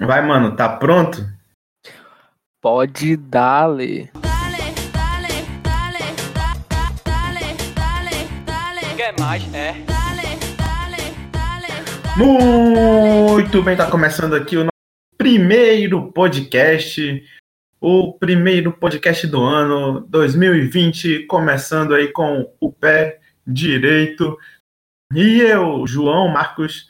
Vai, 0.00 0.22
mano, 0.26 0.56
tá 0.56 0.66
pronto? 0.66 1.28
Pode 2.62 3.18
dar-lhe. 3.18 4.10
Quer 8.96 9.20
mais? 9.20 9.54
É. 9.54 9.74
Muito 12.16 13.62
bem, 13.62 13.76
tá 13.76 13.90
começando 13.90 14.34
aqui 14.34 14.56
o 14.56 14.60
nosso 14.60 14.70
primeiro 15.18 16.10
podcast. 16.12 17.22
O 17.78 18.14
primeiro 18.14 18.72
podcast 18.72 19.26
do 19.26 19.42
ano 19.42 20.00
2020, 20.08 21.26
começando 21.26 21.94
aí 21.94 22.08
com 22.08 22.50
o 22.58 22.72
pé 22.72 23.20
direito. 23.46 24.38
E 25.14 25.40
eu, 25.42 25.86
João 25.86 26.28
Marcos, 26.28 26.88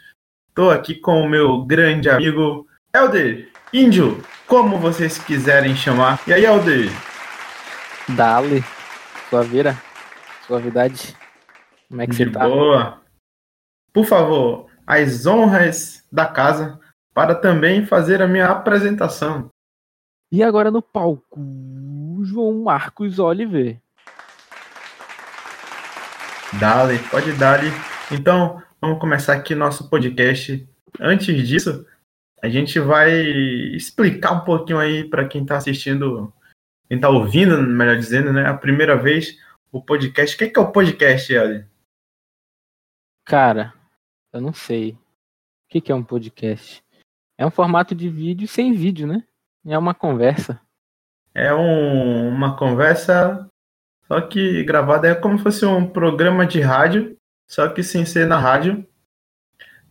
tô 0.54 0.70
aqui 0.70 0.94
com 0.94 1.22
o 1.22 1.28
meu 1.28 1.64
grande 1.64 2.08
amigo 2.08 2.69
Helder, 2.92 3.48
Índio, 3.72 4.20
como 4.48 4.76
vocês 4.76 5.16
quiserem 5.16 5.76
chamar. 5.76 6.20
E 6.26 6.32
aí, 6.32 6.44
Helder? 6.44 6.88
Dale. 8.08 8.64
Suaveira. 9.28 9.80
Suavidade. 10.44 11.16
Como 11.88 12.02
é 12.02 12.06
que 12.06 12.10
De 12.10 12.24
você 12.24 12.30
tá? 12.30 12.48
boa. 12.48 13.00
Por 13.92 14.04
favor, 14.04 14.66
as 14.84 15.24
honras 15.24 16.04
da 16.10 16.26
casa 16.26 16.80
para 17.14 17.32
também 17.34 17.86
fazer 17.86 18.20
a 18.20 18.26
minha 18.26 18.46
apresentação. 18.46 19.48
E 20.32 20.42
agora 20.42 20.70
no 20.70 20.82
palco, 20.82 21.40
João 22.24 22.62
Marcos 22.62 23.20
Oliver. 23.20 23.78
Dale, 26.58 26.98
pode 27.08 27.32
dar 27.34 27.60
Então, 28.10 28.60
vamos 28.80 28.98
começar 28.98 29.34
aqui 29.34 29.54
nosso 29.54 29.88
podcast. 29.88 30.68
Antes 31.00 31.46
disso, 31.46 31.86
a 32.42 32.48
gente 32.48 32.78
vai 32.80 33.10
explicar 33.74 34.32
um 34.32 34.44
pouquinho 34.44 34.78
aí 34.78 35.04
para 35.04 35.26
quem 35.28 35.42
está 35.42 35.56
assistindo, 35.56 36.32
quem 36.88 36.96
está 36.96 37.08
ouvindo, 37.08 37.60
melhor 37.62 37.96
dizendo, 37.96 38.32
né? 38.32 38.46
A 38.46 38.56
primeira 38.56 38.96
vez 38.96 39.38
o 39.72 39.82
podcast. 39.82 40.34
O 40.34 40.38
que 40.38 40.44
é, 40.44 40.48
que 40.48 40.58
é 40.58 40.62
o 40.62 40.72
podcast, 40.72 41.36
Ali? 41.36 41.64
Cara, 43.24 43.72
eu 44.32 44.40
não 44.40 44.52
sei. 44.52 44.92
O 44.92 44.98
que, 45.70 45.80
que 45.80 45.92
é 45.92 45.94
um 45.94 46.02
podcast? 46.02 46.82
É 47.38 47.46
um 47.46 47.50
formato 47.50 47.94
de 47.94 48.08
vídeo 48.08 48.48
sem 48.48 48.72
vídeo, 48.72 49.06
né? 49.06 49.24
É 49.66 49.78
uma 49.78 49.94
conversa. 49.94 50.60
É 51.34 51.54
um- 51.54 52.28
uma 52.28 52.56
conversa, 52.56 53.48
só 54.08 54.20
que 54.20 54.64
gravada 54.64 55.08
é 55.08 55.14
como 55.14 55.38
se 55.38 55.44
fosse 55.44 55.64
um 55.64 55.86
programa 55.88 56.44
de 56.46 56.60
rádio, 56.60 57.16
só 57.48 57.68
que 57.68 57.82
sem 57.82 58.04
ser 58.04 58.26
na 58.26 58.38
rádio. 58.38 58.84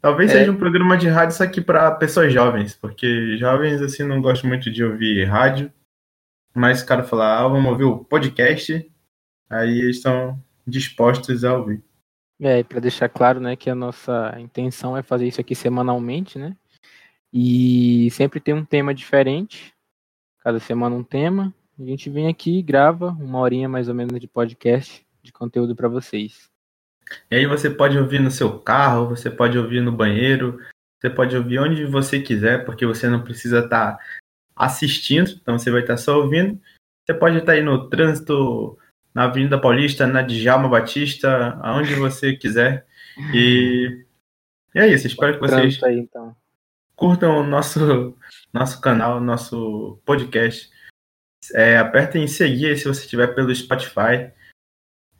Talvez 0.01 0.31
É. 0.31 0.39
seja 0.39 0.51
um 0.51 0.57
programa 0.57 0.97
de 0.97 1.07
rádio 1.07 1.35
só 1.35 1.45
que 1.45 1.59
para 1.61 1.91
pessoas 1.91 2.31
jovens, 2.31 2.73
porque 2.73 3.37
jovens 3.37 3.81
assim 3.81 4.03
não 4.03 4.21
gostam 4.21 4.49
muito 4.49 4.71
de 4.71 4.83
ouvir 4.83 5.25
rádio. 5.25 5.71
Mas 6.55 6.81
o 6.81 6.85
cara 6.85 7.03
falar, 7.03 7.39
ah, 7.39 7.47
vamos 7.47 7.69
ouvir 7.71 7.83
o 7.83 8.03
podcast, 8.03 8.91
aí 9.49 9.79
eles 9.79 9.97
estão 9.97 10.41
dispostos 10.65 11.43
a 11.43 11.55
ouvir. 11.55 11.81
É, 12.41 12.63
para 12.63 12.79
deixar 12.79 13.09
claro, 13.09 13.39
né, 13.39 13.55
que 13.55 13.69
a 13.69 13.75
nossa 13.75 14.35
intenção 14.39 14.95
é 14.95 15.03
fazer 15.03 15.27
isso 15.27 15.41
aqui 15.41 15.53
semanalmente, 15.53 16.39
né? 16.39 16.55
E 17.31 18.09
sempre 18.11 18.39
tem 18.39 18.53
um 18.53 18.65
tema 18.65 18.93
diferente. 18.93 19.73
Cada 20.41 20.59
semana 20.59 20.95
um 20.95 21.03
tema. 21.03 21.53
A 21.77 21.83
gente 21.83 22.09
vem 22.09 22.27
aqui 22.27 22.57
e 22.57 22.63
grava 22.63 23.09
uma 23.11 23.39
horinha 23.39 23.69
mais 23.69 23.87
ou 23.87 23.93
menos 23.93 24.19
de 24.19 24.27
podcast 24.27 25.05
de 25.21 25.31
conteúdo 25.31 25.75
para 25.75 25.87
vocês. 25.87 26.48
E 27.29 27.35
aí 27.35 27.45
você 27.45 27.69
pode 27.69 27.97
ouvir 27.97 28.19
no 28.19 28.31
seu 28.31 28.59
carro, 28.59 29.09
você 29.09 29.29
pode 29.29 29.57
ouvir 29.57 29.81
no 29.81 29.91
banheiro, 29.91 30.59
você 30.99 31.09
pode 31.09 31.35
ouvir 31.35 31.59
onde 31.59 31.85
você 31.85 32.19
quiser, 32.19 32.65
porque 32.65 32.85
você 32.85 33.07
não 33.07 33.23
precisa 33.23 33.59
estar 33.59 33.97
assistindo, 34.55 35.31
então 35.31 35.57
você 35.57 35.71
vai 35.71 35.81
estar 35.81 35.97
só 35.97 36.17
ouvindo. 36.17 36.59
Você 37.05 37.13
pode 37.13 37.37
estar 37.37 37.53
aí 37.53 37.63
no 37.63 37.89
trânsito, 37.89 38.77
na 39.13 39.23
Avenida 39.23 39.59
Paulista, 39.59 40.05
na 40.05 40.21
Djalma 40.21 40.67
Batista, 40.67 41.57
aonde 41.61 41.95
você 41.95 42.35
quiser. 42.35 42.85
E, 43.33 44.05
e 44.75 44.79
é 44.79 44.87
isso, 44.87 45.07
espero 45.07 45.33
que 45.33 45.39
vocês 45.39 45.81
aí, 45.83 45.97
então. 45.99 46.35
curtam 46.95 47.39
o 47.39 47.43
nosso, 47.43 48.15
nosso 48.53 48.79
canal, 48.81 49.19
nosso 49.19 49.99
podcast. 50.05 50.69
É, 51.53 51.77
apertem 51.77 52.23
em 52.23 52.27
seguir 52.27 52.77
se 52.77 52.85
você 52.85 53.01
estiver 53.01 53.33
pelo 53.33 53.55
Spotify. 53.55 54.31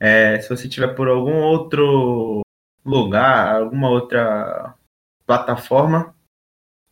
É, 0.00 0.40
se 0.40 0.48
você 0.48 0.66
estiver 0.66 0.94
por 0.94 1.08
algum 1.08 1.42
outro 1.42 2.40
lugar, 2.82 3.56
alguma 3.56 3.90
outra 3.90 4.74
plataforma, 5.26 6.14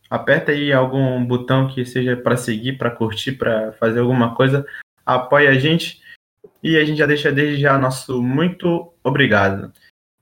aperta 0.07 0.51
aí 0.51 0.71
algum 0.71 1.25
botão 1.25 1.67
que 1.67 1.83
seja 1.83 2.15
para 2.15 2.37
seguir, 2.37 2.77
para 2.77 2.91
curtir, 2.91 3.31
para 3.33 3.73
fazer 3.73 3.99
alguma 3.99 4.35
coisa. 4.35 4.63
Apoie 5.03 5.47
a 5.47 5.55
gente 5.55 5.99
e 6.61 6.77
a 6.77 6.85
gente 6.85 6.99
já 6.99 7.07
deixa 7.07 7.31
desde 7.31 7.59
já 7.59 7.77
nosso 7.79 8.21
muito 8.21 8.93
obrigado. 9.03 9.73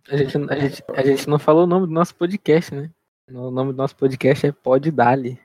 A 0.09 0.15
gente, 0.15 0.37
a, 0.37 0.55
gente, 0.55 0.83
a 0.95 1.03
gente 1.03 1.27
não 1.27 1.37
falou 1.37 1.65
o 1.65 1.67
nome 1.67 1.85
do 1.85 1.91
nosso 1.91 2.15
podcast, 2.15 2.73
né? 2.73 2.89
O 3.29 3.51
nome 3.51 3.73
do 3.73 3.77
nosso 3.77 3.97
podcast 3.97 4.47
é 4.47 4.51
Pode 4.53 4.89
Dali. 4.89 5.37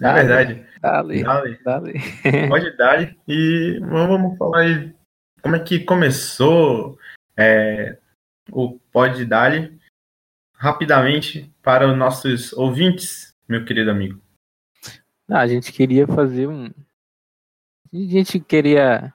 É 0.00 0.12
verdade. 0.14 0.64
Dali. 0.80 1.24
Dale. 1.24 1.58
Dali. 1.64 1.94
Pode 2.48 2.76
dar. 2.76 3.14
E 3.26 3.80
vamos 3.80 4.38
falar 4.38 4.60
aí 4.60 4.99
como 5.42 5.56
é 5.56 5.60
que 5.60 5.80
começou 5.80 6.98
é, 7.36 7.98
o 8.50 8.78
Pode 8.92 9.24
Dar 9.24 9.70
rapidamente 10.54 11.50
para 11.62 11.90
os 11.90 11.96
nossos 11.96 12.52
ouvintes, 12.52 13.34
meu 13.48 13.64
querido 13.64 13.90
amigo. 13.90 14.20
Ah, 15.28 15.40
a 15.40 15.46
gente 15.46 15.72
queria 15.72 16.06
fazer 16.06 16.48
um. 16.48 16.66
A 16.66 17.96
gente 17.96 18.38
queria 18.40 19.12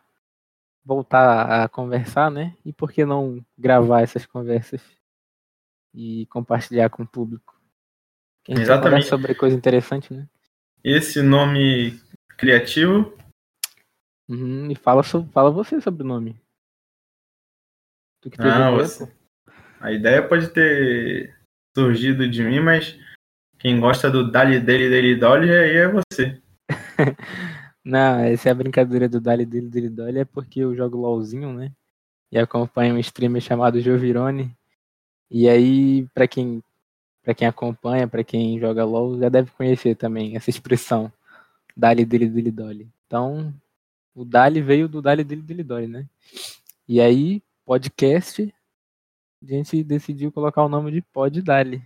voltar 0.84 1.64
a 1.64 1.69
conversar, 1.69 2.31
né? 2.31 2.56
E 2.66 2.74
por 2.74 2.91
que 2.91 3.06
não 3.06 3.46
gravar 3.58 4.02
essas 4.02 4.25
conversas 4.25 4.81
e 5.94 6.25
compartilhar 6.28 6.90
com 6.90 7.03
o 7.03 7.08
público? 7.08 7.56
Exatamente. 8.47 9.08
sobre 9.08 9.34
coisa 9.34 9.56
interessante, 9.56 10.14
né? 10.14 10.28
Esse 10.84 11.22
nome 11.22 12.00
criativo, 12.38 13.18
Uhum, 14.28 14.72
e 14.72 14.75
fala, 14.75 15.03
fala 15.03 15.52
você 15.52 15.80
sobre 15.80 16.03
o 16.03 16.08
nome. 16.08 16.36
Tu 18.22 18.30
que 18.31 18.38
teve 18.38 18.50
Ah, 18.50 18.72
você- 18.72 19.12
a 19.80 19.91
ideia 19.91 20.28
pode 20.28 20.50
ter 20.50 21.36
surgido 21.78 22.28
de 22.28 22.44
mim, 22.44 22.59
mas 22.59 22.97
quem 23.59 23.80
gosta 23.80 24.09
do 24.09 24.30
Dali 24.31 24.59
dele 24.59 24.90
dele 24.90 25.16
Dolly 25.16 25.52
aí 25.52 25.75
é 25.78 25.88
você. 25.88 26.41
Não, 27.84 28.19
essa 28.19 28.50
é 28.50 28.52
a 28.52 28.56
brincadeira 28.56 29.08
do 29.08 29.22
Dali 29.22 29.46
dele 29.46 29.69
dele 29.69 29.90
Dolly, 29.90 30.19
é 30.19 30.25
porque 30.25 30.62
eu 30.62 30.75
jogo 30.75 30.97
LOLzinho, 30.97 31.53
né? 31.53 31.72
E 32.31 32.40
acompanho 32.40 32.96
um 32.96 33.00
streamer 33.00 33.41
chamado 33.41 33.80
Jovirone. 33.80 34.52
E 35.30 35.47
aí, 35.47 36.08
pra 36.14 36.28
quem 36.28 36.64
para 37.24 37.34
quem 37.34 37.47
acompanha, 37.47 38.08
pra 38.08 38.24
quem 38.24 38.59
joga 38.59 38.85
LOL, 38.85 39.18
já 39.18 39.30
deve 39.30 39.50
conhecer 39.52 39.96
também 39.96 40.35
essa 40.35 40.50
expressão. 40.52 41.12
Dali 41.75 42.06
dele 42.06 42.30
dele 42.30 42.52
Dolly. 42.52 42.88
Então, 43.08 43.52
o 44.16 44.24
Dali 44.24 44.62
veio 44.62 44.88
do 44.88 45.02
Dali 45.02 45.24
dele 45.24 45.42
dele 45.42 45.88
né? 45.88 46.08
E 46.88 47.02
aí, 47.02 47.44
podcast, 47.66 48.53
a 49.44 49.46
gente 49.46 49.84
decidiu 49.84 50.31
colocar 50.31 50.64
o 50.64 50.70
nome 50.70 50.90
de 50.92 51.02
Pod 51.02 51.42
Dali. 51.42 51.84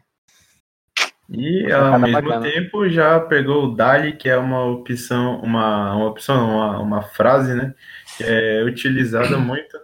E 1.28 1.72
ao 1.72 2.00
mesmo 2.00 2.22
bacana. 2.22 2.42
tempo 2.42 2.88
já 2.88 3.20
pegou 3.20 3.66
o 3.66 3.76
Dali, 3.76 4.16
que 4.16 4.30
é 4.30 4.38
uma 4.38 4.64
opção, 4.66 5.42
uma, 5.42 5.96
uma 5.96 6.06
opção, 6.08 6.50
uma, 6.50 6.80
uma 6.80 7.02
frase, 7.02 7.56
né? 7.56 7.74
Que 8.18 8.24
é 8.24 8.64
utilizada 8.64 9.38
muito 9.40 9.80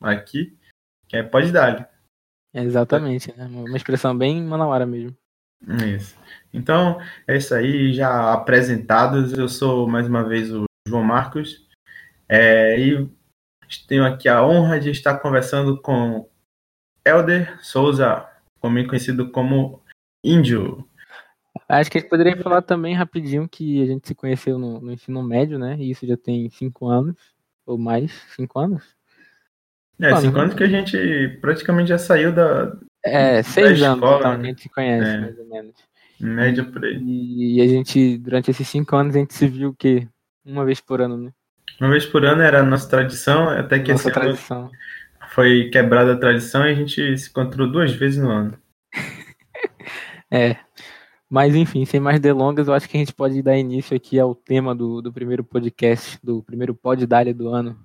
aqui, 0.00 0.56
que 1.08 1.16
é 1.16 1.22
pode 1.22 1.50
Dali. 1.50 1.84
Exatamente, 2.54 3.36
né? 3.36 3.46
Uma 3.46 3.76
expressão 3.76 4.16
bem 4.16 4.42
manauara 4.42 4.86
mesmo. 4.86 5.16
Isso. 5.96 6.16
Então, 6.52 7.00
é 7.26 7.36
isso 7.36 7.54
aí, 7.54 7.92
já 7.92 8.32
apresentados. 8.32 9.32
Eu 9.32 9.48
sou 9.48 9.88
mais 9.88 10.06
uma 10.06 10.22
vez 10.22 10.52
o 10.52 10.64
João 10.86 11.02
Marcos. 11.02 11.67
É, 12.28 12.78
e 12.78 13.08
tenho 13.86 14.04
aqui 14.04 14.28
a 14.28 14.44
honra 14.44 14.78
de 14.78 14.90
estar 14.90 15.18
conversando 15.18 15.80
com 15.80 16.28
Elder 17.04 17.58
Souza, 17.62 18.26
também 18.60 18.86
conhecido 18.86 19.30
como 19.30 19.82
Índio. 20.22 20.86
Acho 21.68 21.90
que 21.90 21.98
a 21.98 22.00
gente 22.00 22.10
poderia 22.10 22.36
falar 22.36 22.62
também 22.62 22.94
rapidinho 22.94 23.48
que 23.48 23.82
a 23.82 23.86
gente 23.86 24.06
se 24.06 24.14
conheceu 24.14 24.58
no, 24.58 24.80
no 24.80 24.92
ensino 24.92 25.22
médio, 25.22 25.58
né? 25.58 25.76
E 25.78 25.90
isso 25.90 26.06
já 26.06 26.16
tem 26.16 26.48
cinco 26.50 26.86
anos, 26.88 27.16
ou 27.66 27.76
mais, 27.78 28.12
cinco 28.34 28.58
anos? 28.58 28.96
É, 30.00 30.12
Ah, 30.12 30.16
cinco 30.20 30.34
não. 30.36 30.42
anos 30.42 30.54
que 30.54 30.62
a 30.62 30.68
gente 30.68 31.38
praticamente 31.40 31.88
já 31.88 31.98
saiu 31.98 32.32
da 32.32 32.76
É, 33.04 33.42
seis 33.42 33.82
anos 33.82 33.96
escola, 33.96 34.18
então, 34.18 34.38
né? 34.38 34.44
a 34.44 34.46
gente 34.50 34.62
se 34.62 34.68
conhece, 34.68 35.08
É. 35.10 35.20
mais 35.20 35.38
ou 35.38 35.46
menos. 35.46 35.74
média 36.20 36.64
por 36.64 36.84
aí. 36.84 37.00
E, 37.02 37.60
a 37.60 37.66
gente, 37.66 38.18
durante 38.18 38.50
esses 38.50 38.66
cinco 38.68 38.96
anos, 38.96 39.14
a 39.14 39.18
gente 39.18 39.34
se 39.34 39.46
viu 39.48 39.70
o 39.70 39.74
quê? 39.74 40.08
Uma 40.44 40.64
vez 40.64 40.80
por 40.80 41.00
ano, 41.00 41.16
né? 41.16 41.32
Uma 41.80 41.90
vez 41.90 42.04
por 42.06 42.24
ano 42.24 42.42
era 42.42 42.60
a 42.60 42.64
nossa 42.64 42.88
tradição, 42.88 43.48
até 43.48 43.78
que 43.78 43.92
Nossa 43.92 44.10
tradição. 44.10 44.70
foi 45.30 45.70
quebrada 45.70 46.14
a 46.14 46.18
tradição 46.18 46.66
e 46.66 46.72
a 46.72 46.74
gente 46.74 47.16
se 47.16 47.30
encontrou 47.30 47.70
duas 47.70 47.92
vezes 47.92 48.18
no 48.18 48.30
ano. 48.30 48.58
É. 50.30 50.56
Mas 51.30 51.54
enfim, 51.54 51.86
sem 51.86 51.98
mais 52.00 52.20
delongas, 52.20 52.68
eu 52.68 52.74
acho 52.74 52.86
que 52.86 52.96
a 52.96 53.00
gente 53.00 53.14
pode 53.14 53.42
dar 53.42 53.56
início 53.56 53.96
aqui 53.96 54.20
ao 54.20 54.34
tema 54.34 54.74
do, 54.74 55.00
do 55.00 55.10
primeiro 55.10 55.42
podcast, 55.42 56.18
do 56.22 56.42
primeiro 56.42 56.74
Pod 56.74 57.06
Dália 57.06 57.32
do 57.32 57.48
ano. 57.48 57.78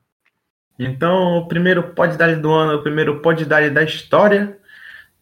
Então, 0.80 1.38
o 1.38 1.47
primeiro 1.47 1.94
Pod 1.94 2.18
Dália 2.18 2.38
do 2.38 2.51
ano, 2.51 2.77
o 2.77 2.83
primeiro 2.83 3.21
Pod 3.21 3.45
Dália 3.45 3.71
da 3.71 3.83
história 3.83 4.57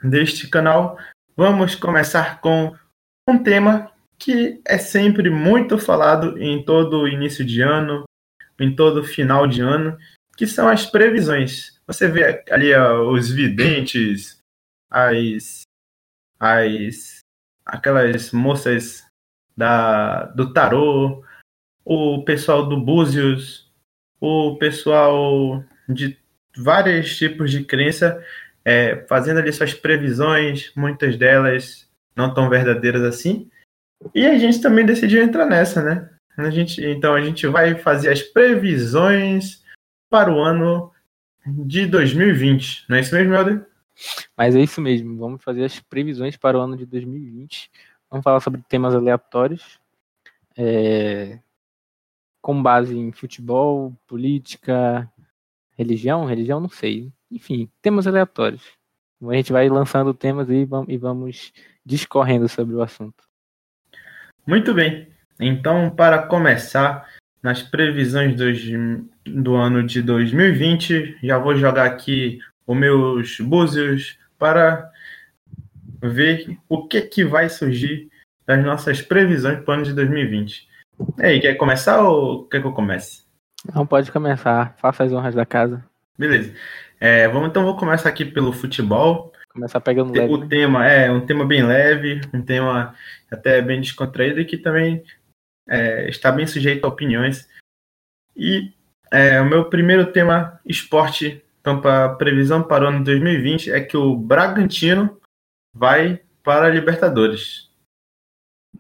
deste 0.03 0.47
canal, 0.47 0.97
vamos 1.35 1.75
começar 1.75 2.41
com 2.41 2.75
um 3.27 3.37
tema 3.37 3.91
que 4.17 4.61
é 4.65 4.77
sempre 4.77 5.29
muito 5.29 5.79
falado 5.79 6.37
em 6.37 6.63
todo 6.63 7.07
início 7.07 7.43
de 7.43 7.61
ano, 7.61 8.03
em 8.63 8.75
todo 8.75 9.03
final 9.03 9.47
de 9.47 9.61
ano, 9.61 9.97
que 10.37 10.47
são 10.47 10.67
as 10.67 10.85
previsões. 10.85 11.79
Você 11.87 12.07
vê 12.07 12.43
ali 12.49 12.73
ó, 12.73 13.11
os 13.11 13.29
videntes, 13.29 14.39
as, 14.89 15.63
as 16.39 17.19
aquelas 17.65 18.31
moças 18.31 19.05
da, 19.55 20.25
do 20.25 20.53
tarô, 20.53 21.23
o 21.85 22.23
pessoal 22.23 22.67
do 22.67 22.79
Búzios, 22.79 23.71
o 24.19 24.57
pessoal 24.57 25.63
de 25.87 26.17
vários 26.55 27.17
tipos 27.17 27.51
de 27.51 27.63
crença 27.63 28.23
é, 28.63 29.05
fazendo 29.07 29.39
ali 29.39 29.51
suas 29.51 29.73
previsões, 29.73 30.71
muitas 30.75 31.17
delas 31.17 31.87
não 32.15 32.33
tão 32.33 32.49
verdadeiras 32.49 33.01
assim. 33.03 33.49
E 34.13 34.25
a 34.25 34.37
gente 34.37 34.61
também 34.61 34.85
decidiu 34.85 35.21
entrar 35.21 35.45
nessa, 35.45 35.81
né? 35.81 36.09
A 36.37 36.49
gente, 36.49 36.83
então 36.83 37.13
a 37.13 37.21
gente 37.21 37.45
vai 37.47 37.75
fazer 37.75 38.11
as 38.11 38.21
previsões 38.21 39.63
para 40.09 40.31
o 40.31 40.41
ano 40.41 40.91
de 41.45 41.85
2020. 41.85 42.85
Não 42.89 42.97
é 42.97 43.01
isso 43.01 43.15
mesmo, 43.15 43.33
Helder? 43.33 43.67
Mas 44.35 44.55
é 44.55 44.61
isso 44.61 44.81
mesmo, 44.81 45.17
vamos 45.17 45.43
fazer 45.43 45.63
as 45.63 45.79
previsões 45.79 46.35
para 46.37 46.57
o 46.57 46.61
ano 46.61 46.75
de 46.75 46.85
2020. 46.85 47.69
Vamos 48.09 48.23
falar 48.23 48.39
sobre 48.39 48.61
temas 48.67 48.95
aleatórios, 48.95 49.79
é, 50.57 51.39
com 52.41 52.61
base 52.61 52.97
em 52.97 53.11
futebol, 53.11 53.95
política, 54.07 55.09
religião, 55.77 56.25
religião 56.25 56.59
não 56.59 56.69
sei. 56.69 57.11
Enfim, 57.29 57.69
temas 57.81 58.07
aleatórios. 58.07 58.63
A 59.21 59.33
gente 59.33 59.51
vai 59.51 59.69
lançando 59.69 60.13
temas 60.13 60.49
e 60.49 60.97
vamos 60.97 61.53
discorrendo 61.85 62.49
sobre 62.49 62.75
o 62.75 62.81
assunto. 62.81 63.23
Muito 64.45 64.73
bem. 64.73 65.10
Então, 65.41 65.89
para 65.89 66.19
começar, 66.19 67.07
nas 67.41 67.63
previsões 67.63 68.35
do, 68.35 68.45
do 69.25 69.55
ano 69.55 69.83
de 69.83 70.01
2020, 70.01 71.17
já 71.23 71.39
vou 71.39 71.55
jogar 71.55 71.85
aqui 71.85 72.39
os 72.67 72.77
meus 72.77 73.39
búzios 73.39 74.19
para 74.37 74.89
ver 75.99 76.57
o 76.69 76.87
que, 76.87 77.01
que 77.01 77.25
vai 77.25 77.49
surgir 77.49 78.07
das 78.45 78.63
nossas 78.63 79.01
previsões 79.01 79.59
para 79.61 79.71
o 79.71 79.73
ano 79.75 79.83
de 79.83 79.93
2020. 79.93 80.67
E 81.17 81.25
aí, 81.25 81.39
quer 81.39 81.55
começar 81.55 82.03
ou 82.03 82.45
quer 82.45 82.61
que 82.61 82.67
eu 82.67 82.73
comece? 82.73 83.23
Não, 83.73 83.85
pode 83.85 84.11
começar. 84.11 84.75
Faça 84.77 85.03
as 85.03 85.11
honras 85.11 85.33
da 85.33 85.45
casa. 85.45 85.83
Beleza. 86.17 86.53
É, 86.99 87.27
vamos, 87.27 87.49
então 87.49 87.63
vou 87.63 87.75
começar 87.75 88.09
aqui 88.09 88.25
pelo 88.25 88.53
futebol. 88.53 89.33
Começar 89.49 89.81
pegando 89.81 90.13
leve. 90.13 90.31
O 90.31 90.37
né? 90.37 90.47
tema 90.47 90.87
é 90.87 91.11
um 91.11 91.25
tema 91.25 91.45
bem 91.45 91.63
leve, 91.63 92.21
um 92.31 92.41
tema 92.41 92.93
até 93.29 93.61
bem 93.61 93.81
descontraído 93.81 94.39
e 94.39 94.45
que 94.45 94.57
também 94.57 95.03
é, 95.67 96.09
está 96.09 96.31
bem 96.31 96.47
sujeito 96.47 96.85
a 96.85 96.89
opiniões. 96.89 97.47
E 98.35 98.73
é, 99.11 99.41
o 99.41 99.45
meu 99.45 99.65
primeiro 99.69 100.11
tema, 100.11 100.59
esporte, 100.65 101.43
então, 101.61 101.79
para 101.79 102.15
previsão 102.15 102.63
para 102.63 102.85
o 102.85 102.87
ano 102.87 103.03
2020 103.03 103.71
é 103.71 103.79
que 103.79 103.95
o 103.95 104.15
Bragantino 104.15 105.21
vai 105.73 106.21
para 106.43 106.65
a 106.65 106.69
Libertadores. 106.69 107.69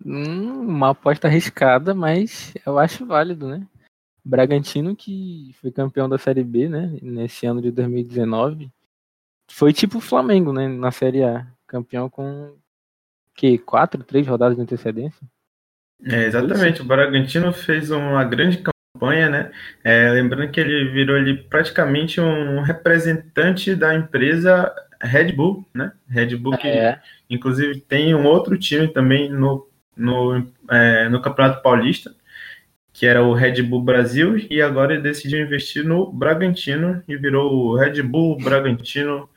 Hum, 0.03 0.61
uma 0.61 0.89
aposta 0.89 1.27
arriscada, 1.27 1.93
mas 1.93 2.53
eu 2.65 2.79
acho 2.79 3.05
válido, 3.05 3.47
né? 3.47 3.67
Bragantino 4.25 4.95
que 4.95 5.55
foi 5.61 5.71
campeão 5.71 6.09
da 6.09 6.17
Série 6.17 6.43
B, 6.43 6.67
né? 6.67 6.97
Nesse 7.01 7.45
ano 7.45 7.61
de 7.61 7.71
2019. 7.71 8.71
Foi 9.51 9.73
tipo 9.73 9.99
o 9.99 10.01
Flamengo, 10.01 10.51
né? 10.51 10.67
Na 10.67 10.91
Série 10.91 11.23
A. 11.23 11.45
Campeão 11.67 12.09
com 12.09 12.55
que 13.35 13.57
quatro, 13.59 14.03
três 14.03 14.27
rodadas 14.27 14.55
de 14.55 14.63
antecedência. 14.63 15.21
É, 16.05 16.25
exatamente. 16.25 16.81
O 16.81 16.85
Bragantino 16.85 17.51
fez 17.53 17.91
uma 17.91 18.23
grande 18.23 18.61
campanha, 18.93 19.29
né? 19.29 19.51
É, 19.83 20.09
lembrando 20.11 20.51
que 20.51 20.59
ele 20.59 20.89
virou 20.91 21.15
ali 21.15 21.37
praticamente 21.43 22.19
um 22.19 22.61
representante 22.61 23.75
da 23.75 23.93
empresa 23.95 24.73
Red 25.01 25.33
Bull, 25.33 25.65
né? 25.73 25.91
Red 26.09 26.35
Bull 26.37 26.57
que 26.57 26.67
É. 26.67 26.99
inclusive 27.29 27.79
tem 27.81 28.13
um 28.15 28.25
outro 28.25 28.57
time 28.57 28.87
também 28.87 29.29
no, 29.29 29.67
no, 29.95 30.47
é, 30.69 31.09
no 31.09 31.21
Campeonato 31.21 31.61
Paulista, 31.61 32.13
que 32.93 33.05
era 33.05 33.23
o 33.23 33.33
Red 33.33 33.61
Bull 33.63 33.81
Brasil, 33.81 34.37
e 34.49 34.61
agora 34.61 34.93
ele 34.93 35.01
decidiu 35.01 35.39
investir 35.39 35.83
no 35.83 36.11
Bragantino 36.11 37.01
e 37.07 37.15
virou 37.15 37.51
o 37.51 37.75
Red 37.77 38.01
Bull 38.03 38.37
Bragantino, 38.37 39.29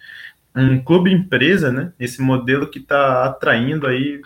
um 0.54 0.82
clube 0.82 1.12
empresa, 1.12 1.72
né? 1.72 1.92
Esse 1.98 2.20
modelo 2.20 2.70
que 2.70 2.78
está 2.78 3.24
atraindo 3.24 3.86
aí 3.86 4.20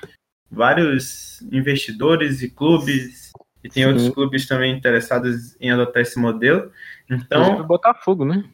vários 0.50 1.42
investidores 1.52 2.42
e 2.42 2.50
clubes 2.50 3.32
e 3.62 3.68
tem 3.68 3.82
Sim. 3.82 3.88
outros 3.88 4.08
clubes 4.10 4.46
também 4.46 4.76
interessados 4.76 5.56
em 5.60 5.70
adotar 5.70 6.02
esse 6.02 6.18
modelo. 6.18 6.70
Então, 7.10 7.66
Botafogo, 7.66 8.24
né? 8.24 8.44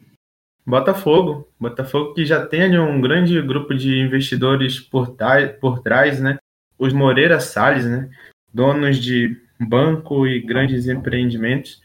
Botafogo, 0.65 1.47
Botafogo 1.59 2.13
que 2.13 2.25
já 2.25 2.45
tem 2.45 2.63
ali 2.63 2.79
um 2.79 2.99
grande 2.99 3.39
grupo 3.41 3.73
de 3.75 3.99
investidores 3.99 4.79
por, 4.79 5.09
trás- 5.09 5.51
por 5.59 5.79
trás, 5.79 6.19
né? 6.19 6.37
Os 6.77 6.91
Moreira 6.91 7.39
Salles, 7.39 7.85
né? 7.85 8.09
Donos 8.53 8.97
de 8.97 9.39
banco 9.59 10.25
e 10.27 10.39
grandes 10.41 10.87
empreendimentos, 10.87 11.81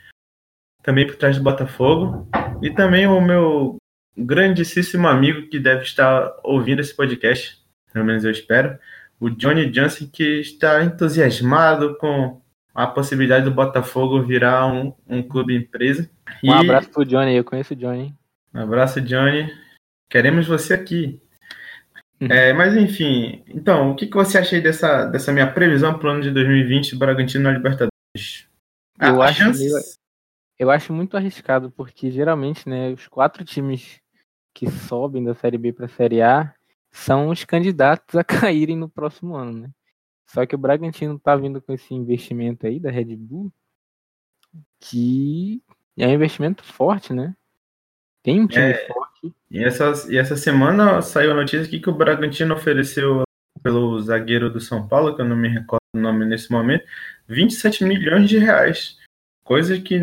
também 0.83 1.06
por 1.06 1.17
trás 1.17 1.37
do 1.37 1.43
Botafogo. 1.45 2.27
E 2.63 2.71
também 2.71 3.06
o 3.06 3.21
meu 3.21 3.77
grandíssimo 4.17 5.06
amigo 5.06 5.49
que 5.49 5.59
deve 5.59 5.83
estar 5.83 6.33
ouvindo 6.43 6.81
esse 6.81 6.95
podcast, 6.97 7.59
pelo 7.93 8.05
menos 8.05 8.25
eu 8.25 8.31
espero, 8.31 8.79
o 9.20 9.28
Johnny 9.31 9.70
Johnson, 9.70 10.08
que 10.11 10.40
está 10.40 10.82
entusiasmado 10.82 11.96
com 11.99 12.40
a 12.75 12.87
possibilidade 12.87 13.44
do 13.44 13.50
Botafogo 13.50 14.22
virar 14.22 14.67
um, 14.67 14.94
um 15.06 15.22
clube 15.22 15.55
empresa. 15.55 16.11
Um 16.43 16.52
abraço 16.52 16.90
pro 16.90 17.05
Johnny, 17.05 17.34
eu 17.37 17.44
conheço 17.44 17.75
o 17.75 17.76
Johnny. 17.76 18.14
Um 18.55 18.61
abraço, 18.61 19.00
Johnny. 19.00 19.52
Queremos 20.11 20.46
você 20.46 20.75
aqui. 20.75 21.20
É, 22.20 22.52
mas 22.52 22.76
enfim, 22.76 23.43
então, 23.49 23.90
o 23.93 23.96
que, 23.96 24.06
que 24.06 24.14
você 24.14 24.37
acha 24.38 24.55
aí 24.56 24.61
dessa, 24.62 25.06
dessa 25.06 25.32
minha 25.32 25.50
previsão 25.50 25.99
para 25.99 26.08
o 26.08 26.11
ano 26.12 26.22
de 26.22 26.31
2020 26.31 26.93
do 26.93 26.99
Bragantino 26.99 27.44
na 27.44 27.52
Libertadores? 27.52 28.46
Eu 29.00 29.22
a 29.22 29.26
acho 29.26 29.39
chance- 29.43 29.58
meio- 29.65 29.74
Eu 30.58 30.70
acho 30.70 30.93
muito 30.93 31.17
arriscado, 31.17 31.70
porque 31.70 32.10
geralmente, 32.10 32.69
né, 32.69 32.91
os 32.91 33.08
quatro 33.08 33.43
times 33.44 33.98
que 34.55 34.70
sobem 34.70 35.24
da 35.24 35.34
Série 35.34 35.56
B 35.56 35.72
para 35.72 35.86
a 35.86 35.89
Série 35.89 36.20
A 36.20 36.53
são 36.91 37.29
os 37.29 37.44
candidatos 37.44 38.17
a 38.17 38.25
caírem 38.25 38.77
no 38.77 38.89
próximo 38.89 39.35
ano, 39.37 39.53
né? 39.61 39.70
Só 40.27 40.47
que 40.47 40.55
o 40.55 40.59
Bragantino 40.59 41.19
tá 41.19 41.35
vindo 41.37 41.61
com 41.61 41.73
esse 41.73 41.93
investimento 41.93 42.67
aí 42.67 42.79
da 42.79 42.91
Red 42.91 43.17
Bull, 43.17 43.53
que 44.79 45.63
é 45.97 46.06
um 46.06 46.13
investimento 46.13 46.63
forte, 46.65 47.13
né? 47.13 47.35
Tem 48.23 48.41
um 48.41 48.47
time 48.47 48.70
É. 48.70 48.87
forte. 48.87 49.35
E 49.51 49.63
essa, 49.65 49.93
e 50.09 50.17
essa 50.17 50.37
semana 50.37 51.03
saiu 51.03 51.32
a 51.32 51.35
notícia 51.35 51.63
aqui 51.67 51.81
que 51.81 51.91
o 51.91 51.94
Bragantino 51.94 52.55
ofereceu 52.55 53.23
pelo 53.63 54.01
zagueiro 54.01 54.51
do 54.51 54.61
São 54.61 54.87
Paulo, 54.87 55.15
que 55.15 55.20
eu 55.20 55.27
não 55.27 55.37
me 55.37 55.49
recordo 55.49 55.81
o 55.94 55.99
nome 55.99 56.25
nesse 56.25 56.51
momento, 56.51 56.85
27 57.27 57.85
milhões 57.85 58.29
de 58.29 58.39
reais. 58.39 58.99
Coisa 59.44 59.79
que 59.81 60.01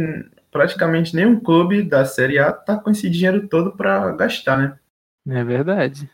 praticamente 0.52 1.16
nenhum 1.16 1.40
clube 1.40 1.84
da 1.84 2.04
Série 2.06 2.38
A 2.38 2.52
tá 2.52 2.78
com 2.78 2.90
esse 2.90 3.10
dinheiro 3.10 3.48
todo 3.48 3.76
para 3.76 4.12
gastar, 4.12 4.58
né? 4.58 4.80
É 5.28 5.44
verdade. 5.44 6.10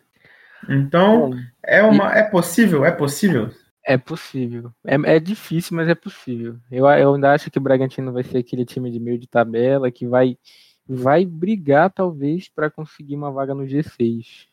Então, 0.69 1.31
Bom, 1.31 1.37
é 1.63 1.81
uma 1.83 2.13
é 2.13 2.23
possível, 2.23 2.85
é 2.85 2.91
possível. 2.91 3.49
É 3.85 3.97
possível. 3.97 4.71
É, 4.85 4.95
é 5.15 5.19
difícil, 5.19 5.75
mas 5.75 5.89
é 5.89 5.95
possível. 5.95 6.57
Eu, 6.71 6.87
eu 6.87 7.13
ainda 7.15 7.33
acho 7.33 7.51
que 7.51 7.57
o 7.57 7.61
Bragantino 7.61 8.13
vai 8.13 8.23
ser 8.23 8.37
aquele 8.37 8.65
time 8.65 8.89
de 8.89 8.99
meio 8.99 9.19
de 9.19 9.27
tabela 9.27 9.91
que 9.91 10.07
vai, 10.07 10.37
vai 10.87 11.25
brigar, 11.25 11.91
talvez, 11.91 12.47
para 12.47 12.71
conseguir 12.71 13.15
uma 13.15 13.31
vaga 13.31 13.53
no 13.53 13.63
G6. 13.63 14.47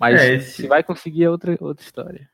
Mas 0.00 0.20
É, 0.20 0.38
se 0.40 0.66
vai 0.66 0.82
conseguir 0.82 1.24
é 1.24 1.30
outra, 1.30 1.56
outra 1.60 1.84
história. 1.84 2.28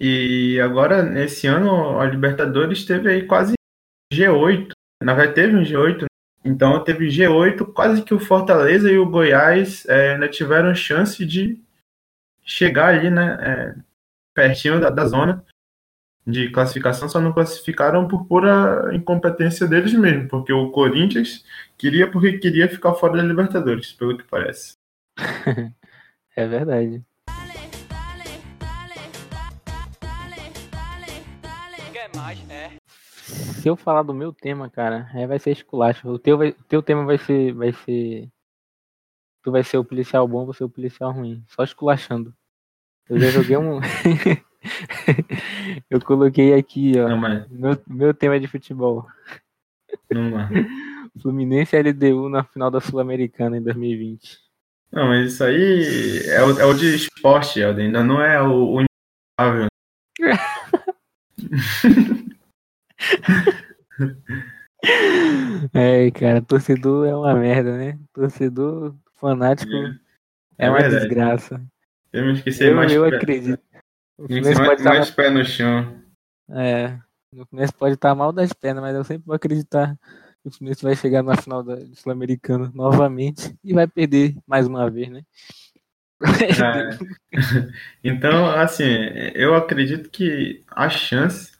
E 0.00 0.58
agora, 0.60 1.02
nesse 1.02 1.46
ano, 1.46 1.98
a 1.98 2.06
Libertadores 2.06 2.84
teve 2.84 3.10
aí 3.10 3.26
quase 3.26 3.54
G8. 4.12 4.70
Na 5.02 5.14
verdade, 5.14 5.34
teve 5.34 5.56
um 5.56 5.62
G8. 5.62 6.02
né? 6.02 6.06
Então, 6.44 6.82
teve 6.84 7.08
G8, 7.08 7.72
quase 7.72 8.02
que 8.02 8.14
o 8.14 8.20
Fortaleza 8.20 8.90
e 8.90 8.96
o 8.96 9.10
Goiás 9.10 9.84
é, 9.86 10.12
ainda 10.12 10.28
tiveram 10.28 10.72
chance 10.74 11.26
de 11.26 11.60
chegar 12.46 12.94
ali, 12.94 13.10
né? 13.10 13.36
é, 13.40 13.74
pertinho 14.32 14.80
da, 14.80 14.88
da 14.88 15.06
zona 15.06 15.44
de 16.26 16.50
classificação, 16.50 17.08
só 17.08 17.20
não 17.20 17.32
classificaram 17.32 18.08
por 18.08 18.26
pura 18.26 18.90
incompetência 18.94 19.66
deles 19.66 19.92
mesmo, 19.92 20.28
porque 20.28 20.52
o 20.52 20.70
Corinthians 20.70 21.44
queria 21.76 22.10
porque 22.10 22.38
queria 22.38 22.68
ficar 22.68 22.94
fora 22.94 23.18
da 23.18 23.22
Libertadores, 23.22 23.92
pelo 23.92 24.16
que 24.16 24.24
parece. 24.24 24.74
É 26.38 26.46
verdade. 26.46 27.02
se 33.66 33.68
eu 33.68 33.74
falar 33.74 34.04
do 34.04 34.14
meu 34.14 34.32
tema, 34.32 34.70
cara, 34.70 35.10
aí 35.12 35.26
vai 35.26 35.40
ser 35.40 35.50
esculacho. 35.50 36.08
O 36.08 36.20
teu, 36.20 36.38
vai, 36.38 36.50
o 36.50 36.64
teu 36.68 36.80
tema 36.80 37.04
vai 37.04 37.18
ser, 37.18 37.52
vai 37.52 37.72
ser. 37.72 38.28
Tu 39.46 39.52
vai 39.52 39.62
ser 39.62 39.78
o 39.78 39.84
policial 39.84 40.26
bom, 40.26 40.44
você 40.44 40.64
o 40.64 40.68
policial 40.68 41.12
ruim. 41.12 41.40
Só 41.46 41.62
esculachando. 41.62 42.34
Eu 43.08 43.16
já 43.16 43.30
joguei 43.30 43.56
um. 43.56 43.78
eu 45.88 46.00
coloquei 46.00 46.52
aqui, 46.52 46.98
ó. 46.98 47.10
Não, 47.10 47.16
mas. 47.16 47.48
Meu, 47.48 47.80
meu 47.86 48.12
tema 48.12 48.34
é 48.34 48.40
de 48.40 48.48
futebol. 48.48 49.06
Não, 50.10 50.32
mas... 50.32 50.50
Fluminense 51.22 51.76
e 51.76 51.80
LDU 51.80 52.28
na 52.28 52.42
final 52.42 52.72
da 52.72 52.80
Sul-Americana 52.80 53.56
em 53.56 53.62
2020. 53.62 54.36
não, 54.90 55.06
mas 55.06 55.34
isso 55.34 55.44
aí 55.44 56.26
é 56.26 56.42
o, 56.42 56.58
é 56.58 56.64
o 56.64 56.74
de 56.74 56.96
esporte, 56.96 57.60
Helder. 57.60 57.86
Ainda 57.86 58.02
não 58.02 58.20
é 58.20 58.42
o, 58.42 58.80
o. 58.80 58.84
É, 65.72 66.10
cara, 66.10 66.42
torcedor 66.42 67.06
é 67.06 67.14
uma 67.14 67.34
merda, 67.34 67.76
né? 67.76 67.96
Torcedor 68.12 68.92
fanático 69.16 69.72
é, 69.72 69.98
É 70.58 70.70
uma 70.70 70.78
verdade. 70.80 71.00
desgraça. 71.04 71.62
Temos 72.10 72.40
que 72.40 72.52
ser 72.52 72.70
Eu, 72.70 72.76
mais, 72.76 72.92
eu 72.92 73.08
pé- 73.08 73.16
acredito. 73.16 73.60
O 74.18 74.26
Fluminense 74.26 74.54
mais, 74.54 74.68
pode 74.68 74.80
estar 74.80 74.94
mais 74.94 75.10
pé 75.10 75.30
no 75.30 75.44
chão. 75.44 76.02
É, 76.50 76.98
o 77.32 77.44
Fluminense 77.46 77.74
pode 77.74 77.94
estar 77.94 78.14
mal 78.14 78.32
das 78.32 78.52
pernas, 78.52 78.82
mas 78.82 78.94
eu 78.96 79.04
sempre 79.04 79.26
vou 79.26 79.34
acreditar 79.34 79.94
que 80.42 80.48
o 80.48 80.50
Fluminense 80.50 80.82
vai 80.82 80.96
chegar 80.96 81.22
na 81.22 81.36
final 81.36 81.62
da 81.62 81.74
do 81.76 81.94
Sul-Americana 81.96 82.70
novamente 82.74 83.54
e 83.62 83.74
vai 83.74 83.86
perder 83.86 84.36
mais 84.46 84.66
uma 84.66 84.88
vez, 84.90 85.08
né? 85.10 85.22
É. 86.22 86.96
Então, 88.02 88.46
assim, 88.50 88.84
eu 89.34 89.54
acredito 89.54 90.08
que 90.08 90.64
a 90.70 90.88
chance, 90.88 91.52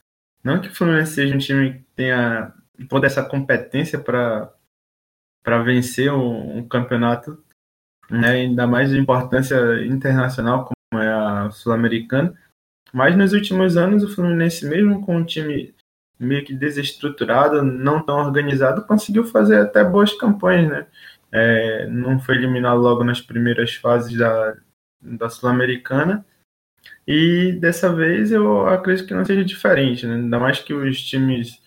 não 0.43 0.59
que 0.59 0.69
o 0.69 0.75
Fluminense 0.75 1.13
seja 1.13 1.35
um 1.35 1.37
time 1.37 1.73
que 1.73 1.83
tenha 1.95 2.51
toda 2.89 3.05
essa 3.05 3.23
competência 3.23 3.99
para 3.99 4.51
para 5.43 5.61
vencer 5.63 6.11
um, 6.11 6.57
um 6.57 6.67
campeonato, 6.67 7.41
né, 8.09 8.29
ainda 8.29 8.65
mais 8.67 8.89
de 8.89 8.97
importância 8.97 9.55
internacional 9.85 10.65
como 10.65 11.01
é 11.01 11.11
a 11.11 11.49
Sul-Americana, 11.51 12.33
mas 12.93 13.15
nos 13.15 13.33
últimos 13.33 13.77
anos 13.77 14.03
o 14.03 14.13
Fluminense, 14.13 14.65
mesmo 14.65 15.05
com 15.05 15.17
um 15.17 15.25
time 15.25 15.75
meio 16.19 16.43
que 16.43 16.53
desestruturado, 16.53 17.61
não 17.61 18.03
tão 18.03 18.17
organizado, 18.17 18.85
conseguiu 18.85 19.23
fazer 19.25 19.59
até 19.59 19.83
boas 19.83 20.13
campanhas, 20.13 20.69
né? 20.69 20.87
É, 21.31 21.87
não 21.87 22.19
foi 22.19 22.35
eliminado 22.35 22.79
logo 22.79 23.03
nas 23.03 23.21
primeiras 23.21 23.75
fases 23.75 24.17
da, 24.17 24.55
da 25.01 25.29
Sul-Americana. 25.29 26.25
E 27.05 27.53
dessa 27.53 27.93
vez 27.93 28.31
eu 28.31 28.67
acredito 28.67 29.07
que 29.07 29.13
não 29.13 29.25
seja 29.25 29.43
diferente, 29.43 30.05
né? 30.05 30.15
ainda 30.15 30.39
mais 30.39 30.59
que 30.59 30.73
os 30.73 31.01
times 31.01 31.61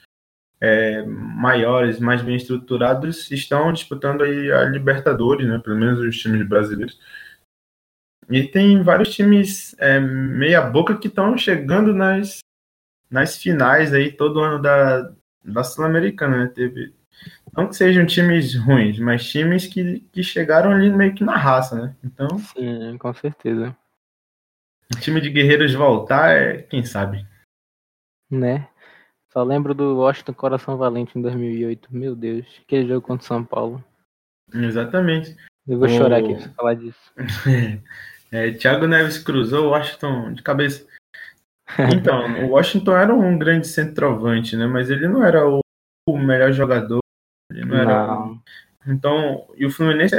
é, 0.61 1.02
maiores, 1.02 1.99
mais 1.99 2.23
bem 2.23 2.37
estruturados, 2.37 3.31
estão 3.31 3.73
disputando 3.73 4.23
aí 4.23 4.52
a 4.52 4.64
Libertadores, 4.64 5.49
né? 5.49 5.59
pelo 5.59 5.76
menos 5.76 5.99
os 5.99 6.19
times 6.19 6.47
brasileiros. 6.47 6.99
E 8.29 8.47
tem 8.47 8.83
vários 8.83 9.12
times 9.14 9.75
é, 9.79 9.99
meia 9.99 10.61
boca 10.61 10.97
que 10.97 11.09
estão 11.09 11.37
chegando 11.37 11.93
nas, 11.93 12.38
nas 13.11 13.37
finais 13.37 13.93
aí 13.93 14.12
todo 14.12 14.40
ano 14.40 14.62
da, 14.62 15.12
da 15.45 15.64
Sul-Americana, 15.64 16.45
né? 16.45 16.52
Teve, 16.55 16.95
não 17.57 17.67
que 17.67 17.75
sejam 17.75 18.07
times 18.07 18.55
ruins, 18.55 19.00
mas 19.00 19.29
times 19.29 19.67
que, 19.67 20.00
que 20.12 20.23
chegaram 20.23 20.71
ali 20.71 20.90
meio 20.90 21.12
que 21.12 21.25
na 21.25 21.37
raça, 21.37 21.75
né? 21.75 21.97
Então, 22.05 22.38
Sim, 22.38 22.97
com 22.99 23.12
certeza. 23.12 23.76
o 24.95 25.00
time 25.00 25.21
de 25.21 25.31
guerreiros 25.31 25.75
voltar, 25.75 26.31
é, 26.31 26.62
quem 26.62 26.85
sabe? 26.85 27.26
Né? 28.31 28.70
Só 29.33 29.43
lembro 29.43 29.75
do 29.75 29.97
Washington 29.99 30.35
Coração 30.35 30.77
Valente 30.77 31.19
em 31.19 31.23
2008. 31.23 31.89
Meu 31.91 32.15
Deus, 32.17 32.47
aquele 32.67 32.87
jogo 32.89 33.07
contra 33.07 33.25
o 33.25 33.27
São 33.27 33.45
Paulo. 33.45 33.85
Exatamente. 34.53 35.37
Eu 35.69 35.79
vou 35.79 35.87
O- 35.87 35.91
chorar 35.91 36.17
aqui 36.19 36.35
pra 36.35 36.49
falar 36.51 36.75
disso. 36.75 37.13
É, 38.33 38.53
Thiago 38.53 38.87
Neves 38.87 39.19
cruzou 39.19 39.67
o 39.67 39.71
Washington 39.71 40.33
de 40.35 40.41
cabeça. 40.45 40.87
Então, 41.93 42.45
o 42.47 42.51
Washington 42.51 42.97
era 42.97 43.13
um 43.13 43.37
grande 43.37 43.67
centroavante, 43.67 44.55
né? 44.57 44.69
Mas 44.69 44.89
ele 44.89 45.09
não 45.09 45.25
era 45.25 45.49
o, 45.49 45.59
o 46.09 46.17
melhor 46.17 46.53
jogador. 46.53 47.01
Ele 47.51 47.65
não 47.65 47.77
era. 47.77 48.07
Não. 48.07 48.41
Então, 48.87 49.49
e 49.57 49.67
o 49.67 49.71
Fluminense, 49.71 50.15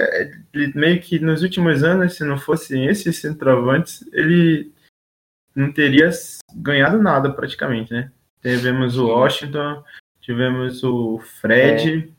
ele 0.54 0.74
meio 0.76 1.02
que 1.02 1.20
nos 1.20 1.42
últimos 1.42 1.86
anos, 1.86 2.16
se 2.18 2.26
não 2.26 2.38
fossem 2.38 2.86
esses 2.88 3.18
centroavantes, 3.18 4.04
ele 4.12 4.74
não 5.56 5.72
teria 5.72 6.10
ganhado 6.54 7.02
nada 7.02 7.32
praticamente, 7.32 7.94
né? 7.94 8.12
Tivemos 8.42 8.98
o. 8.98 9.08
Washington, 9.08 9.84
tivemos 10.20 10.84
o 10.84 11.20
Fred, 11.20 12.14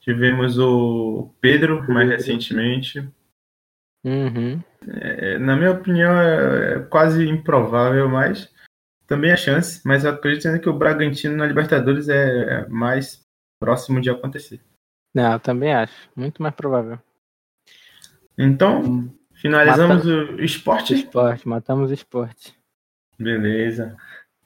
tivemos 0.00 0.58
o 0.58 1.34
Pedro 1.40 1.84
mais 1.92 2.08
recentemente. 2.08 3.08
Uhum. 4.04 4.62
É, 5.00 5.38
na 5.38 5.56
minha 5.56 5.72
opinião, 5.72 6.12
é, 6.12 6.74
é 6.74 6.78
quase 6.80 7.26
improvável, 7.26 8.08
mas 8.08 8.52
também 9.06 9.32
há 9.32 9.36
chance. 9.36 9.80
Mas 9.84 10.04
eu 10.04 10.10
acredito 10.10 10.46
ainda 10.46 10.60
que 10.60 10.68
o 10.68 10.78
Bragantino 10.78 11.36
na 11.36 11.46
Libertadores 11.46 12.08
é 12.08 12.68
mais 12.68 13.24
próximo 13.58 14.00
de 14.00 14.10
acontecer. 14.10 14.60
Não, 15.14 15.32
eu 15.32 15.40
também 15.40 15.72
acho. 15.72 16.10
Muito 16.14 16.42
mais 16.42 16.54
provável. 16.54 16.98
Então, 18.36 19.10
finalizamos 19.32 20.04
o 20.04 20.40
esporte. 20.40 20.94
Esporte, 20.94 21.48
matamos 21.48 21.90
o 21.90 21.94
esporte. 21.94 22.54
Beleza. 23.18 23.96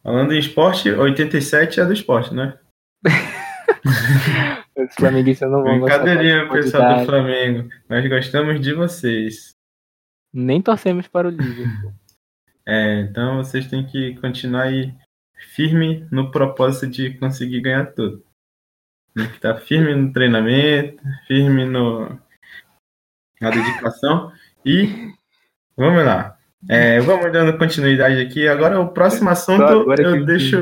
Falando 0.08 0.32
em 0.32 0.38
esporte, 0.38 0.90
87 0.90 1.80
é 1.80 1.84
do 1.84 1.92
esporte, 1.92 2.32
né? 2.32 2.58
Os 4.74 4.94
flamenguistas 4.94 5.50
não 5.50 5.62
vão 5.62 5.80
gostar 5.80 5.98
Brincadeirinha, 5.98 6.48
pessoal 6.48 7.00
do. 7.00 7.04
Flamengo. 7.04 7.68
Nós 7.90 8.08
gostamos 8.08 8.58
de 8.58 8.72
vocês. 8.72 9.54
Nem 10.32 10.62
torcemos 10.62 11.06
para 11.08 11.28
o 11.28 11.30
Liverpool. 11.30 11.92
É, 12.64 13.00
então 13.00 13.36
vocês 13.36 13.66
têm 13.66 13.84
que 13.86 14.14
continuar 14.18 14.62
aí 14.62 14.94
firme 15.54 16.08
no 16.10 16.30
propósito 16.30 16.86
de 16.86 17.10
conseguir 17.18 17.60
ganhar 17.60 17.92
tudo. 17.92 18.24
Tem 19.14 19.28
que 19.28 19.34
estar 19.36 19.56
firme 19.58 19.94
no 19.94 20.10
treinamento, 20.10 21.02
firme 21.26 21.66
no, 21.66 22.18
na 23.42 23.50
dedicação. 23.50 24.32
E 24.64 25.12
vamos 25.76 26.02
lá. 26.02 26.37
É, 26.68 27.00
vamos 27.00 27.30
dando 27.32 27.56
continuidade 27.58 28.20
aqui. 28.20 28.48
Agora 28.48 28.80
o 28.80 28.88
próximo 28.88 29.28
assunto 29.30 29.62
eu 29.62 29.94
eu 29.94 30.24
deixo. 30.24 30.56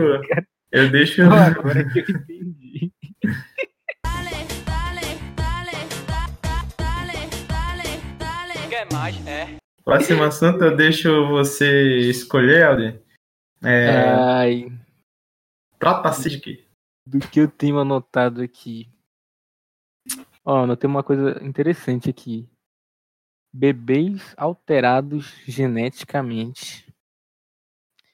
Eu 0.72 0.90
deixo. 0.90 1.24
Só 1.24 1.32
agora 1.32 1.88
que 1.88 2.00
eu 2.00 2.04
entendi. 2.04 2.92
Mais? 8.92 9.26
É. 9.26 9.56
Próximo 9.84 10.22
assunto 10.22 10.62
eu 10.62 10.76
deixo 10.76 11.28
você 11.28 12.00
escolher, 12.10 12.64
Alden. 12.64 13.02
É, 13.64 13.88
Ai, 14.08 14.72
Trata-se 15.78 16.28
de 16.28 16.40
quê? 16.40 16.66
do 17.06 17.20
que 17.20 17.40
eu 17.40 17.48
tenho 17.48 17.78
anotado 17.78 18.42
aqui. 18.42 18.88
Ó, 20.44 20.64
anotei 20.64 20.88
uma 20.88 21.02
coisa 21.02 21.42
interessante 21.44 22.10
aqui. 22.10 22.48
Bebês 23.56 24.34
alterados 24.36 25.32
geneticamente. 25.46 26.86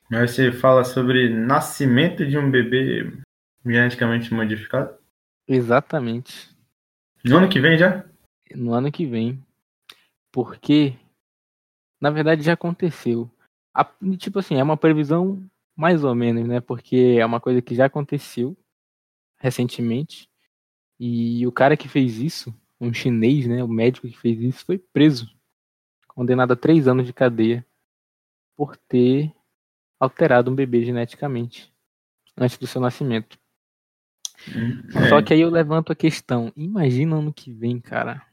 Mas 0.08 0.30
você 0.30 0.52
fala 0.52 0.84
sobre 0.84 1.28
nascimento 1.28 2.24
de 2.24 2.38
um 2.38 2.48
bebê 2.48 3.12
geneticamente 3.66 4.32
modificado? 4.32 4.96
Exatamente. 5.48 6.56
No 7.24 7.38
ano 7.38 7.48
que 7.48 7.60
vem 7.60 7.76
já? 7.76 8.04
No 8.54 8.72
ano 8.72 8.92
que 8.92 9.04
vem. 9.04 9.44
Porque, 10.30 10.94
na 12.00 12.10
verdade, 12.10 12.42
já 12.42 12.52
aconteceu. 12.52 13.28
A- 13.74 13.90
tipo 14.16 14.38
assim, 14.38 14.54
é 14.56 14.62
uma 14.62 14.76
previsão 14.76 15.44
mais 15.74 16.04
ou 16.04 16.14
menos, 16.14 16.46
né? 16.46 16.60
Porque 16.60 17.16
é 17.18 17.26
uma 17.26 17.40
coisa 17.40 17.60
que 17.60 17.74
já 17.74 17.86
aconteceu 17.86 18.56
recentemente. 19.38 20.28
E 21.00 21.44
o 21.48 21.50
cara 21.50 21.76
que 21.76 21.88
fez 21.88 22.18
isso, 22.18 22.54
um 22.82 22.92
chinês, 22.92 23.46
né? 23.46 23.62
O 23.62 23.68
médico 23.68 24.08
que 24.08 24.18
fez 24.18 24.40
isso, 24.40 24.64
foi 24.64 24.76
preso. 24.76 25.30
Condenado 26.08 26.52
a 26.52 26.56
três 26.56 26.88
anos 26.88 27.06
de 27.06 27.12
cadeia 27.12 27.64
por 28.56 28.76
ter 28.76 29.32
alterado 29.98 30.50
um 30.50 30.54
bebê 30.54 30.84
geneticamente 30.84 31.72
antes 32.36 32.58
do 32.58 32.66
seu 32.66 32.80
nascimento. 32.80 33.38
É, 34.96 35.08
Só 35.08 35.22
que 35.22 35.32
aí 35.32 35.40
eu 35.40 35.48
levanto 35.48 35.92
a 35.92 35.96
questão. 35.96 36.52
Imagina 36.56 37.16
ano 37.16 37.32
que 37.32 37.52
vem, 37.52 37.80
cara. 37.80 38.26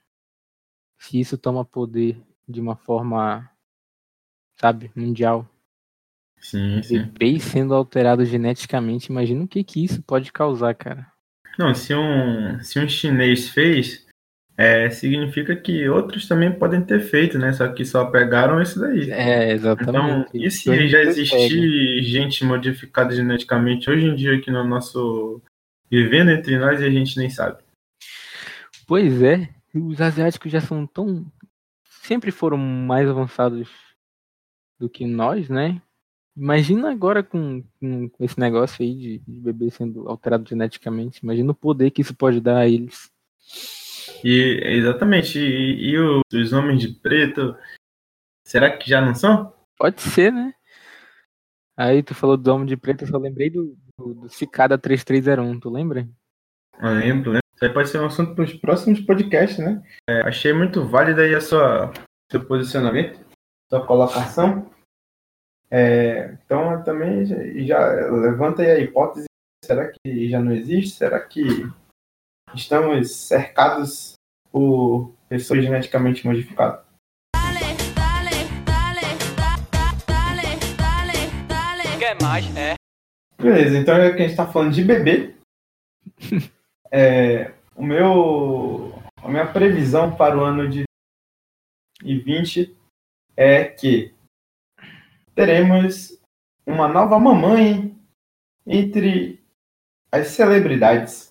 Se 0.97 1.19
isso 1.19 1.37
toma 1.37 1.63
poder 1.63 2.19
de 2.47 2.59
uma 2.59 2.75
forma, 2.75 3.49
sabe, 4.59 4.91
mundial. 4.95 5.47
Sim, 6.41 6.81
sim. 6.81 7.03
Bebês 7.03 7.43
sendo 7.43 7.75
alterados 7.75 8.27
geneticamente. 8.27 9.11
Imagina 9.11 9.43
o 9.43 9.47
que 9.47 9.63
que 9.63 9.83
isso 9.83 10.01
pode 10.01 10.31
causar, 10.31 10.73
cara. 10.73 11.11
Não, 11.57 11.75
se 11.75 11.93
um, 11.93 12.59
se 12.61 12.79
um 12.79 12.87
chinês 12.87 13.49
fez, 13.49 14.08
é, 14.61 14.89
significa 14.89 15.55
que 15.55 15.87
outros 15.87 16.27
também 16.27 16.51
podem 16.51 16.81
ter 16.81 16.99
feito, 16.99 17.39
né? 17.39 17.53
Só 17.53 17.69
que 17.69 17.85
só 17.85 18.03
pegaram 18.03 18.61
isso 18.61 18.77
daí. 18.77 19.09
É, 19.09 19.53
Então, 19.53 19.71
exatamente. 19.71 20.29
e 20.33 20.45
Isso 20.45 20.63
se 20.63 20.87
já 20.89 20.99
existir 21.01 22.03
gente 22.03 22.43
modificada 22.43 23.15
geneticamente 23.15 23.89
hoje 23.89 24.05
em 24.05 24.15
dia 24.15 24.35
aqui 24.35 24.51
no 24.51 24.65
nosso 24.65 25.41
vivendo 25.89 26.31
entre 26.31 26.57
nós 26.59 26.81
e 26.81 26.83
a 26.83 26.89
gente 26.89 27.17
nem 27.17 27.29
sabe. 27.29 27.63
Pois 28.85 29.23
é, 29.23 29.47
os 29.73 30.01
asiáticos 30.01 30.51
já 30.51 30.59
são 30.59 30.85
tão. 30.85 31.25
Sempre 32.01 32.29
foram 32.29 32.57
mais 32.57 33.07
avançados 33.07 33.69
do 34.77 34.89
que 34.89 35.05
nós, 35.05 35.47
né? 35.47 35.81
Imagina 36.35 36.91
agora 36.91 37.23
com, 37.23 37.63
com 37.79 38.11
esse 38.19 38.37
negócio 38.37 38.83
aí 38.83 38.93
de, 38.93 39.19
de 39.19 39.39
bebê 39.39 39.71
sendo 39.71 40.09
alterado 40.09 40.49
geneticamente. 40.49 41.21
Imagina 41.23 41.49
o 41.49 41.55
poder 41.55 41.91
que 41.91 42.01
isso 42.01 42.13
pode 42.13 42.41
dar 42.41 42.57
a 42.57 42.67
eles. 42.67 43.09
E 44.23 44.59
exatamente. 44.63 45.39
E, 45.39 45.91
e 45.91 45.99
o- 45.99 46.21
os 46.33 46.53
homens 46.53 46.81
de 46.81 46.93
preto, 46.99 47.55
será 48.45 48.75
que 48.77 48.89
já 48.89 49.01
não 49.01 49.15
são? 49.15 49.53
Pode 49.77 50.01
ser, 50.01 50.31
né? 50.31 50.53
Aí 51.77 52.03
tu 52.03 52.13
falou 52.13 52.35
do 52.35 52.53
Homem 52.53 52.65
de 52.67 52.75
Preto, 52.75 53.03
eu 53.05 53.07
só 53.07 53.17
lembrei 53.17 53.49
do, 53.49 53.77
do, 53.97 54.13
do 54.13 54.29
Cicada 54.29 54.77
3301, 54.77 55.59
tu 55.61 55.69
lembra? 55.69 56.09
Eu 56.81 56.89
lembro, 56.89 57.31
lembro. 57.31 57.39
Isso 57.55 57.65
aí 57.65 57.73
pode 57.73 57.89
ser 57.89 57.99
um 57.99 58.05
assunto 58.05 58.35
para 58.35 58.43
os 58.43 58.53
próximos 58.53 58.99
podcasts, 59.01 59.59
né? 59.59 59.81
É, 60.09 60.21
achei 60.21 60.51
muito 60.51 60.85
válida 60.85 61.21
aí 61.21 61.33
a 61.33 61.39
sua 61.41 61.93
seu 62.31 62.45
posicionamento, 62.45 63.19
sua 63.69 63.85
colocação. 63.85 64.69
É, 65.71 66.37
então 66.45 66.83
também 66.83 67.25
já, 67.25 67.35
já 67.65 67.79
levanta 68.11 68.61
aí 68.61 68.71
a 68.71 68.79
hipótese: 68.79 69.27
será 69.63 69.89
que 69.91 70.29
já 70.29 70.41
não 70.41 70.51
existe? 70.51 70.95
Será 70.97 71.19
que 71.19 71.41
estamos 72.55 73.11
cercados 73.11 74.13
por 74.51 75.13
pessoas 75.27 75.63
geneticamente 75.63 76.25
modificadas? 76.25 76.85
Dale, 77.35 77.59
dale, 77.95 78.35
dale, 78.65 79.01
da, 79.35 79.55
da, 79.71 79.91
dale, 80.07 80.59
dale, 80.77 81.27
dale. 81.47 81.99
Quer 81.99 82.21
mais? 82.21 82.45
É. 82.57 82.75
Beleza, 83.41 83.77
então 83.77 83.95
já 83.95 84.15
que 84.15 84.21
a 84.21 84.27
gente 84.27 84.37
tá 84.37 84.47
falando 84.47 84.73
de 84.73 84.83
bebê, 84.83 85.35
é, 86.91 87.53
o 87.75 87.83
meu, 87.83 88.93
a 89.21 89.29
minha 89.29 89.51
previsão 89.51 90.15
para 90.15 90.37
o 90.37 90.43
ano 90.43 90.69
de 90.69 90.83
2020 92.01 92.75
é 93.37 93.63
que 93.65 94.13
teremos 95.33 96.19
uma 96.65 96.87
nova 96.87 97.17
mamãe 97.17 97.95
entre 98.65 99.41
as 100.11 100.27
celebridades. 100.27 101.29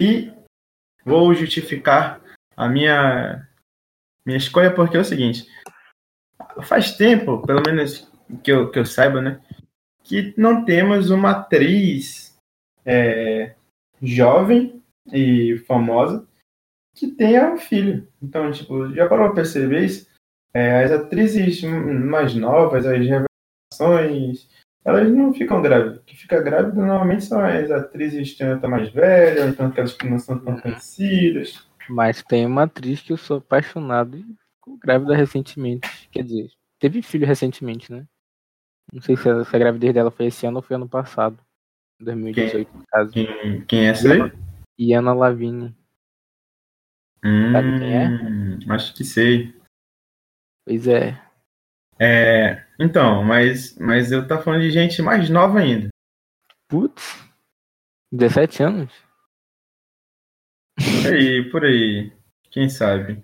E 0.00 0.31
vou 1.04 1.34
justificar 1.34 2.20
a 2.56 2.68
minha, 2.68 3.48
minha 4.26 4.38
escolha 4.38 4.74
porque 4.74 4.96
é 4.96 5.00
o 5.00 5.04
seguinte. 5.04 5.46
Faz 6.62 6.96
tempo, 6.96 7.44
pelo 7.46 7.62
menos 7.64 8.10
que 8.42 8.52
eu, 8.52 8.70
que 8.70 8.78
eu 8.78 8.84
saiba, 8.84 9.20
né? 9.20 9.40
que 10.02 10.34
não 10.36 10.64
temos 10.64 11.10
uma 11.10 11.30
atriz 11.30 12.36
é, 12.84 13.54
jovem 14.00 14.82
e 15.12 15.58
famosa 15.66 16.26
que 16.94 17.08
tenha 17.08 17.52
um 17.52 17.56
filho. 17.56 18.06
Então, 18.22 18.50
tipo, 18.52 18.92
já 18.92 19.08
parou 19.08 19.26
pra 19.26 19.36
perceber 19.36 19.84
isso? 19.84 20.10
É, 20.54 20.84
as 20.84 20.90
atrizes 20.90 21.62
mais 21.62 22.34
novas, 22.34 22.84
as 22.84 22.98
revelações, 22.98 24.48
elas 24.84 25.10
não 25.10 25.32
ficam 25.32 25.62
grávidas. 25.62 25.98
O 25.98 26.02
que 26.02 26.16
fica 26.16 26.40
grávida 26.42 26.74
normalmente 26.74 27.24
são 27.24 27.40
as 27.44 27.70
atrizes 27.70 28.32
que 28.32 28.44
estão 28.44 28.70
mais 28.70 28.90
velhas, 28.90 29.44
ou 29.44 29.48
então 29.50 29.66
aquelas 29.66 29.92
que 29.92 30.08
não 30.08 30.18
são 30.18 30.38
tão 30.38 30.58
conhecidas. 30.60 31.66
Mas 31.88 32.22
tem 32.22 32.46
uma 32.46 32.64
atriz 32.64 33.00
que 33.00 33.12
eu 33.12 33.16
sou 33.16 33.38
apaixonado 33.38 34.16
e 34.16 34.22
ficou 34.54 34.78
grávida 34.78 35.14
recentemente. 35.14 36.08
Quer 36.10 36.24
dizer, 36.24 36.50
teve 36.78 37.02
filho 37.02 37.26
recentemente, 37.26 37.92
né? 37.92 38.06
Não 38.92 39.00
sei 39.00 39.16
se 39.16 39.28
a, 39.28 39.44
se 39.44 39.54
a 39.54 39.58
gravidez 39.58 39.94
dela 39.94 40.10
foi 40.10 40.26
esse 40.26 40.46
ano 40.46 40.56
ou 40.56 40.62
foi 40.62 40.76
ano 40.76 40.88
passado. 40.88 41.38
2018, 42.00 42.76
no 42.76 42.84
caso. 42.86 43.12
Quem, 43.12 43.64
quem 43.66 43.86
é 43.86 43.90
essa 43.90 44.12
aí? 44.12 44.32
E 44.78 44.92
Ana 44.92 45.12
Lavigne. 45.12 45.74
Sabe 47.52 47.78
quem 47.78 47.96
é? 47.96 48.08
Hum, 48.08 48.58
Acho 48.68 48.94
que 48.94 49.04
sei. 49.04 49.54
Pois 50.66 50.88
é. 50.88 51.20
É, 51.98 52.64
então, 52.78 53.22
mas, 53.22 53.76
mas 53.78 54.10
eu 54.10 54.26
tô 54.26 54.38
falando 54.40 54.62
de 54.62 54.70
gente 54.70 55.00
mais 55.02 55.28
nova 55.30 55.60
ainda. 55.60 55.88
Putz. 56.68 57.22
17 58.10 58.62
anos? 58.62 58.92
Por 61.02 61.12
aí, 61.12 61.50
por 61.50 61.64
aí. 61.64 62.12
Quem 62.50 62.68
sabe? 62.68 63.22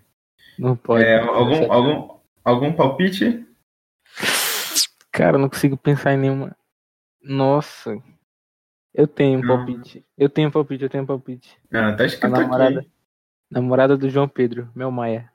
Não 0.58 0.76
pode. 0.76 1.04
É, 1.04 1.18
17 1.20 1.36
algum, 1.38 1.72
algum, 1.72 2.18
algum 2.44 2.72
palpite? 2.72 3.46
Cara, 5.10 5.38
não 5.38 5.48
consigo 5.48 5.76
pensar 5.76 6.12
em 6.14 6.18
nenhuma. 6.18 6.56
Nossa. 7.22 7.96
Eu 8.94 9.06
tenho 9.06 9.38
um 9.40 9.42
Não. 9.42 9.56
palpite. 9.56 10.04
Eu 10.16 10.28
tenho 10.28 10.48
um 10.48 10.52
palpite, 10.52 10.84
eu 10.84 10.90
tenho 10.90 11.04
um 11.04 11.06
palpite. 11.06 11.56
Ah, 11.72 11.92
tá 11.92 12.04
A 12.04 12.06
escrito 12.06 12.30
namorada. 12.32 12.80
aqui. 12.80 12.90
Namorada 13.50 13.96
do 13.96 14.10
João 14.10 14.28
Pedro, 14.28 14.70
Mel 14.74 14.90
Maia. 14.90 15.30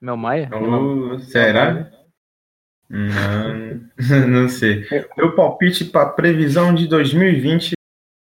Mel 0.00 0.16
Maia? 0.16 0.50
Oh, 0.52 1.18
será? 1.20 1.90
Não, 2.90 3.80
não 4.26 4.48
sei. 4.48 4.84
Meu 5.16 5.32
palpite 5.36 5.84
para 5.84 6.08
previsão 6.10 6.74
de 6.74 6.88
2020 6.88 7.74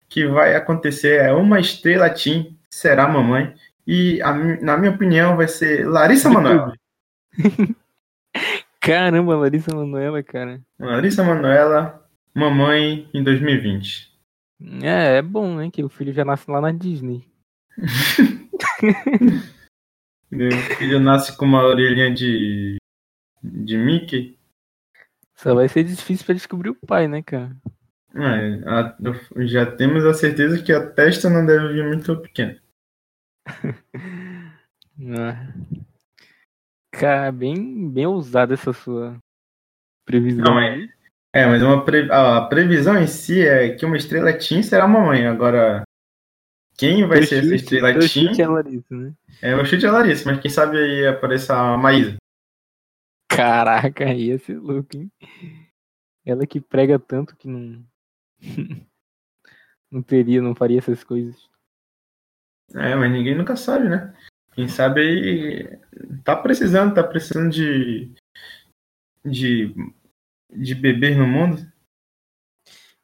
que 0.09 0.27
vai 0.27 0.55
acontecer 0.55 1.21
é 1.21 1.31
uma 1.31 1.59
estrela 1.59 2.09
Team 2.09 2.53
será 2.69 3.07
mamãe 3.07 3.55
e 3.87 4.21
a 4.21 4.33
na 4.33 4.77
minha 4.77 4.91
opinião 4.91 5.37
vai 5.37 5.47
ser 5.47 5.87
Larissa 5.87 6.29
Manoela. 6.29 6.73
Caramba, 8.81 9.35
Larissa 9.35 9.73
Manoela, 9.73 10.21
cara. 10.23 10.61
Larissa 10.77 11.23
Manoela, 11.23 12.05
mamãe 12.33 13.09
em 13.13 13.23
2020. 13.23 14.09
É, 14.81 15.17
é 15.17 15.21
bom, 15.21 15.55
né? 15.55 15.69
Que 15.71 15.83
o 15.83 15.89
filho 15.89 16.11
já 16.11 16.25
nasce 16.25 16.49
lá 16.51 16.59
na 16.59 16.71
Disney. 16.71 17.25
Meu 20.29 20.51
filho 20.51 20.99
nasce 20.99 21.35
com 21.37 21.45
uma 21.45 21.63
orelhinha 21.63 22.13
de 22.13 22.77
de 23.43 23.77
Mickey. 23.77 24.38
Só 25.41 25.55
vai 25.55 25.69
ser 25.69 25.83
difícil 25.85 26.25
pra 26.25 26.35
descobrir 26.35 26.69
o 26.69 26.75
pai, 26.75 27.07
né, 27.07 27.21
cara? 27.23 27.55
É, 28.13 28.61
a- 28.69 28.97
já 29.45 29.65
temos 29.65 30.05
a 30.05 30.13
certeza 30.13 30.61
que 30.61 30.73
a 30.73 30.85
testa 30.91 31.29
não 31.29 31.45
deve 31.45 31.73
vir 31.73 31.85
muito 31.87 32.15
pequena. 32.17 32.57
Ah. 35.17 35.53
Cara, 36.91 37.31
bem, 37.31 37.89
bem 37.89 38.05
ousada 38.05 38.53
essa 38.53 38.73
sua 38.73 39.17
previsão. 40.05 40.43
Não, 40.43 40.59
é. 40.59 40.89
É, 41.33 41.45
mas 41.45 41.63
uma 41.63 41.85
pre- 41.85 42.11
a 42.11 42.41
previsão 42.41 42.97
em 43.01 43.07
si 43.07 43.39
é 43.47 43.69
que 43.75 43.85
uma 43.85 43.95
estrela 43.95 44.33
Team 44.33 44.61
será 44.61 44.85
mamãe. 44.89 45.25
Agora, 45.25 45.83
quem 46.77 47.07
vai 47.07 47.19
Teu 47.19 47.27
ser 47.27 47.35
essa 47.37 47.43
chute- 47.45 47.55
estrela 47.55 47.93
teu 47.93 48.01
Team? 48.09 48.27
chute 48.27 48.41
é 48.41 48.47
Larissa, 48.49 48.93
né? 48.95 49.13
É 49.41 49.55
o 49.55 49.65
chute 49.65 49.85
é 49.85 49.89
Larissa, 49.91 50.29
mas 50.29 50.41
quem 50.41 50.51
sabe 50.51 50.77
aí 50.77 51.07
apareça 51.07 51.55
a 51.55 51.77
Maísa. 51.77 52.17
Caraca, 53.29 54.11
ia 54.13 54.37
ser 54.39 54.59
louco, 54.59 54.97
hein? 54.97 55.11
Ela 56.25 56.45
que 56.45 56.59
prega 56.59 56.99
tanto 56.99 57.35
que 57.37 57.47
não. 57.47 57.85
não 59.89 60.01
teria, 60.01 60.41
não 60.41 60.55
faria 60.55 60.79
essas 60.79 61.03
coisas. 61.03 61.49
É, 62.75 62.95
mas 62.95 63.11
ninguém 63.11 63.35
nunca 63.35 63.55
sabe, 63.55 63.87
né? 63.87 64.13
Quem 64.53 64.67
sabe 64.67 65.01
aí 65.01 65.79
tá 66.23 66.35
precisando, 66.35 66.93
tá 66.93 67.03
precisando 67.03 67.49
de 67.49 68.13
de 69.23 69.73
de 70.51 70.75
beber 70.75 71.15
no 71.15 71.27
mundo. 71.27 71.71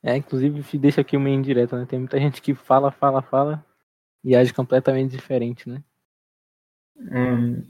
É, 0.03 0.15
inclusive 0.17 0.77
deixa 0.77 1.01
aqui 1.01 1.15
uma 1.17 1.29
indireta, 1.29 1.77
né? 1.79 1.85
Tem 1.85 1.99
muita 1.99 2.19
gente 2.19 2.41
que 2.41 2.53
fala, 2.53 2.91
fala, 2.91 3.21
fala 3.21 3.65
e 4.23 4.35
age 4.35 4.53
completamente 4.53 5.11
diferente, 5.11 5.69
né? 5.69 5.83
Hum, 6.97 7.63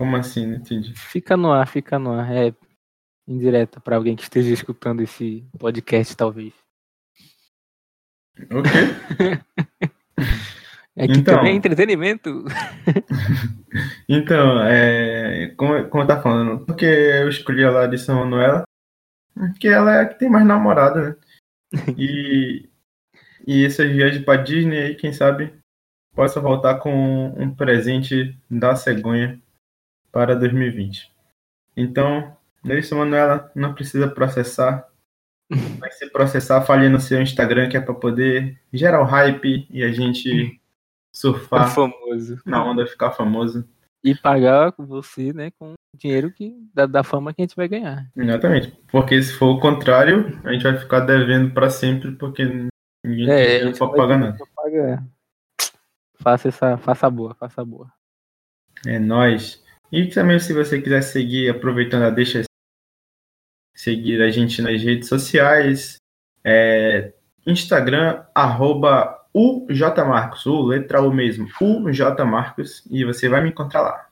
como 0.00 0.16
assim? 0.16 0.46
Não 0.46 0.56
entendi. 0.56 0.94
Fica 0.94 1.36
no 1.36 1.52
ar, 1.52 1.68
fica 1.68 1.98
no 1.98 2.12
ar. 2.12 2.32
É 2.34 2.54
indireta 3.28 3.78
pra 3.80 3.96
alguém 3.96 4.16
que 4.16 4.22
esteja 4.22 4.50
escutando 4.50 5.02
esse 5.02 5.44
podcast, 5.58 6.16
talvez. 6.16 6.54
O 8.50 8.62
quê? 8.62 9.90
É 10.96 11.06
que 11.06 11.18
Então. 11.18 11.36
também 11.36 11.52
é 11.52 11.56
entretenimento. 11.56 12.44
Então, 14.08 14.60
é, 14.64 15.54
como, 15.56 15.86
como 15.88 16.06
tá 16.06 16.20
falando, 16.20 16.64
porque 16.66 16.84
eu 16.84 17.28
escolhi 17.28 17.62
a 17.62 17.70
Larissa 17.70 18.12
Manoela, 18.14 18.64
porque 19.34 19.68
ela 19.68 19.94
é 19.94 20.00
a 20.00 20.06
que 20.08 20.18
tem 20.18 20.28
mais 20.28 20.44
namorada, 20.44 21.10
né? 21.10 21.16
E, 21.96 22.68
e 23.46 23.64
essas 23.64 23.88
viagens 23.90 24.24
pra 24.24 24.36
Disney 24.36 24.78
aí, 24.78 24.94
quem 24.96 25.12
sabe, 25.12 25.54
possa 26.14 26.40
voltar 26.40 26.80
com 26.80 27.28
um 27.40 27.54
presente 27.54 28.36
da 28.50 28.74
cegonha 28.74 29.40
para 30.12 30.34
2020. 30.34 31.10
Então, 31.76 32.36
Larissa 32.64 32.94
Manoela 32.94 33.50
não 33.54 33.74
precisa 33.74 34.08
processar, 34.08 34.88
vai 35.78 35.90
se 35.90 36.08
processar, 36.10 36.62
fale 36.62 36.88
no 36.88 37.00
seu 37.00 37.20
Instagram, 37.20 37.68
que 37.68 37.76
é 37.76 37.80
para 37.80 37.94
poder 37.94 38.60
gerar 38.72 39.00
o 39.00 39.06
hype 39.06 39.66
e 39.70 39.82
a 39.82 39.90
gente 39.92 40.60
surfar 41.12 41.68
famoso. 41.74 42.40
na 42.44 42.64
onda, 42.64 42.86
ficar 42.86 43.12
famoso. 43.12 43.68
E 44.02 44.14
pagar 44.14 44.72
você, 44.78 45.32
né, 45.32 45.50
com 45.58 45.72
o 45.72 45.98
dinheiro 45.98 46.32
que, 46.32 46.56
da, 46.72 46.86
da 46.86 47.02
fama 47.02 47.34
que 47.34 47.42
a 47.42 47.44
gente 47.44 47.56
vai 47.56 47.68
ganhar. 47.68 48.10
Exatamente. 48.16 48.72
Porque 48.90 49.22
se 49.22 49.34
for 49.34 49.56
o 49.56 49.60
contrário, 49.60 50.40
a 50.44 50.52
gente 50.52 50.62
vai 50.62 50.78
ficar 50.78 51.00
devendo 51.00 51.52
pra 51.52 51.68
sempre, 51.68 52.12
porque 52.12 52.44
ninguém 53.04 53.28
É, 53.28 53.32
a 53.32 53.44
dinheiro 53.44 53.66
gente 53.66 53.78
pra 53.78 53.86
vai 53.88 53.96
pagar 53.96 54.18
nada. 54.18 54.38
Braga, 54.56 55.06
faça 56.14 56.48
essa, 56.48 56.78
faça 56.78 57.06
a 57.06 57.10
boa, 57.10 57.34
faça 57.34 57.60
a 57.60 57.64
boa. 57.64 57.92
É 58.86 58.98
nóis. 58.98 59.62
E 59.92 60.06
também, 60.06 60.38
se 60.38 60.52
você 60.52 60.80
quiser 60.80 61.02
seguir, 61.02 61.48
aproveitando 61.48 62.04
a 62.04 62.10
deixa, 62.10 62.42
seguir 63.74 64.22
a 64.22 64.30
gente 64.30 64.62
nas 64.62 64.80
redes 64.82 65.08
sociais, 65.08 65.96
é, 66.44 67.12
Instagram, 67.46 68.24
arroba 68.34 69.20
UJMarcos, 69.34 70.46
U, 70.46 70.62
letra 70.62 71.02
U 71.02 71.12
mesmo, 71.12 71.48
UJMarcos, 71.60 72.84
e 72.90 73.04
você 73.04 73.28
vai 73.28 73.42
me 73.42 73.50
encontrar 73.50 73.82
lá. 73.82 74.08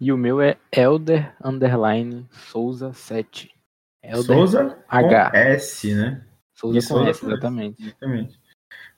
E 0.00 0.12
o 0.12 0.16
meu 0.16 0.40
é 0.40 0.58
Elder 0.72 1.34
Underline 1.42 2.26
Souza 2.30 2.92
7. 2.92 3.50
Elder 4.02 4.36
Souza 4.36 4.78
H. 4.88 5.30
S, 5.34 5.94
né? 5.94 6.22
Souza 6.52 6.78
Isso, 6.78 6.94
com 6.94 7.00
isso, 7.02 7.10
S, 7.10 7.26
exatamente. 7.26 7.82
Exatamente. 7.82 8.40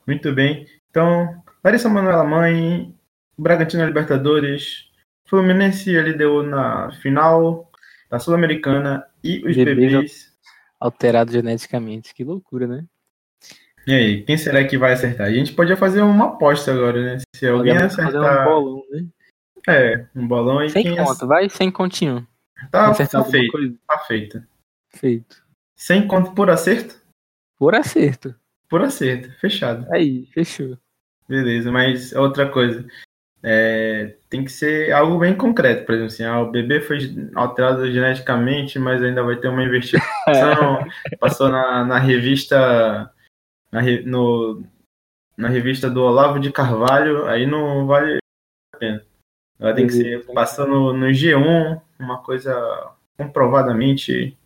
Muito 0.06 0.32
bem. 0.32 0.66
Então, 0.90 1.42
Larissa 1.62 1.88
Manoela 1.88 2.24
Mãe, 2.24 2.94
Bragantino 3.36 3.84
Libertadores, 3.84 4.90
Fluminense 5.26 5.90
e 5.90 6.00
LDU 6.00 6.42
na 6.42 6.90
final 7.02 7.70
da 8.10 8.18
Sul-Americana 8.18 9.04
e 9.22 9.38
os 9.46 9.56
Bebês 9.56 9.92
bebês. 9.92 10.32
Alterado 10.78 11.32
geneticamente. 11.32 12.14
Que 12.14 12.22
loucura, 12.24 12.66
né? 12.66 12.84
E 13.86 13.92
aí, 13.94 14.22
quem 14.24 14.36
será 14.36 14.64
que 14.66 14.76
vai 14.76 14.92
acertar? 14.92 15.26
A 15.28 15.32
gente 15.32 15.52
podia 15.52 15.76
fazer 15.76 16.02
uma 16.02 16.26
aposta 16.26 16.72
agora, 16.72 17.02
né? 17.02 17.22
Se 17.34 17.46
alguém 17.46 17.72
Podemos 17.74 17.94
fazer 17.94 18.18
um 18.18 18.22
acertar. 18.24 18.44
bolão, 18.48 18.82
né? 18.90 19.06
É, 19.68 20.06
um 20.14 20.26
bolão 20.28 20.62
e 20.62 20.70
Sem 20.70 20.82
quem 20.84 20.96
conto, 20.96 21.26
vai 21.26 21.48
sem 21.48 21.70
continho. 21.70 22.26
acertar. 22.56 22.70
Tá, 22.70 22.90
Acertar 22.90 23.24
tá 23.24 23.30
feito, 23.30 23.52
coisa? 23.52 23.74
tá 23.86 23.98
feito. 24.00 24.42
Feito. 24.90 25.44
Sem 25.76 26.06
conto 26.06 26.32
por 26.32 26.50
acerto? 26.50 27.00
Por 27.58 27.74
acerto. 27.74 28.34
Por 28.68 28.82
acerto, 28.82 29.30
fechado. 29.40 29.86
Aí, 29.92 30.26
fechou. 30.32 30.76
Beleza, 31.28 31.70
mas 31.72 32.12
outra 32.12 32.48
coisa. 32.48 32.84
É, 33.48 34.16
tem 34.28 34.42
que 34.44 34.50
ser 34.50 34.90
algo 34.92 35.20
bem 35.20 35.36
concreto, 35.36 35.86
por 35.86 35.94
exemplo, 35.94 36.12
assim, 36.12 36.24
ah, 36.24 36.40
o 36.40 36.50
bebê 36.50 36.80
foi 36.80 36.98
alterado 37.32 37.88
geneticamente, 37.92 38.76
mas 38.76 39.00
ainda 39.00 39.22
vai 39.22 39.36
ter 39.36 39.46
uma 39.46 39.62
investigação. 39.62 40.84
Passou 41.20 41.48
na, 41.48 41.84
na 41.84 41.96
revista 41.96 43.08
na, 43.70 43.80
re- 43.80 44.02
no, 44.02 44.64
na 45.36 45.46
revista 45.48 45.88
do 45.88 46.02
Olavo 46.02 46.40
de 46.40 46.50
Carvalho, 46.50 47.26
aí 47.26 47.46
não 47.46 47.86
vale 47.86 48.18
a 48.74 48.78
pena. 48.78 49.04
Ela 49.60 49.74
tem 49.74 49.86
que 49.86 49.92
ser 49.92 50.26
passou 50.34 50.66
no, 50.66 50.92
no 50.92 51.06
G1, 51.06 51.80
uma 52.00 52.22
coisa 52.22 52.52
comprovadamente 53.16 54.36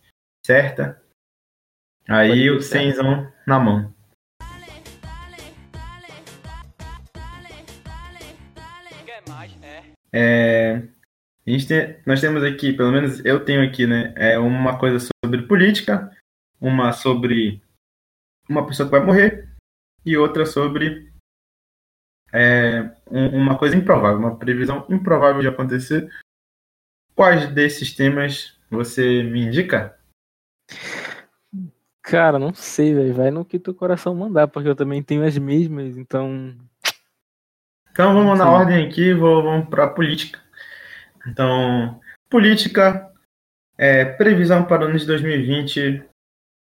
certa. 0.45 1.01
Aí 2.07 2.49
o 2.51 2.61
cenzão 2.61 3.31
na 3.47 3.59
mão. 3.59 3.93
É, 10.13 10.75
a 11.45 11.49
gente 11.49 11.67
tem- 11.67 11.97
nós 12.05 12.19
temos 12.21 12.43
aqui, 12.43 12.73
pelo 12.73 12.91
menos 12.91 13.23
eu 13.25 13.43
tenho 13.43 13.63
aqui, 13.63 13.87
né? 13.87 14.13
É 14.15 14.37
uma 14.37 14.77
coisa 14.77 15.07
sobre 15.23 15.43
política, 15.43 16.11
uma 16.59 16.91
sobre 16.91 17.61
uma 18.49 18.65
pessoa 18.67 18.87
que 18.87 18.91
vai 18.91 19.05
morrer 19.05 19.49
e 20.05 20.17
outra 20.17 20.45
sobre 20.45 21.11
é, 22.33 22.83
um- 23.09 23.37
uma 23.37 23.57
coisa 23.57 23.75
improvável, 23.75 24.17
uma 24.19 24.37
previsão 24.37 24.85
improvável 24.89 25.41
de 25.41 25.47
acontecer. 25.49 26.09
Quais 27.13 27.51
desses 27.53 27.93
temas 27.93 28.57
você 28.69 29.21
me 29.23 29.41
indica? 29.41 29.97
Cara, 32.01 32.39
não 32.39 32.53
sei, 32.53 32.93
velho. 32.93 33.13
Vai 33.13 33.31
no 33.31 33.45
que 33.45 33.59
teu 33.59 33.75
coração 33.75 34.15
mandar, 34.15 34.47
porque 34.47 34.67
eu 34.67 34.75
também 34.75 35.03
tenho 35.03 35.25
as 35.25 35.37
mesmas, 35.37 35.97
então. 35.97 36.57
Então 37.91 38.13
vamos 38.13 38.37
na 38.37 38.45
Sim. 38.45 38.51
ordem 38.51 38.87
aqui, 38.87 39.13
vou, 39.13 39.43
vamos 39.43 39.69
para 39.69 39.87
política. 39.87 40.39
Então, 41.27 41.99
política, 42.29 43.11
é, 43.77 44.05
previsão 44.05 44.63
para 44.63 44.83
o 44.83 44.85
ano 44.85 44.97
de 44.97 45.05
2020. 45.05 46.03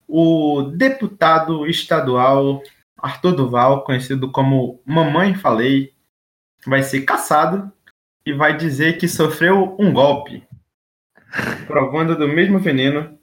O 0.06 0.62
deputado 0.74 1.66
estadual 1.66 2.62
Arthur 2.96 3.32
Duval, 3.32 3.84
conhecido 3.84 4.30
como 4.30 4.80
Mamãe 4.84 5.34
Falei, 5.34 5.92
vai 6.66 6.82
ser 6.82 7.02
caçado 7.02 7.70
e 8.26 8.32
vai 8.32 8.56
dizer 8.56 8.98
que 8.98 9.06
sofreu 9.06 9.76
um 9.78 9.92
golpe, 9.92 10.42
provando 11.66 12.16
do 12.16 12.26
mesmo 12.26 12.58
veneno 12.58 13.18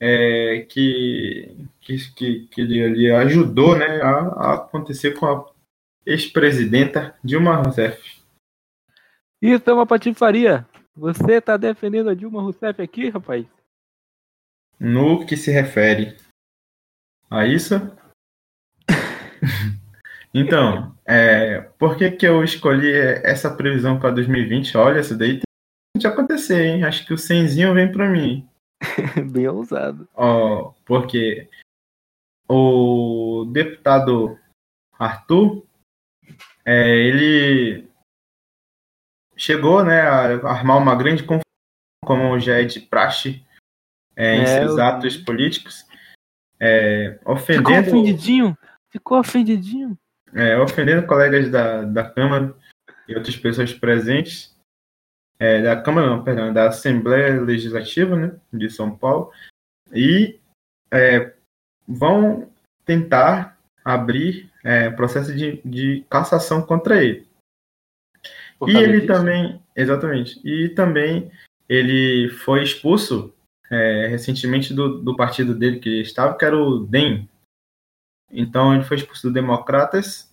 é, 0.00 0.66
que, 0.68 1.66
que, 1.80 2.12
que, 2.14 2.48
que 2.50 2.60
ele, 2.60 2.80
ele 2.80 3.10
ajudou 3.12 3.76
né, 3.76 4.00
a, 4.02 4.08
a 4.10 4.54
acontecer 4.54 5.12
com 5.12 5.26
a 5.26 5.44
ex-presidenta 6.06 7.16
Dilma 7.22 7.56
Rousseff. 7.56 8.22
Isso 9.40 9.68
é 9.68 9.72
uma 9.72 9.86
patifaria. 9.86 10.66
Você 10.96 11.40
tá 11.40 11.56
defendendo 11.56 12.08
a 12.08 12.14
Dilma 12.14 12.40
Rousseff 12.40 12.80
aqui, 12.80 13.08
rapaz? 13.08 13.46
No 14.78 15.26
que 15.26 15.36
se 15.36 15.50
refere 15.50 16.16
a 17.30 17.46
isso. 17.46 17.74
então, 20.32 20.96
é, 21.04 21.60
por 21.78 21.96
que, 21.96 22.10
que 22.12 22.26
eu 22.26 22.44
escolhi 22.44 22.92
essa 22.92 23.54
previsão 23.54 23.98
para 23.98 24.10
2020? 24.10 24.76
Olha, 24.76 25.00
isso 25.00 25.16
daí 25.16 25.40
tem 25.40 26.00
de 26.00 26.06
acontecer, 26.06 26.64
hein? 26.64 26.84
Acho 26.84 27.06
que 27.06 27.12
o 27.12 27.18
Senzinho 27.18 27.74
vem 27.74 27.90
para 27.90 28.08
mim. 28.08 28.48
Bem 29.32 29.48
ousado. 29.48 30.08
Ó, 30.14 30.72
porque 30.84 31.48
o 32.48 33.46
deputado 33.52 34.38
Arthur, 34.98 35.64
é, 36.64 36.88
ele 36.98 37.88
chegou 39.36 39.84
né, 39.84 40.00
a 40.00 40.48
armar 40.48 40.78
uma 40.78 40.94
grande 40.96 41.22
confusão, 41.22 41.42
como 42.04 42.38
já 42.38 42.60
é 42.60 42.64
de 42.64 42.80
praxe 42.80 43.44
é, 44.16 44.36
em 44.36 44.42
É, 44.42 44.46
seus 44.46 44.78
eu- 44.78 44.84
atos 44.84 45.16
políticos, 45.16 45.86
é, 46.60 47.12
Ficou 47.18 47.34
ofendendo, 47.34 47.88
ofendidinho? 47.88 48.58
Ficou 48.90 49.18
ofendidinho? 49.18 49.98
é, 50.32 50.56
ofendendo 50.58 51.06
colegas 51.06 51.50
da, 51.50 51.82
da 51.82 52.08
Câmara 52.08 52.54
e 53.08 53.14
outras 53.14 53.36
pessoas 53.36 53.72
presentes. 53.72 54.52
Da 55.62 55.78
Câmara, 55.82 56.06
não, 56.06 56.24
perdão, 56.24 56.54
da 56.54 56.68
Assembleia 56.68 57.38
Legislativa 57.40 58.16
né, 58.16 58.34
de 58.50 58.70
São 58.70 58.96
Paulo. 58.96 59.30
E 59.92 60.40
vão 61.86 62.50
tentar 62.86 63.58
abrir 63.84 64.50
é, 64.64 64.90
processo 64.90 65.34
de, 65.34 65.60
de 65.64 66.04
cassação 66.08 66.62
contra 66.62 67.04
ele. 67.04 67.28
Por 68.58 68.70
E 68.70 68.76
ele 68.76 69.00
disso? 69.00 69.06
também, 69.06 69.62
exatamente, 69.76 70.40
e 70.42 70.70
também 70.70 71.30
ele 71.68 72.30
foi 72.30 72.62
expulso 72.62 73.34
é, 73.70 74.06
recentemente 74.06 74.72
do, 74.72 75.02
do 75.02 75.14
partido 75.16 75.54
dele 75.54 75.78
que 75.78 76.00
estava, 76.00 76.36
que 76.36 76.44
era 76.44 76.56
o 76.56 76.80
DEM. 76.80 77.28
Então 78.30 78.74
ele 78.74 78.84
foi 78.84 78.96
expulso 78.96 79.28
do 79.28 79.32
Democratas. 79.32 80.32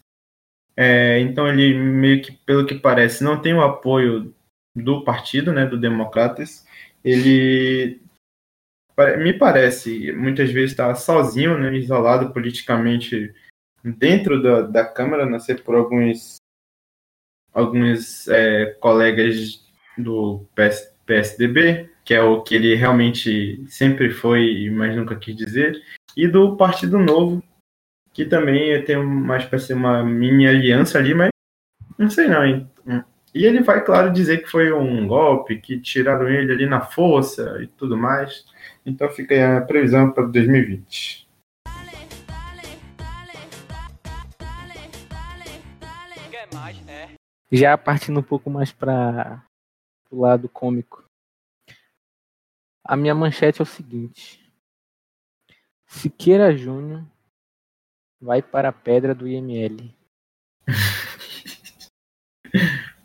É, 0.75 1.19
então 1.19 1.47
ele 1.47 1.77
meio 1.77 2.21
que, 2.21 2.31
pelo 2.31 2.65
que 2.65 2.75
parece, 2.75 3.23
não 3.23 3.41
tem 3.41 3.53
o 3.53 3.61
apoio 3.61 4.33
do 4.75 5.03
partido, 5.03 5.51
né, 5.51 5.65
do 5.65 5.77
Democratas. 5.77 6.65
Ele 7.03 8.01
me 9.17 9.33
parece 9.33 10.11
muitas 10.11 10.51
vezes 10.51 10.71
está 10.71 10.93
sozinho, 10.95 11.57
né, 11.57 11.75
isolado 11.75 12.31
politicamente 12.31 13.33
dentro 13.83 14.41
da, 14.41 14.61
da 14.61 14.85
Câmara, 14.85 15.25
não 15.25 15.39
sei 15.39 15.55
por 15.55 15.75
alguns 15.75 16.37
alguns 17.53 18.27
é, 18.29 18.77
colegas 18.79 19.65
do 19.97 20.45
PS, 20.55 20.93
PSDB, 21.05 21.89
que 22.05 22.13
é 22.13 22.21
o 22.21 22.41
que 22.41 22.55
ele 22.55 22.75
realmente 22.75 23.63
sempre 23.67 24.09
foi, 24.09 24.69
mas 24.69 24.95
nunca 24.95 25.15
quis 25.15 25.35
dizer, 25.35 25.81
e 26.15 26.27
do 26.27 26.55
Partido 26.55 26.97
Novo, 26.97 27.43
que 28.13 28.25
também 28.25 28.81
tem 28.85 28.95
uma 28.97 29.37
espécie 29.37 29.73
uma 29.73 30.03
mini 30.03 30.47
aliança 30.47 30.97
ali, 30.97 31.13
mas 31.13 31.29
não 31.97 32.09
sei 32.09 32.27
não, 32.27 32.45
hein? 32.45 32.69
E 33.33 33.45
ele 33.45 33.61
vai, 33.61 33.83
claro, 33.83 34.11
dizer 34.11 34.43
que 34.43 34.49
foi 34.49 34.73
um 34.73 35.07
golpe, 35.07 35.57
que 35.57 35.79
tiraram 35.79 36.27
ele 36.27 36.51
ali 36.51 36.65
na 36.65 36.81
força 36.81 37.59
e 37.61 37.67
tudo 37.67 37.95
mais. 37.97 38.45
Então 38.85 39.09
fica 39.09 39.33
aí 39.33 39.41
a 39.41 39.61
previsão 39.61 40.11
para 40.11 40.25
2020. 40.25 41.27
Já 47.51 47.77
partindo 47.77 48.19
um 48.19 48.23
pouco 48.23 48.49
mais 48.49 48.71
para 48.71 49.45
o 50.09 50.21
lado 50.21 50.47
cômico. 50.47 51.03
A 52.83 52.95
minha 52.95 53.13
manchete 53.13 53.61
é 53.61 53.63
o 53.63 53.65
seguinte: 53.65 54.39
Siqueira 55.87 56.55
Júnior 56.55 57.05
vai 58.21 58.41
para 58.41 58.69
a 58.69 58.73
pedra 58.73 59.13
do 59.13 59.27
IML. 59.27 59.93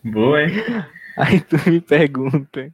Boa, 0.05 0.43
hein? 0.43 0.51
Aí 1.19 1.41
tu 1.41 1.57
me 1.69 1.81
pergunta, 1.81 2.73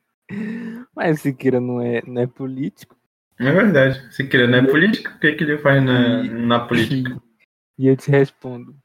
mas 0.94 1.20
Siqueira 1.20 1.61
não 1.61 1.80
é, 1.80 2.02
não 2.02 2.22
é 2.22 2.26
político? 2.26 2.96
É 3.38 3.50
verdade. 3.50 4.14
Se 4.14 4.26
querer, 4.26 4.48
não 4.48 4.58
é 4.58 4.66
política, 4.66 5.11
o 5.11 5.18
que, 5.18 5.32
que 5.32 5.44
ele 5.44 5.58
faz 5.58 5.82
na, 5.82 6.22
na 6.22 6.66
política? 6.66 7.20
E 7.78 7.87
eu 7.87 7.96
te 7.96 8.11
respondo: 8.11 8.76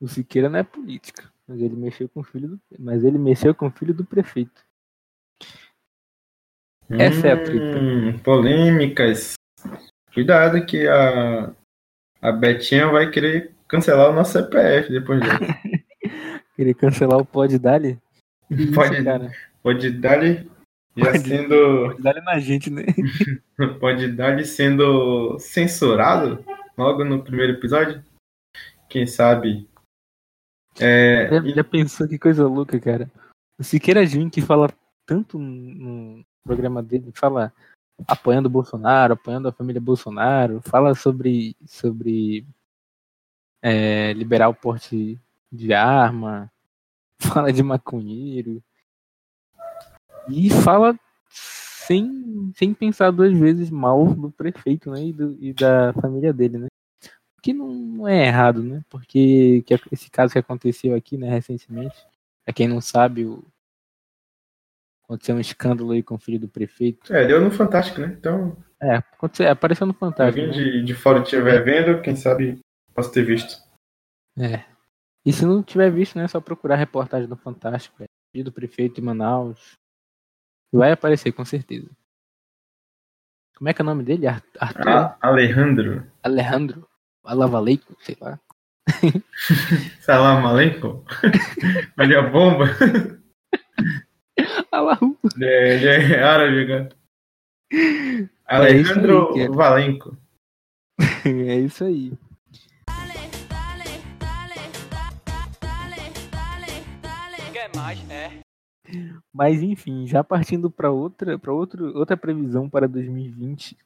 O 0.00 0.08
Siqueira 0.08 0.48
não 0.48 0.58
é 0.58 0.64
política, 0.64 1.32
mas 1.48 1.60
ele 1.60 1.76
mexeu 1.76 2.08
com 2.08 2.20
o 2.20 2.24
filho 2.24 2.48
do, 2.48 2.60
mas 2.78 3.04
ele 3.04 3.18
mexeu 3.18 3.54
com 3.54 3.66
o 3.66 3.70
filho 3.70 3.94
do 3.94 4.04
prefeito. 4.04 4.64
Essa 6.88 7.28
é 7.28 7.32
a 7.32 7.42
treta. 7.44 7.78
Hum, 7.78 8.18
polêmicas. 8.18 9.34
Cuidado 10.14 10.64
que 10.64 10.86
a, 10.86 11.52
a 12.22 12.32
Betinha 12.32 12.86
vai 12.88 13.10
querer 13.10 13.52
cancelar 13.68 14.10
o 14.10 14.14
nosso 14.14 14.32
CPF 14.32 14.90
depois 14.90 15.20
disso. 15.20 15.36
Querer 16.56 16.74
cancelar 16.74 17.18
o 17.18 17.26
Pod 17.26 17.58
Dali? 17.58 17.98
Pode- 18.74 19.04
cara? 19.04 19.30
Pode 19.62 19.90
dar-lhe 19.90 20.48
já 20.96 21.10
Pode- 21.12 21.28
sendo. 21.28 21.88
Pod 21.90 22.02
Dali 22.02 22.20
na 22.22 22.38
gente, 22.38 22.70
né? 22.70 22.84
Pode 23.80 24.12
dar-lhe 24.12 24.44
sendo 24.44 25.38
censurado 25.38 26.42
logo 26.78 27.04
no 27.04 27.22
primeiro 27.22 27.52
episódio. 27.54 28.02
Quem 28.88 29.06
sabe? 29.06 29.68
É, 30.80 31.28
Já, 31.30 31.40
já 31.56 31.64
pensou 31.64 32.06
que 32.08 32.18
coisa 32.18 32.46
louca, 32.46 32.78
cara? 32.80 33.10
O 33.58 33.64
Siqueira 33.64 34.04
Júnior 34.06 34.30
que 34.30 34.42
fala 34.42 34.68
tanto 35.06 35.38
no 35.38 36.24
programa 36.44 36.82
dele, 36.82 37.10
fala 37.14 37.52
apoiando 38.06 38.48
o 38.48 38.50
Bolsonaro, 38.52 39.14
apoiando 39.14 39.48
a 39.48 39.52
família 39.52 39.80
Bolsonaro, 39.80 40.60
fala 40.62 40.94
sobre, 40.94 41.56
sobre 41.66 42.44
é, 43.62 44.12
liberar 44.12 44.48
o 44.48 44.54
porte 44.54 45.18
de 45.50 45.72
arma, 45.72 46.50
fala 47.22 47.52
de 47.52 47.62
maconheiro 47.62 48.62
e 50.28 50.50
fala 50.50 50.98
sem, 51.30 52.52
sem 52.54 52.74
pensar 52.74 53.10
duas 53.10 53.32
vezes 53.32 53.70
mal 53.70 54.04
do 54.14 54.30
prefeito 54.30 54.90
né, 54.90 55.04
e, 55.04 55.12
do- 55.12 55.36
e 55.40 55.54
da 55.54 55.92
família 55.94 56.32
dele, 56.32 56.58
né? 56.58 56.66
Que 57.42 57.52
não, 57.52 58.06
é 58.08 58.26
errado, 58.26 58.62
né? 58.62 58.82
Porque 58.88 59.62
que 59.66 59.74
esse 59.92 60.10
caso 60.10 60.32
que 60.32 60.38
aconteceu 60.38 60.94
aqui, 60.94 61.16
né, 61.16 61.28
recentemente, 61.30 61.96
pra 62.44 62.52
quem 62.52 62.66
não 62.66 62.80
sabe, 62.80 63.24
o... 63.24 63.44
aconteceu 65.04 65.36
um 65.36 65.40
escândalo 65.40 65.92
aí 65.92 66.02
com 66.02 66.16
o 66.16 66.18
filho 66.18 66.40
do 66.40 66.48
prefeito. 66.48 67.12
é, 67.14 67.26
deu 67.26 67.40
no 67.40 67.50
Fantástico, 67.50 68.00
né? 68.00 68.16
Então, 68.18 68.56
É, 68.82 68.96
aconteceu, 68.96 69.48
apareceu 69.50 69.86
no 69.86 69.92
se 69.92 69.98
Fantástico. 70.00 70.44
alguém 70.46 70.58
Né? 70.58 70.70
de, 70.80 70.84
de 70.84 70.94
fora 70.94 71.20
estiver 71.22 71.62
vendo, 71.64 72.02
quem 72.02 72.16
sabe 72.16 72.58
posso 72.94 73.12
ter 73.12 73.22
visto. 73.24 73.62
É. 74.38 74.64
E 75.24 75.32
se 75.32 75.44
não 75.44 75.62
tiver 75.62 75.90
visto, 75.90 76.16
né, 76.16 76.24
é 76.24 76.28
só 76.28 76.40
procurar 76.40 76.74
a 76.74 76.78
reportagem 76.78 77.28
do 77.28 77.36
Fantástico, 77.36 78.02
é. 78.02 78.06
filho 78.32 78.44
do 78.44 78.52
prefeito 78.52 78.96
de 78.96 79.02
Manaus. 79.02 79.72
Vai 80.72 80.90
aparecer, 80.92 81.32
com 81.32 81.44
certeza. 81.44 81.88
Como 83.56 83.68
é 83.68 83.72
que 83.72 83.80
é 83.80 83.84
o 83.84 83.86
nome 83.86 84.02
dele? 84.02 84.26
Ar- 84.26 84.42
Arthur? 84.60 84.88
Ah, 84.88 85.16
Alejandro. 85.20 86.06
Alejandro? 86.22 86.85
Alavaleico? 87.26 87.96
Sei 88.00 88.16
lá. 88.20 88.38
Salam 90.00 90.46
aleikum. 90.46 91.02
Olha 91.98 92.20
a 92.20 92.22
bomba. 92.22 92.66
Alahu. 94.70 95.18
É, 95.40 95.84
é 95.84 96.22
árabe, 96.22 96.66
cara. 96.66 96.88
É 97.72 97.76
isso 97.76 98.30
Alejandro 98.46 99.34
aí, 99.34 99.40
cara. 99.40 99.52
Valenco. 99.52 100.16
É 101.24 101.58
isso 101.58 101.84
aí. 101.84 102.12
É. 108.08 108.40
Mas 109.32 109.62
enfim, 109.62 110.06
já 110.06 110.22
partindo 110.22 110.70
para 110.70 110.90
outra, 110.90 111.38
para 111.38 111.52
outro, 111.52 111.96
outra 111.96 112.16
previsão 112.16 112.70
para 112.70 112.88
2020, 112.88 113.76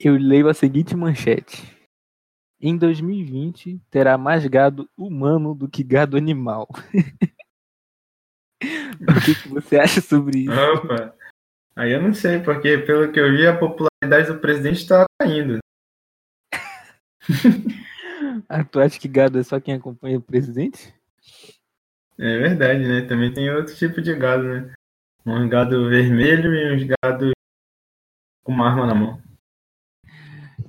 eu 0.00 0.14
leio 0.16 0.48
a 0.48 0.54
seguinte 0.54 0.96
manchete: 0.96 1.76
Em 2.60 2.76
2020 2.76 3.80
terá 3.90 4.16
mais 4.16 4.46
gado 4.46 4.88
humano 4.96 5.54
do 5.54 5.68
que 5.68 5.82
gado 5.82 6.16
animal. 6.16 6.68
o 8.62 9.20
que, 9.24 9.34
que 9.34 9.48
você 9.48 9.78
acha 9.78 10.00
sobre 10.00 10.40
isso? 10.40 10.52
Opa. 10.52 11.14
Aí 11.76 11.92
eu 11.92 12.02
não 12.02 12.12
sei, 12.12 12.40
porque 12.40 12.78
pelo 12.78 13.12
que 13.12 13.20
eu 13.20 13.30
vi, 13.30 13.46
a 13.46 13.56
popularidade 13.56 14.32
do 14.32 14.40
presidente 14.40 14.78
está 14.78 15.04
caindo. 15.20 15.58
Ah, 18.48 18.64
tu 18.64 18.80
acha 18.80 18.98
que 18.98 19.08
gado 19.08 19.38
é 19.38 19.42
só 19.42 19.60
quem 19.60 19.74
acompanha 19.74 20.18
o 20.18 20.22
presidente? 20.22 20.94
É 22.18 22.38
verdade, 22.38 22.86
né? 22.86 23.02
Também 23.02 23.32
tem 23.32 23.50
outro 23.50 23.74
tipo 23.74 24.02
de 24.02 24.14
gado, 24.14 24.42
né? 24.42 24.72
Um 25.24 25.48
gado 25.48 25.88
vermelho 25.88 26.54
e 26.54 26.74
uns 26.74 26.82
gado 27.02 27.30
com 28.42 28.52
uma 28.52 28.68
arma 28.68 28.86
na 28.86 28.94
mão. 28.94 29.22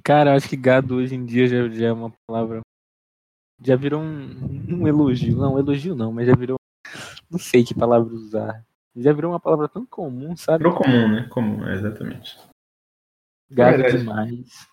Cara, 0.09 0.31
eu 0.31 0.37
acho 0.37 0.49
que 0.49 0.57
gado 0.57 0.95
hoje 0.95 1.13
em 1.13 1.23
dia 1.23 1.45
já, 1.45 1.69
já 1.69 1.85
é 1.85 1.91
uma 1.91 2.11
palavra. 2.25 2.61
Já 3.63 3.75
virou 3.75 4.01
um, 4.01 4.81
um 4.81 4.87
elogio. 4.87 5.37
Não, 5.37 5.59
elogio 5.59 5.93
não, 5.93 6.11
mas 6.11 6.25
já 6.25 6.35
virou. 6.35 6.57
Não 7.29 7.37
sei 7.37 7.63
que 7.63 7.75
palavra 7.75 8.11
usar. 8.11 8.65
Já 8.95 9.13
virou 9.13 9.31
uma 9.31 9.39
palavra 9.39 9.69
tão 9.69 9.85
comum, 9.85 10.35
sabe? 10.35 10.63
Virou 10.63 10.75
comum, 10.75 11.07
né? 11.07 11.27
Comum, 11.29 11.63
é, 11.63 11.75
exatamente. 11.75 12.39
Gado 13.51 13.77
verdade. 13.77 13.97
demais. 13.99 14.67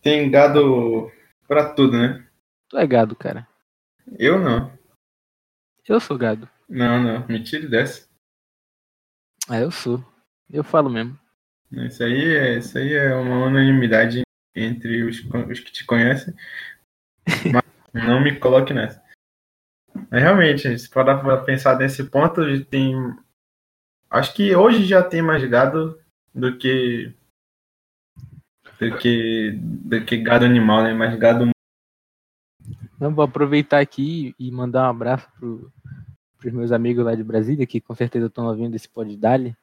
Tem 0.00 0.30
gado 0.30 1.10
pra 1.48 1.74
tudo, 1.74 1.98
né? 1.98 2.24
Tu 2.68 2.78
é 2.78 2.86
gado, 2.86 3.16
cara. 3.16 3.48
Eu 4.16 4.38
não. 4.38 4.72
Eu 5.88 5.98
sou 5.98 6.16
gado. 6.16 6.48
Não, 6.68 7.02
não. 7.02 7.26
Me 7.26 7.42
tire 7.42 7.66
dessa. 7.66 8.08
Ah, 9.48 9.58
eu 9.58 9.72
sou. 9.72 10.04
Eu 10.48 10.62
falo 10.62 10.88
mesmo. 10.88 11.18
Isso 11.72 12.04
aí 12.04 12.36
é, 12.36 12.58
isso 12.58 12.78
aí 12.78 12.92
é 12.92 13.12
uma 13.16 13.46
unanimidade 13.46 14.22
entre 14.54 15.04
os, 15.04 15.24
os 15.50 15.60
que 15.60 15.72
te 15.72 15.84
conhecem. 15.84 16.34
Mas 17.92 18.04
não 18.06 18.20
me 18.20 18.38
coloque 18.38 18.72
nessa. 18.72 19.02
Mas 20.10 20.22
realmente, 20.22 20.78
se 20.78 20.88
parar 20.88 21.18
pra 21.18 21.36
pensar 21.38 21.78
nesse 21.78 22.04
ponto, 22.04 22.42
tem. 22.64 22.94
Acho 24.10 24.34
que 24.34 24.54
hoje 24.54 24.84
já 24.84 25.02
tem 25.02 25.22
mais 25.22 25.44
gado 25.44 25.98
do 26.34 26.56
que. 26.56 27.12
Do 28.80 28.98
que. 28.98 29.52
Do 29.60 30.04
que 30.04 30.16
gado 30.18 30.44
animal, 30.44 30.82
né? 30.82 30.94
Mais 30.94 31.18
gado. 31.18 31.50
Então, 32.96 33.14
vou 33.14 33.24
aproveitar 33.24 33.80
aqui 33.80 34.34
e 34.38 34.50
mandar 34.50 34.86
um 34.86 34.90
abraço 34.90 35.28
pro, 35.38 35.72
pros 36.38 36.52
meus 36.52 36.72
amigos 36.72 37.04
lá 37.04 37.14
de 37.14 37.24
Brasília, 37.24 37.66
que 37.66 37.80
com 37.80 37.94
certeza 37.94 38.26
estão 38.26 38.46
ouvindo 38.46 38.74
esse 38.74 38.88
pod 38.88 39.14
Dali. 39.16 39.56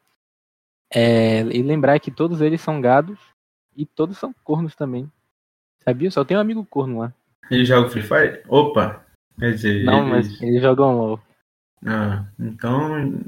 É, 0.92 1.42
e 1.42 1.62
lembrar 1.62 2.00
que 2.00 2.10
todos 2.10 2.42
eles 2.42 2.62
são 2.62 2.82
gados 2.82 3.20
e 3.82 3.86
todos 3.86 4.18
são 4.18 4.34
cornos 4.44 4.76
também. 4.76 5.10
Sabia? 5.84 6.12
Só 6.12 6.26
tem 6.26 6.36
um 6.36 6.42
amigo 6.42 6.66
corno 6.66 7.00
lá. 7.00 7.14
Ele 7.50 7.64
joga 7.66 7.90
Free 7.90 8.02
Fire? 8.04 8.44
Opa! 8.48 9.06
Quer 9.40 9.54
dizer, 9.54 9.84
Não, 9.86 10.14
eles- 10.16 10.30
mas 10.32 10.42
eles 10.42 10.62
jogam 10.62 10.98
LOL. 10.98 11.20
Ah, 11.86 12.26
então. 12.38 13.24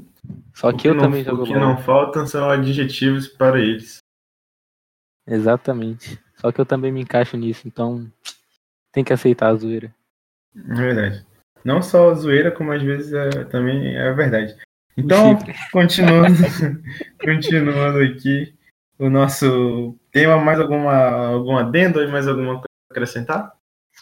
Só 0.54 0.68
o 0.68 0.76
que 0.76 0.86
eu 0.88 0.94
não, 0.94 1.04
também 1.04 1.24
jogo 1.24 1.42
O 1.42 1.46
que 1.46 1.52
LOL. 1.54 1.60
não 1.60 1.78
faltam 1.78 2.26
são 2.26 2.50
adjetivos 2.50 3.26
para 3.26 3.58
eles. 3.58 3.98
Exatamente. 5.26 6.18
Só 6.36 6.50
que 6.52 6.60
eu 6.60 6.66
também 6.66 6.92
me 6.92 7.00
encaixo 7.00 7.36
nisso, 7.36 7.66
então 7.66 8.10
tem 8.92 9.02
que 9.04 9.12
aceitar 9.12 9.48
a 9.48 9.54
zoeira. 9.54 9.94
É 10.56 10.74
verdade. 10.74 11.26
Não 11.64 11.80
só 11.80 12.10
a 12.10 12.14
zoeira, 12.14 12.50
como 12.50 12.72
às 12.72 12.82
vezes 12.82 13.12
é, 13.12 13.44
também 13.44 13.96
é 13.96 14.12
verdade. 14.12 14.56
Então, 14.96 15.38
continuando, 15.72 16.34
continuando 17.24 17.98
aqui, 18.00 18.54
o 19.02 19.10
nosso 19.10 19.98
tema, 20.12 20.38
mais 20.38 20.60
alguma, 20.60 20.92
algum 21.26 21.56
adendo 21.56 22.08
mais 22.08 22.28
alguma 22.28 22.54
coisa 22.54 22.68
a 22.88 22.92
acrescentar? 22.92 23.52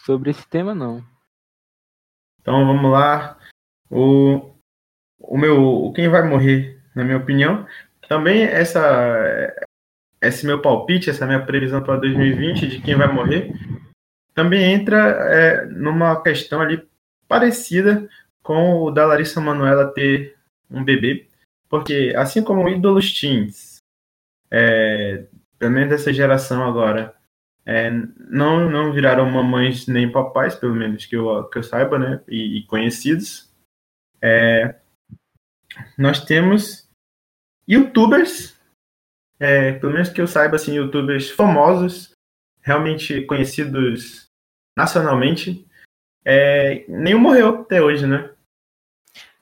Sobre 0.05 0.29
esse 0.29 0.47
tema, 0.47 0.75
não. 0.75 1.03
Então 2.39 2.67
vamos 2.67 2.91
lá. 2.91 3.35
O, 3.89 4.53
o 5.19 5.37
meu, 5.39 5.59
o 5.59 5.91
quem 5.91 6.07
vai 6.07 6.21
morrer, 6.21 6.79
na 6.93 7.03
minha 7.03 7.17
opinião, 7.17 7.65
também 8.07 8.43
essa, 8.43 9.51
esse 10.21 10.45
meu 10.45 10.61
palpite, 10.61 11.09
essa 11.09 11.25
minha 11.25 11.43
previsão 11.43 11.81
para 11.81 11.97
2020 11.97 12.67
de 12.67 12.81
quem 12.81 12.95
vai 12.95 13.11
morrer, 13.11 13.51
também 14.35 14.71
entra 14.71 14.97
é, 14.99 15.65
numa 15.65 16.21
questão 16.21 16.61
ali 16.61 16.87
parecida 17.27 18.07
com 18.43 18.83
o 18.83 18.91
da 18.91 19.05
Larissa 19.05 19.41
Manoela 19.41 19.91
ter 19.93 20.37
um 20.69 20.83
bebê, 20.83 21.27
porque 21.67 22.13
assim 22.15 22.43
como 22.43 22.69
ídolos 22.69 23.19
teens, 23.19 23.70
é, 24.51 25.25
pelo 25.57 25.71
menos 25.71 25.89
dessa 25.89 26.11
geração 26.11 26.63
agora, 26.63 27.15
é, 27.65 27.89
não, 28.29 28.69
não 28.69 28.91
viraram 28.91 29.29
mamães 29.29 29.87
nem 29.87 30.11
papais, 30.11 30.55
pelo 30.55 30.75
menos 30.75 31.05
que 31.05 31.15
eu, 31.15 31.43
que 31.45 31.59
eu 31.59 31.63
saiba, 31.63 31.97
né? 31.97 32.21
E, 32.27 32.59
e 32.59 32.65
conhecidos. 32.65 33.49
É, 34.21 34.75
nós 35.97 36.25
temos 36.25 36.89
youtubers, 37.67 38.59
é, 39.39 39.73
pelo 39.73 39.93
menos 39.93 40.09
que 40.09 40.19
eu 40.19 40.27
saiba, 40.27 40.55
assim, 40.55 40.75
youtubers 40.75 41.29
famosos, 41.29 42.11
realmente 42.61 43.21
conhecidos 43.21 44.29
nacionalmente. 44.77 45.65
É, 46.25 46.85
nenhum 46.87 47.19
morreu 47.19 47.61
até 47.61 47.81
hoje, 47.81 48.05
né? 48.05 48.31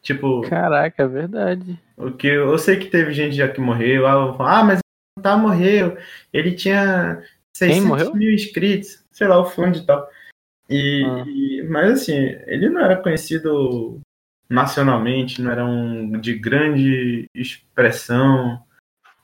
Tipo, 0.01 0.41
Caraca, 0.41 1.03
é 1.03 1.07
verdade. 1.07 1.79
o 1.97 2.11
que 2.11 2.27
eu 2.27 2.57
sei 2.57 2.77
que 2.77 2.87
teve 2.87 3.13
gente 3.13 3.35
já 3.35 3.49
que 3.49 3.59
morreu. 3.59 4.07
Ah, 4.07 4.63
mas 4.63 4.79
tá 5.19 5.37
morreu. 5.37 5.97
Ele 6.33 6.53
tinha 6.53 7.21
600 7.55 7.85
morreu? 7.87 8.15
mil 8.15 8.31
inscritos. 8.33 9.03
Sei 9.11 9.27
lá, 9.27 9.37
o 9.39 9.45
fundo 9.45 9.77
e 9.77 9.85
tal. 9.85 10.09
E, 10.69 11.03
Ah. 11.05 11.23
e- 11.27 11.63
mas 11.69 11.91
assim, 12.01 12.15
ele 12.47 12.69
não 12.69 12.81
era 12.81 12.95
conhecido 12.95 13.99
nacionalmente, 14.49 15.41
não 15.41 15.51
era 15.51 15.65
um 15.65 16.19
de 16.19 16.33
grande 16.37 17.25
expressão. 17.35 18.63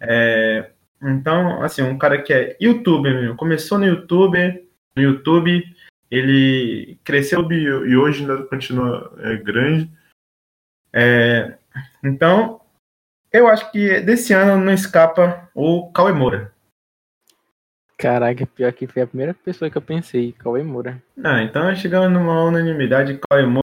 É, 0.02 0.72
então, 1.02 1.62
assim, 1.64 1.82
um 1.82 1.98
cara 1.98 2.22
que 2.22 2.34
é 2.34 2.58
youtuber 2.62 3.14
mesmo, 3.14 3.36
começou 3.36 3.78
no 3.78 3.86
YouTube, 3.86 4.68
no 4.96 5.02
YouTube, 5.04 5.64
ele 6.12 6.98
cresceu 7.04 7.50
e 7.52 7.64
e 7.64 7.98
hoje 7.98 8.22
ainda 8.22 8.44
continua 8.44 9.14
é, 9.20 9.36
grande. 9.38 9.90
É, 10.94 11.58
então, 12.04 12.62
eu 13.40 13.48
acho 13.48 13.72
que 13.72 14.00
desse 14.02 14.34
ano 14.34 14.64
não 14.64 14.74
escapa 14.74 15.50
o 15.54 15.92
Cauê 15.92 16.14
Moura. 16.14 16.54
Caraca, 17.98 18.46
pior 18.46 18.74
que 18.74 18.88
foi 18.88 19.04
a 19.04 19.08
primeira 19.08 19.34
pessoa 19.34 19.70
que 19.70 19.78
eu 19.78 19.82
pensei, 19.82 20.34
Cauê 20.34 20.64
Moura. 20.64 21.02
Ah, 21.24 21.42
então 21.42 21.74
chegamos 21.76 22.12
numa 22.12 22.44
unanimidade, 22.44 23.20
Cauê 23.30 23.46
Moura. 23.46 23.62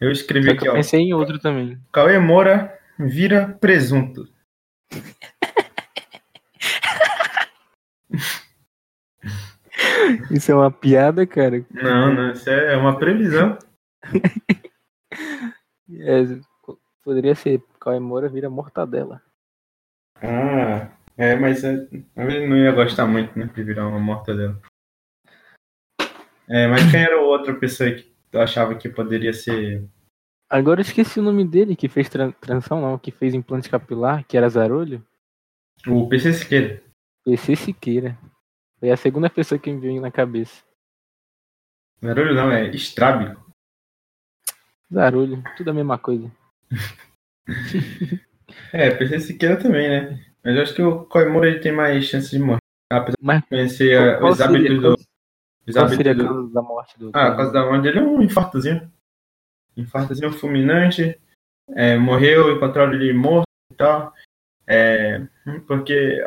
Eu 0.00 0.10
escrevi 0.10 0.50
aqui, 0.50 0.60
que 0.60 0.68
eu 0.68 0.72
ó. 0.72 0.74
pensei 0.74 1.00
em 1.00 1.14
outro 1.14 1.38
também. 1.38 1.78
Cauê 1.92 2.18
Moura 2.18 2.78
vira 2.98 3.56
presunto. 3.60 4.28
Isso 10.30 10.52
é 10.52 10.54
uma 10.54 10.70
piada, 10.70 11.26
cara. 11.26 11.64
Não, 11.70 12.14
não, 12.14 12.30
isso 12.30 12.48
é 12.48 12.76
uma 12.76 12.98
previsão. 12.98 13.58
É, 15.88 16.24
poderia 17.04 17.36
ser 17.36 17.62
Cauê 17.86 18.00
Moura 18.00 18.28
vira 18.28 18.50
mortadela. 18.50 19.22
Ah, 20.16 20.90
é, 21.16 21.36
mas 21.36 21.62
é, 21.62 21.88
ele 22.16 22.44
não 22.48 22.56
ia 22.56 22.72
gostar 22.72 23.06
muito, 23.06 23.38
né, 23.38 23.46
de 23.46 23.62
virar 23.62 23.86
uma 23.86 24.00
mortadela. 24.00 24.60
É, 26.48 26.66
mas 26.66 26.90
quem 26.90 27.04
era 27.04 27.14
a 27.14 27.22
outra 27.22 27.54
pessoa 27.54 27.92
que 27.92 28.12
tu 28.28 28.40
achava 28.40 28.74
que 28.74 28.88
poderia 28.88 29.32
ser... 29.32 29.88
Agora 30.50 30.80
eu 30.80 30.82
esqueci 30.82 31.20
o 31.20 31.22
nome 31.22 31.46
dele, 31.46 31.76
que 31.76 31.88
fez 31.88 32.08
tran- 32.08 32.32
transição, 32.32 32.80
não, 32.80 32.98
que 32.98 33.12
fez 33.12 33.34
implante 33.34 33.70
capilar, 33.70 34.24
que 34.26 34.36
era 34.36 34.48
Zarolho. 34.48 35.06
O 35.86 36.08
PC 36.08 36.32
Siqueira. 36.32 36.82
PC 37.24 37.54
Siqueira. 37.54 38.18
Foi 38.80 38.90
a 38.90 38.96
segunda 38.96 39.30
pessoa 39.30 39.60
que 39.60 39.72
me 39.72 39.78
veio 39.80 40.00
na 40.00 40.10
cabeça. 40.10 40.64
Barulho 42.02 42.34
não, 42.34 42.50
é 42.50 42.68
estrábico. 42.70 43.48
Zarolho, 44.92 45.44
tudo 45.56 45.70
a 45.70 45.74
mesma 45.74 45.96
coisa. 45.96 46.28
É, 48.72 48.90
PC 48.90 49.20
Siqueira 49.20 49.56
também, 49.56 49.88
né? 49.88 50.24
Mas 50.44 50.56
eu 50.56 50.62
acho 50.62 50.74
que 50.74 50.82
o 50.82 51.08
Moura 51.30 51.48
ele 51.48 51.58
tem 51.60 51.72
mais 51.72 52.04
chance 52.04 52.30
de 52.30 52.38
morrer. 52.38 52.58
Apesar 52.90 53.16
Mas 53.20 53.42
de 53.42 53.48
conhecer 53.48 54.22
os 54.22 54.40
hábitos 54.40 54.80
do... 54.80 54.96
Os 55.66 55.76
hábitos 55.76 56.16
do... 56.16 56.48
da 56.50 56.62
morte 56.62 56.98
do 56.98 57.10
Ah, 57.12 57.28
a 57.28 57.36
causa 57.36 57.52
da 57.52 57.64
morte 57.66 57.82
dele 57.82 57.98
é 57.98 58.02
um 58.02 58.22
infartozinho. 58.22 58.90
Infartozinho 59.76 60.32
fulminante. 60.32 61.18
É, 61.70 61.96
morreu, 61.96 62.54
encontraram 62.54 62.92
ele 62.94 63.12
morto 63.12 63.46
e 63.72 63.74
tal. 63.74 64.14
É, 64.68 65.26
porque 65.66 66.22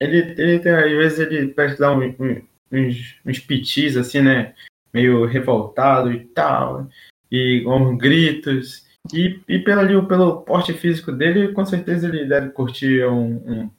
ele, 0.00 0.18
ele 0.40 0.58
tem, 0.58 0.72
às 0.72 0.90
vezes, 0.90 1.18
ele 1.20 1.48
parece 1.48 1.78
dar 1.78 1.92
um- 1.92 2.14
um- 2.18 2.46
uns, 2.72 3.20
uns 3.24 3.38
pitis, 3.38 3.96
assim, 3.96 4.20
né? 4.20 4.54
Meio 4.92 5.24
revoltado 5.24 6.12
e 6.12 6.24
tal. 6.26 6.88
E 7.30 7.62
com 7.64 7.96
gritos. 7.96 8.84
E, 9.12 9.40
e 9.48 9.58
pelo, 9.60 10.06
pelo 10.06 10.42
porte 10.42 10.72
físico 10.72 11.12
dele, 11.12 11.52
com 11.52 11.64
certeza 11.64 12.08
ele 12.08 12.26
deve 12.26 12.50
curtir 12.50 13.04
um, 13.06 13.36
um, 13.36 13.70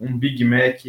um 0.00 0.18
Big 0.18 0.44
Mac, 0.44 0.80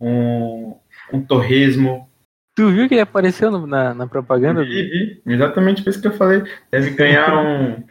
um, 0.00 0.76
um 1.12 1.24
torresmo, 1.24 2.08
Tu 2.56 2.72
viu 2.72 2.88
que 2.88 2.94
ele 2.94 3.00
apareceu 3.02 3.52
no- 3.52 3.68
na, 3.68 3.94
na 3.94 4.04
propaganda? 4.08 4.64
Vi, 4.64 4.82
vi. 4.82 5.22
Exatamente 5.24 5.80
por 5.80 5.90
isso 5.90 6.02
que 6.02 6.08
eu 6.08 6.12
falei. 6.16 6.42
Deve 6.72 6.90
ganhar 6.90 7.32
um. 7.38 7.86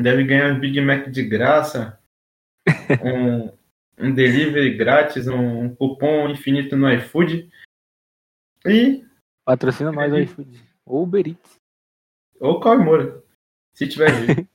deve 0.00 0.22
ganhar 0.22 0.52
um 0.54 0.60
Big 0.60 0.80
Mac 0.80 1.08
de 1.08 1.24
graça. 1.24 1.98
Um, 3.02 3.50
um 3.98 4.14
delivery 4.14 4.76
grátis, 4.76 5.26
um, 5.26 5.62
um 5.64 5.74
cupom 5.74 6.28
infinito 6.28 6.76
no 6.76 6.88
iFood. 6.92 7.50
E. 8.64 9.04
Patrocina 9.44 9.90
nós 9.90 10.12
o 10.12 10.18
iFood. 10.20 10.62
Ou 10.86 11.02
Uber 11.02 11.26
Eats. 11.26 11.56
Ou 12.38 12.60
Caio 12.60 12.84
Moura. 12.84 13.24
Se 13.74 13.88
tiver 13.88 14.12
vivo. 14.12 14.48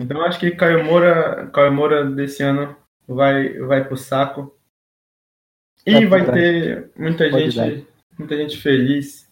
Então 0.00 0.22
acho 0.22 0.38
que 0.40 0.50
Caio 0.50 0.84
Moura, 0.84 1.48
Caio 1.52 1.72
Moura 1.72 2.04
desse 2.04 2.42
ano 2.42 2.76
vai, 3.06 3.58
vai 3.58 3.84
pro 3.84 3.96
saco. 3.96 4.56
E 5.84 6.06
Vai 6.06 6.22
vai 6.22 6.32
ter 6.32 6.90
muita 6.96 7.28
Pode 7.28 7.50
gente, 7.50 7.86
muita 8.18 8.36
gente 8.36 8.56
feliz. 8.56 9.30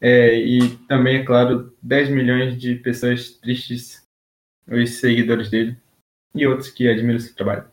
É, 0.00 0.34
e 0.34 0.76
também, 0.88 1.18
é 1.18 1.24
claro, 1.24 1.76
10 1.82 2.08
milhões 2.08 2.58
de 2.58 2.74
pessoas 2.76 3.32
tristes, 3.32 4.02
os 4.66 4.94
seguidores 4.94 5.50
dele. 5.50 5.76
E 6.34 6.46
outros 6.46 6.70
que 6.70 6.88
admiram 6.88 7.18
seu 7.18 7.34
trabalho. 7.34 7.64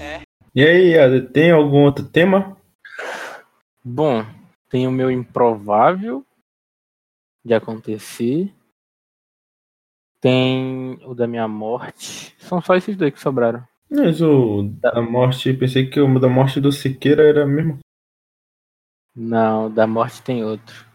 É. 0.00 0.20
E 0.54 0.64
aí, 0.64 0.98
Ada, 0.98 1.20
tem 1.20 1.50
algum 1.50 1.84
outro 1.84 2.04
tema? 2.04 2.56
Bom, 3.84 4.24
tem 4.68 4.86
o 4.86 4.92
meu 4.92 5.10
improvável 5.10 6.24
de 7.44 7.54
acontecer. 7.54 8.54
Tem 10.20 10.98
o 11.04 11.14
da 11.14 11.26
minha 11.26 11.46
morte. 11.46 12.34
São 12.38 12.60
só 12.60 12.74
esses 12.74 12.96
dois 12.96 13.12
que 13.12 13.20
sobraram. 13.20 13.66
Mas 13.90 14.20
o 14.20 14.64
da 14.64 15.00
morte, 15.00 15.54
pensei 15.54 15.88
que 15.88 16.00
o 16.00 16.18
da 16.18 16.28
morte 16.28 16.60
do 16.60 16.70
Siqueira 16.70 17.22
era 17.26 17.46
mesmo. 17.46 17.78
Não, 19.14 19.72
da 19.72 19.86
morte 19.86 20.22
tem 20.22 20.44
outro. 20.44 20.86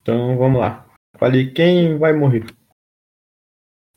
Então 0.00 0.36
vamos 0.38 0.60
lá. 0.60 0.86
Fale 1.18 1.52
quem 1.52 1.98
vai 1.98 2.12
morrer. 2.12 2.46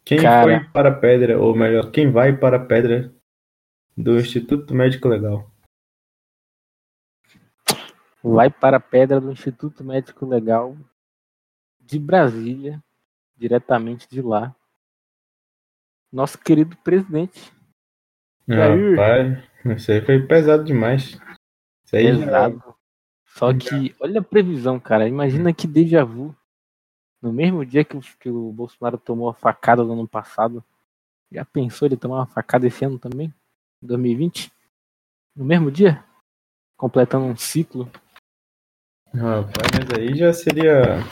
Quem 0.03 0.21
Cara. 0.21 0.59
foi 0.59 0.69
para 0.71 0.89
a 0.89 0.99
pedra, 0.99 1.39
ou 1.39 1.55
melhor, 1.55 1.89
quem 1.89 2.11
vai 2.11 2.35
para 2.35 2.57
a 2.57 2.65
pedra 2.65 3.13
do 3.95 4.19
Instituto 4.19 4.75
Médico 4.75 5.07
Legal? 5.07 5.52
Vai 8.23 8.49
para 8.49 8.77
a 8.77 8.79
pedra 8.79 9.19
do 9.19 9.31
Instituto 9.31 9.83
Médico 9.83 10.25
Legal 10.25 10.77
de 11.79 11.99
Brasília, 11.99 12.81
diretamente 13.35 14.07
de 14.09 14.21
lá. 14.21 14.55
Nosso 16.11 16.37
querido 16.37 16.77
presidente. 16.77 17.51
Jair. 18.47 18.91
Rapaz, 18.97 19.77
isso 19.77 19.91
aí 19.91 20.05
foi 20.05 20.25
pesado 20.25 20.63
demais. 20.63 21.19
Isso 21.85 21.95
aí 21.95 22.05
já- 22.17 22.25
Pesado. 22.25 22.75
Só 23.25 23.51
que, 23.53 23.95
olha 23.99 24.19
a 24.19 24.23
previsão, 24.23 24.79
cara. 24.79 25.07
Imagina 25.07 25.53
que 25.53 25.65
déjà 25.67 26.03
vu. 26.05 26.35
No 27.21 27.33
mesmo 27.33 27.65
dia 27.65 27.83
que 27.83 27.97
o, 27.97 28.01
que 28.19 28.29
o 28.29 28.51
Bolsonaro 28.51 28.97
tomou 28.97 29.29
a 29.29 29.33
facada 29.33 29.83
no 29.83 29.93
ano 29.93 30.07
passado. 30.07 30.63
Já 31.31 31.43
pensou 31.43 31.87
ele 31.87 31.97
tomar 31.97 32.17
uma 32.17 32.25
facada 32.27 32.67
esse 32.67 32.85
ano 32.85 32.99
também? 32.99 33.33
Em 33.81 33.87
2020? 33.87 34.51
No 35.35 35.43
mesmo 35.43 35.71
dia? 35.71 36.03
Completando 36.77 37.25
um 37.25 37.35
ciclo. 37.35 37.89
Rapaz, 39.13 39.67
mas 39.77 39.99
aí 39.99 40.15
já 40.15 40.33
seria. 40.33 41.03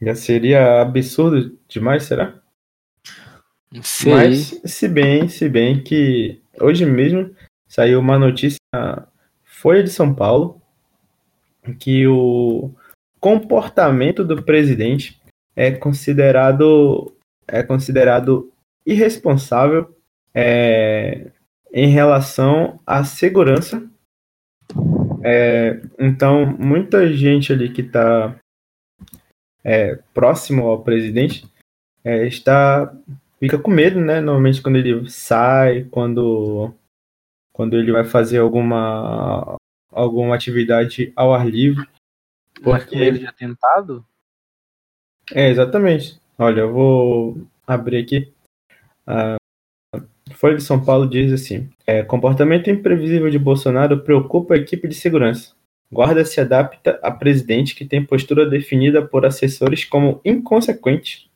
Já 0.00 0.14
seria 0.14 0.80
absurdo 0.80 1.58
demais, 1.68 2.04
será? 2.04 2.40
Não 3.72 3.82
sei. 3.82 4.12
Mas 4.12 4.60
se 4.64 4.88
bem, 4.88 5.28
se 5.28 5.48
bem 5.48 5.82
que 5.82 6.40
hoje 6.60 6.84
mesmo 6.86 7.34
saiu 7.66 8.00
uma 8.00 8.18
notícia 8.18 8.58
na 8.74 9.06
Folha 9.44 9.82
de 9.82 9.90
São 9.90 10.14
Paulo 10.14 10.60
que 11.78 12.06
o 12.06 12.70
comportamento 13.18 14.24
do 14.24 14.42
presidente 14.42 15.20
é 15.54 15.72
considerado 15.72 17.12
é 17.48 17.62
considerado 17.62 18.52
irresponsável 18.84 19.96
é, 20.34 21.30
em 21.72 21.88
relação 21.88 22.80
à 22.86 23.04
segurança. 23.04 23.82
É, 25.28 25.80
então, 25.98 26.46
muita 26.46 27.12
gente 27.12 27.52
ali 27.52 27.72
que 27.72 27.80
está 27.80 28.38
próximo 30.14 30.68
ao 30.68 30.84
presidente 30.84 31.44
é, 32.04 32.24
está 32.28 32.94
fica 33.40 33.58
com 33.58 33.68
medo, 33.68 34.00
né? 34.00 34.20
Normalmente 34.20 34.62
quando 34.62 34.76
ele 34.76 35.10
sai, 35.10 35.82
quando 35.90 36.72
quando 37.52 37.76
ele 37.76 37.90
vai 37.90 38.04
fazer 38.04 38.38
alguma 38.38 39.56
alguma 39.90 40.36
atividade 40.36 41.12
ao 41.16 41.34
ar 41.34 41.48
livre. 41.48 41.88
Porque- 42.62 42.94
ele 42.96 43.20
já 43.20 43.32
tentado? 43.32 44.06
É, 45.34 45.48
exatamente. 45.48 46.20
Olha, 46.38 46.60
eu 46.60 46.72
vou 46.72 47.48
abrir 47.66 47.96
aqui. 47.98 48.32
A 49.04 49.36
Folha 50.32 50.56
de 50.56 50.62
São 50.62 50.82
Paulo 50.82 51.08
diz 51.08 51.32
assim: 51.32 51.68
é, 51.86 52.02
comportamento 52.02 52.70
imprevisível 52.70 53.30
de 53.30 53.38
Bolsonaro 53.38 54.02
preocupa 54.02 54.54
a 54.54 54.58
equipe 54.58 54.88
de 54.88 54.94
segurança. 54.94 55.54
Guarda 55.90 56.24
se 56.24 56.40
adapta 56.40 56.98
a 57.02 57.10
presidente 57.10 57.74
que 57.74 57.84
tem 57.84 58.04
postura 58.04 58.48
definida 58.48 59.06
por 59.06 59.24
assessores 59.24 59.84
como 59.84 60.20
inconsequente. 60.24 61.30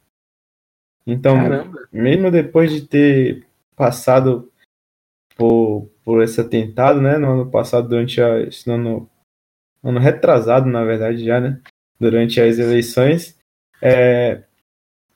Então, 1.06 1.36
Caramba. 1.36 1.88
mesmo 1.92 2.30
depois 2.30 2.72
de 2.72 2.82
ter 2.82 3.46
passado 3.76 4.50
por, 5.36 5.88
por 6.04 6.22
esse 6.22 6.40
atentado, 6.40 7.00
né? 7.00 7.16
No 7.16 7.32
ano 7.32 7.50
passado, 7.50 7.88
durante 7.88 8.20
a, 8.20 8.40
esse 8.40 8.68
ano, 8.70 9.08
ano 9.82 10.00
retrasado, 10.00 10.68
na 10.68 10.84
verdade, 10.84 11.24
já, 11.24 11.40
né? 11.40 11.60
Durante 11.98 12.40
as 12.40 12.58
eleições, 12.58 13.38
é, 13.80 14.42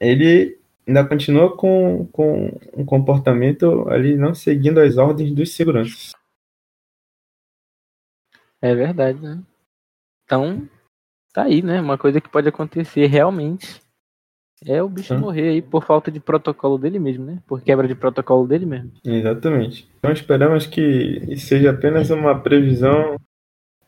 ele 0.01 0.59
ainda 0.87 1.07
continua 1.07 1.57
com, 1.57 2.07
com 2.07 2.49
um 2.77 2.85
comportamento 2.85 3.89
ali 3.89 4.17
não 4.17 4.35
seguindo 4.35 4.79
as 4.81 4.97
ordens 4.97 5.33
dos 5.33 5.53
seguranças. 5.55 6.13
É 8.61 8.75
verdade, 8.75 9.21
né? 9.21 9.43
Então, 10.25 10.69
tá 11.33 11.43
aí, 11.45 11.63
né? 11.63 11.81
Uma 11.81 11.99
coisa 11.99 12.21
que 12.21 12.29
pode 12.29 12.49
acontecer 12.49 13.07
realmente 13.07 13.83
é 14.67 14.83
o 14.83 14.89
bicho 14.89 15.19
morrer 15.19 15.51
aí 15.51 15.63
por 15.63 15.85
falta 15.85 16.11
de 16.11 16.19
protocolo 16.19 16.79
dele 16.79 16.99
mesmo, 16.99 17.25
né? 17.25 17.43
Por 17.47 17.61
quebra 17.61 17.87
de 17.87 17.95
protocolo 17.95 18.47
dele 18.47 18.65
mesmo. 18.65 18.93
Exatamente. 19.05 19.87
Então 19.99 20.11
esperamos 20.13 20.67
que 20.67 21.37
seja 21.37 21.71
apenas 21.71 22.09
uma 22.11 22.41
previsão 22.41 23.17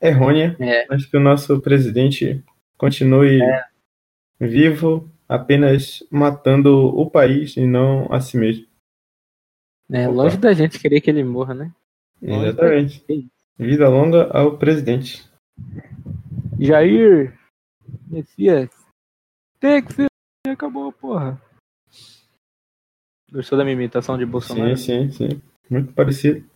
errônea, 0.00 0.54
É. 0.60 0.86
mas 0.88 1.06
que 1.06 1.16
o 1.16 1.20
nosso 1.20 1.58
presidente 1.60 2.44
continue 2.76 3.40
vivo, 4.38 5.10
apenas 5.28 6.02
matando 6.10 6.86
o 6.86 7.10
país 7.10 7.56
e 7.56 7.66
não 7.66 8.06
a 8.12 8.20
si 8.20 8.36
mesmo. 8.36 8.66
É, 9.90 10.08
Opa. 10.08 10.22
longe 10.22 10.36
da 10.36 10.52
gente 10.52 10.78
querer 10.78 11.00
que 11.00 11.10
ele 11.10 11.22
morra, 11.22 11.54
né? 11.54 11.74
Exatamente. 12.20 13.04
Vida 13.58 13.88
longa 13.88 14.24
ao 14.30 14.58
presidente. 14.58 15.24
Jair, 16.58 17.38
Messias, 18.08 18.70
tem 19.60 19.82
que 19.82 19.92
ser. 19.92 20.06
Acabou, 20.48 20.92
porra. 20.92 21.40
Gostou 23.32 23.58
da 23.58 23.64
minha 23.64 23.74
imitação 23.74 24.16
de 24.16 24.24
Bolsonaro? 24.24 24.76
Sim, 24.76 25.10
sim, 25.10 25.28
sim. 25.30 25.42
Muito 25.68 25.92
parecido. 25.92 26.48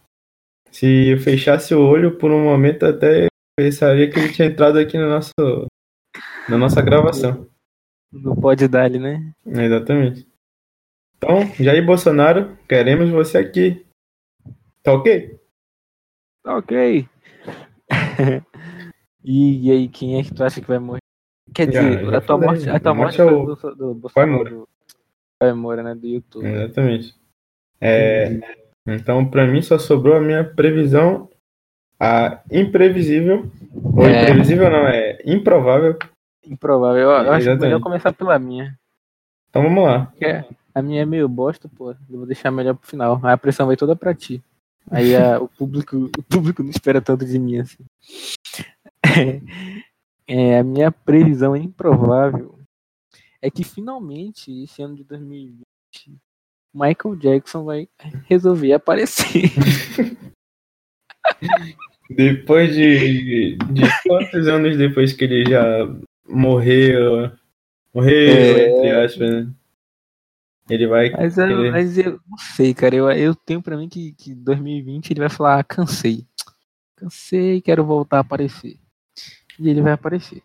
Se 0.70 1.08
eu 1.08 1.18
fechasse 1.18 1.74
o 1.74 1.80
olho 1.80 2.16
por 2.16 2.30
um 2.30 2.44
momento, 2.44 2.86
até 2.86 3.26
pensaria 3.58 4.08
que 4.10 4.18
ele 4.18 4.32
tinha 4.32 4.48
entrado 4.48 4.78
aqui 4.78 4.96
no 4.96 5.08
nosso, 5.08 5.32
na 6.48 6.56
nossa 6.56 6.80
gravação. 6.80 7.48
Não 8.12 8.34
pode 8.34 8.66
dar-lhe, 8.68 8.98
né? 8.98 9.32
Exatamente. 9.46 10.26
Então, 11.16 11.46
Jair 11.58 11.84
Bolsonaro, 11.84 12.56
queremos 12.68 13.11
você 13.11 13.38
aqui. 13.38 13.86
Tá 14.82 14.92
ok? 14.94 15.38
Tá 16.42 16.56
ok. 16.56 17.06
e, 19.24 19.66
e 19.68 19.70
aí, 19.70 19.88
quem 19.88 20.18
é 20.18 20.22
que 20.24 20.32
tu 20.34 20.42
acha 20.42 20.61
que 20.61 20.66
vai 20.68 20.78
morrer? 20.78 21.00
Quer 21.54 21.70
Já- 21.72 21.82
dizer, 21.82 22.06
já 22.11 22.18
a 22.18 22.20
tua 22.20 22.38
morte, 22.38 22.68
a 22.70 22.80
tua 22.80 22.90
a 22.90 22.94
morte 22.94 23.18
morte 23.18 23.20
é 23.20 23.24
foi 23.24 23.34
o 23.34 23.46
do, 23.46 23.74
do, 23.76 23.94
Bolsonaro. 23.94 24.32
Moura. 24.32 24.66
Pai 25.38 25.52
Moura, 25.52 25.82
né? 25.82 25.94
Do 25.94 26.06
YouTube. 26.06 26.46
Exatamente. 26.46 27.14
É, 27.80 28.40
então, 28.86 29.28
pra 29.28 29.46
mim, 29.46 29.61
só 29.62 29.78
sobrou 29.78 30.14
a 30.16 30.20
minha 30.20 30.44
previsão, 30.44 31.28
a 31.98 32.40
imprevisível. 32.50 33.50
Ou 33.96 34.06
É. 34.06 34.22
imprevisível 34.22 34.70
não, 34.70 34.86
é 34.86 35.18
improvável. 35.24 35.96
Improvável. 36.45 37.03
Eu, 37.03 37.11
eu 37.11 37.16
acho 37.32 37.43
Exatamente. 37.43 37.61
melhor 37.62 37.80
começar 37.80 38.12
pela 38.12 38.38
minha. 38.38 38.78
Então 39.49 39.62
vamos 39.62 39.84
lá. 39.84 40.07
Porque 40.07 40.45
a 40.74 40.82
minha 40.82 41.03
é 41.03 41.07
meio 41.07 41.28
bosta, 41.28 41.68
pô. 41.68 41.91
Eu 41.91 41.97
vou 42.09 42.26
deixar 42.26 42.51
melhor 42.51 42.74
pro 42.74 42.88
final. 42.88 43.20
Aí 43.22 43.32
a 43.32 43.38
pressão 43.38 43.66
vai 43.66 43.76
toda 43.76 43.95
pra 43.97 44.14
ti. 44.14 44.43
Aí 44.91 45.14
a- 45.14 45.41
o, 45.41 45.49
público, 45.49 45.97
o 46.18 46.22
público 46.22 46.62
não 46.62 46.70
espera 46.70 47.01
tanto 47.03 47.24
de 47.24 47.38
mim 47.38 47.59
assim. 47.59 47.84
É, 50.32 50.61
a 50.61 50.62
minha 50.62 50.93
previsão 50.93 51.57
improvável 51.57 52.57
é 53.43 53.51
que 53.51 53.64
finalmente, 53.64 54.62
esse 54.62 54.80
ano 54.80 54.95
de 54.95 55.03
2020, 55.03 55.61
Michael 56.72 57.16
Jackson 57.16 57.64
vai 57.64 57.88
resolver 58.28 58.72
aparecer. 58.72 59.51
Depois 62.09 62.72
de, 62.74 63.57
de 63.57 63.82
quantos 64.07 64.47
anos 64.47 64.76
depois 64.78 65.12
que 65.12 65.24
ele 65.24 65.51
já 65.51 65.84
morreu, 66.30 67.30
morreu, 67.94 68.28
É. 68.36 68.68
entre 68.78 68.90
aspas, 68.92 69.30
né? 69.30 69.50
Ele 70.68 70.86
vai. 70.86 71.10
Mas 71.10 71.36
eu, 71.36 71.46
Ele- 71.50 71.70
mas 71.70 71.98
eu 71.98 72.20
não 72.28 72.38
sei, 72.38 72.72
cara. 72.72 72.94
Eu, 72.94 73.10
eu 73.10 73.34
tenho 73.34 73.60
pra 73.60 73.76
mim 73.76 73.88
que, 73.88 74.12
que 74.12 74.34
2020 74.34 75.10
ele 75.10 75.20
vai 75.20 75.28
falar: 75.28 75.58
"Ah, 75.58 75.64
cansei. 75.64 76.24
Cansei, 76.96 77.60
quero 77.60 77.84
voltar 77.84 78.18
a 78.18 78.20
aparecer. 78.20 78.76
E 79.58 79.68
ele 79.68 79.80
vai 79.82 79.92
aparecer. 79.92 80.42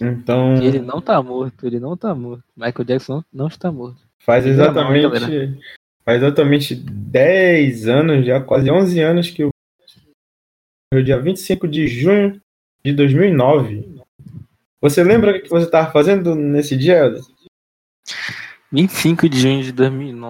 Então, 0.00 0.56
E 0.56 0.66
ele 0.66 0.80
não 0.80 1.00
tá 1.00 1.22
morto, 1.22 1.66
ele 1.66 1.78
não 1.78 1.96
tá 1.96 2.14
morto. 2.14 2.42
Michael 2.56 2.84
Jackson 2.84 3.14
não, 3.16 3.24
não 3.32 3.46
está 3.48 3.70
morto. 3.70 4.00
faz 4.18 4.44
hein, 4.46 4.52
exatamente. 4.52 5.60
Faz 6.04 6.22
exatamente 6.22 6.74
10 6.74 7.86
anos, 7.88 8.26
já 8.26 8.40
quase 8.40 8.70
11 8.70 9.00
anos 9.00 9.30
que 9.30 9.44
o. 9.44 9.50
No 10.92 11.02
dia 11.02 11.18
25 11.20 11.68
de 11.68 11.86
junho 11.86 12.40
de 12.84 12.92
2009. 12.92 14.02
Você 14.84 15.02
lembra 15.02 15.30
o 15.30 15.40
que 15.40 15.48
você 15.48 15.64
estava 15.64 15.90
fazendo 15.90 16.34
nesse 16.34 16.76
dia, 16.76 16.98
Helder? 16.98 17.22
25 18.70 19.30
de 19.30 19.40
junho 19.40 19.62
de 19.62 19.72
2009. 19.72 20.28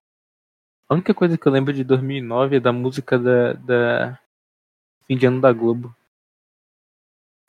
A 0.88 0.94
única 0.94 1.12
coisa 1.12 1.36
que 1.36 1.44
eu 1.44 1.50
lembro 1.50 1.72
de 1.72 1.82
2009 1.82 2.58
é 2.58 2.60
da 2.60 2.72
música 2.72 3.18
da, 3.18 3.54
da 3.54 4.20
fim 5.08 5.16
de 5.16 5.26
ano 5.26 5.40
da 5.40 5.52
Globo. 5.52 5.92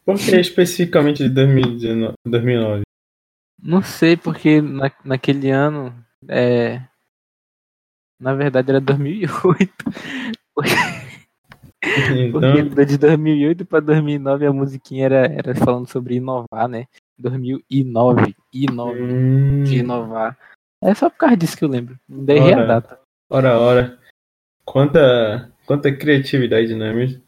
Por 0.04 0.18
que 0.18 0.36
especificamente 0.36 1.22
de 1.22 1.30
2019 1.30 2.16
2009? 2.26 2.82
Não 3.62 3.84
sei, 3.84 4.18
porque 4.18 4.60
na, 4.60 4.92
naquele 5.04 5.52
ano, 5.52 5.94
é, 6.28 6.82
na 8.20 8.34
verdade 8.34 8.72
era 8.72 8.82
2008. 8.82 9.72
Então, 12.18 12.68
porque 12.68 12.86
de 12.86 12.98
2008 12.98 13.66
pra 13.66 13.80
2009 13.80 14.46
a 14.46 14.54
musiquinha 14.54 15.06
era, 15.06 15.26
era 15.28 15.56
falando 15.56 15.88
sobre 15.88 16.16
inovar, 16.16 16.68
né? 16.68 16.88
2009, 17.18 18.36
inove, 18.54 19.02
hum, 19.02 19.64
de 19.64 19.78
inovar. 19.78 20.38
É 20.82 20.94
só 20.94 21.10
por 21.10 21.18
causa 21.18 21.38
disso 21.38 21.58
que 21.58 21.64
eu 21.64 21.70
lembro. 21.70 21.98
Ainda 22.10 22.34
errei 22.34 22.54
a 22.54 22.58
Ora. 22.58 22.68
data. 22.68 23.00
ora, 23.30 23.60
ora. 23.60 24.00
Quanta, 24.66 25.52
quanta 25.66 25.96
criatividade, 25.96 26.76
não 26.76 26.86
é 26.86 26.94
mesmo? 26.94 27.24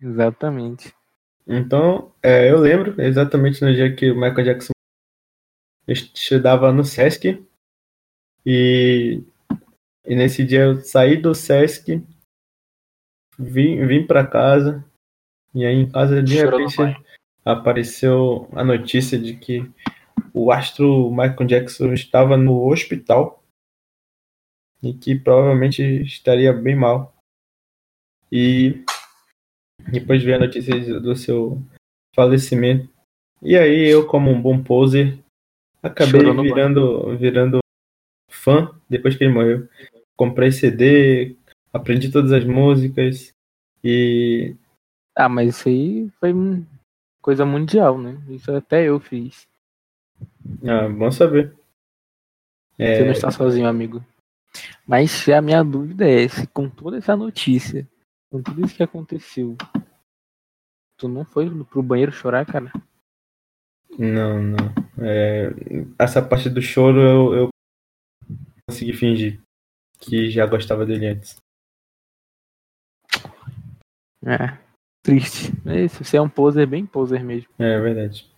Exatamente. 0.00 0.92
Então, 1.46 2.12
é, 2.22 2.50
eu 2.50 2.58
lembro 2.58 3.00
exatamente 3.00 3.62
no 3.62 3.72
dia 3.72 3.94
que 3.94 4.10
o 4.10 4.14
Michael 4.14 4.44
Jackson 4.44 4.72
estudava 5.86 6.72
no 6.72 6.84
Sesc. 6.84 7.44
E, 8.44 9.22
e 10.04 10.14
nesse 10.14 10.44
dia 10.44 10.62
eu 10.62 10.80
saí 10.80 11.16
do 11.16 11.34
Sesc, 11.34 12.02
vim, 13.42 13.84
vim 13.86 14.06
para 14.06 14.26
casa. 14.26 14.84
E 15.54 15.64
aí 15.64 15.74
em 15.74 15.90
casa 15.90 16.22
de 16.22 16.38
Chorou 16.38 16.60
repente 16.60 17.02
apareceu 17.44 18.48
a 18.52 18.64
notícia 18.64 19.18
de 19.18 19.36
que 19.36 19.70
o 20.32 20.50
astro 20.50 21.10
Michael 21.10 21.46
Jackson 21.46 21.92
estava 21.92 22.36
no 22.36 22.66
hospital 22.70 23.42
e 24.82 24.94
que 24.94 25.14
provavelmente 25.14 25.82
estaria 26.02 26.52
bem 26.52 26.74
mal. 26.74 27.14
E 28.30 28.84
depois 29.90 30.22
veio 30.22 30.36
a 30.36 30.40
notícia 30.40 31.00
do 31.00 31.14
seu 31.14 31.60
falecimento. 32.14 32.88
E 33.42 33.56
aí 33.56 33.88
eu, 33.88 34.06
como 34.06 34.30
um 34.30 34.40
bom 34.40 34.62
poser, 34.62 35.18
acabei 35.82 36.22
virando, 36.22 37.16
virando 37.18 37.58
fã 38.30 38.74
depois 38.88 39.16
que 39.16 39.24
ele 39.24 39.32
morreu. 39.32 39.68
Comprei 40.16 40.52
CD, 40.52 41.36
aprendi 41.72 42.10
todas 42.10 42.32
as 42.32 42.44
músicas 42.44 43.32
e 43.82 44.54
Ah, 45.16 45.28
mas 45.28 45.56
isso 45.56 45.68
aí 45.68 46.10
foi 46.20 46.32
coisa 47.20 47.44
mundial, 47.46 47.98
né? 47.98 48.20
Isso 48.28 48.52
até 48.52 48.88
eu 48.88 49.00
fiz. 49.00 49.46
ah, 50.64 50.88
bom 50.88 51.10
saber. 51.10 51.56
É, 52.78 52.96
Você 52.96 53.04
não 53.04 53.12
está 53.12 53.30
sozinho, 53.30 53.68
amigo. 53.68 54.04
Mas 54.86 55.28
a 55.28 55.40
minha 55.40 55.62
dúvida 55.62 56.08
é 56.08 56.28
se 56.28 56.46
com 56.46 56.68
toda 56.68 56.98
essa 56.98 57.16
notícia, 57.16 57.88
com 58.30 58.42
tudo 58.42 58.64
isso 58.64 58.74
que 58.74 58.82
aconteceu, 58.82 59.56
tu 60.98 61.08
não 61.08 61.24
foi 61.24 61.48
pro 61.64 61.82
banheiro 61.82 62.12
chorar, 62.12 62.44
cara? 62.44 62.72
Não, 63.98 64.42
não. 64.42 64.56
É, 64.98 65.50
essa 65.98 66.22
parte 66.22 66.48
do 66.48 66.60
choro 66.60 67.00
eu, 67.00 67.34
eu 67.34 67.48
consegui 68.68 68.92
fingir 68.94 69.40
que 69.98 70.30
já 70.30 70.46
gostava 70.46 70.84
dele 70.84 71.06
antes. 71.06 71.36
É. 74.24 74.58
Triste. 75.02 75.52
É 75.66 75.84
isso, 75.84 76.04
você 76.04 76.16
é 76.16 76.20
um 76.20 76.28
poser 76.28 76.66
bem 76.66 76.86
poser 76.86 77.24
mesmo. 77.24 77.48
É 77.58 77.80
verdade. 77.80 78.30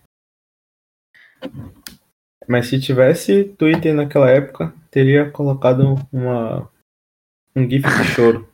Mas 2.47 2.67
se 2.67 2.79
tivesse 2.79 3.43
Twitter 3.43 3.93
naquela 3.93 4.29
época, 4.29 4.73
teria 4.89 5.29
colocado 5.29 5.95
uma 6.11 6.69
um 7.55 7.69
gif 7.69 7.83
de 7.83 8.03
choro. 8.05 8.49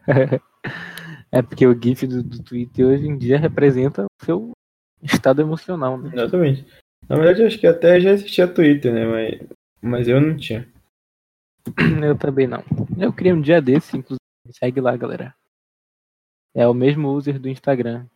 É 1.34 1.42
porque 1.42 1.66
o 1.66 1.74
GIF 1.74 2.06
do, 2.06 2.22
do 2.22 2.44
Twitter 2.44 2.86
hoje 2.86 3.08
em 3.08 3.18
dia 3.18 3.36
representa 3.36 4.04
o 4.04 4.24
seu 4.24 4.52
estado 5.02 5.42
emocional, 5.42 5.98
né? 5.98 6.10
Exatamente. 6.14 6.64
Na 7.08 7.16
verdade, 7.16 7.42
eu 7.42 7.48
acho 7.48 7.58
que 7.58 7.66
até 7.66 8.00
já 8.00 8.12
existia 8.12 8.46
Twitter, 8.46 8.94
né? 8.94 9.04
Mas, 9.04 9.48
mas 9.82 10.06
eu 10.06 10.20
não 10.20 10.36
tinha. 10.36 10.64
Eu 12.00 12.16
também 12.16 12.46
não. 12.46 12.62
Eu 12.96 13.12
criei 13.12 13.32
um 13.32 13.40
dia 13.40 13.60
desse, 13.60 13.96
inclusive. 13.96 14.20
Segue 14.50 14.80
lá, 14.80 14.96
galera. 14.96 15.34
É 16.54 16.66
o 16.68 16.72
mesmo 16.72 17.08
user 17.08 17.38
do 17.38 17.48
Instagram. 17.48 18.06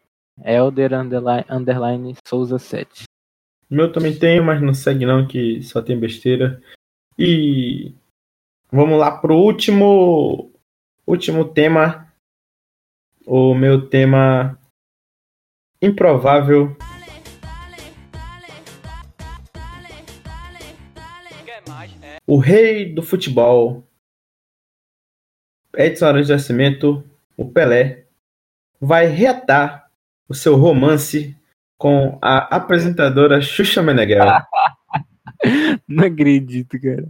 Elder 0.44 0.94
underline, 0.94 1.44
underline 1.50 2.14
Souza 2.24 2.58
7. 2.58 3.04
O 3.68 3.74
meu 3.74 3.90
também 3.90 4.16
tem, 4.16 4.40
mas 4.40 4.62
não 4.62 4.72
segue 4.72 5.04
não, 5.04 5.26
que 5.26 5.60
só 5.62 5.82
tem 5.82 5.98
besteira. 5.98 6.62
E 7.18 7.92
vamos 8.70 8.98
lá 8.98 9.18
pro 9.18 9.36
último 9.36 10.50
último 11.04 11.44
tema. 11.52 12.06
O 13.26 13.54
meu 13.54 13.88
tema 13.88 14.58
improvável. 15.82 16.76
O 22.26 22.38
rei 22.38 22.92
do 22.94 23.02
futebol. 23.02 23.84
Edson 25.74 26.06
Arantes 26.06 26.30
Nascimento, 26.30 27.04
o 27.36 27.50
Pelé, 27.50 28.07
vai 28.80 29.06
reatar 29.06 29.88
o 30.28 30.34
seu 30.34 30.56
romance 30.56 31.36
com 31.78 32.18
a 32.20 32.56
apresentadora 32.56 33.40
Xuxa 33.40 33.82
Meneghel. 33.82 34.26
Não 35.86 36.04
acredito, 36.04 36.80
cara. 36.80 37.06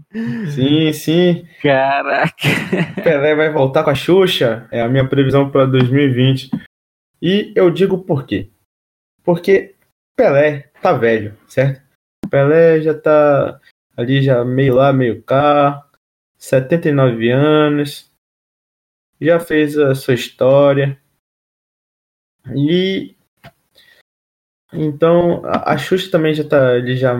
Sim, 0.54 0.92
sim. 0.92 1.46
Caraca. 1.62 2.34
Pelé 3.02 3.34
vai 3.34 3.50
voltar 3.50 3.82
com 3.82 3.90
a 3.90 3.94
Xuxa. 3.94 4.68
É 4.70 4.82
a 4.82 4.88
minha 4.88 5.08
previsão 5.08 5.50
para 5.50 5.66
2020. 5.66 6.50
E 7.20 7.52
eu 7.56 7.70
digo 7.70 7.98
por 7.98 8.26
quê? 8.26 8.50
Porque 9.24 9.74
Pelé 10.16 10.70
tá 10.82 10.92
velho, 10.92 11.36
certo? 11.48 11.82
Pelé 12.30 12.80
já 12.80 12.94
tá 12.94 13.60
ali 13.96 14.22
já 14.22 14.44
meio 14.44 14.74
lá, 14.74 14.92
meio 14.92 15.22
cá. 15.22 15.84
79 16.36 17.30
anos. 17.30 18.12
Já 19.20 19.40
fez 19.40 19.76
a 19.76 19.94
sua 19.94 20.14
história. 20.14 21.00
E 22.56 23.14
então 24.72 25.44
a, 25.44 25.72
a 25.72 25.78
Xuxa 25.78 26.10
também 26.10 26.34
já 26.34 26.44
tá 26.46 26.72
ali 26.74 26.96
já 26.96 27.14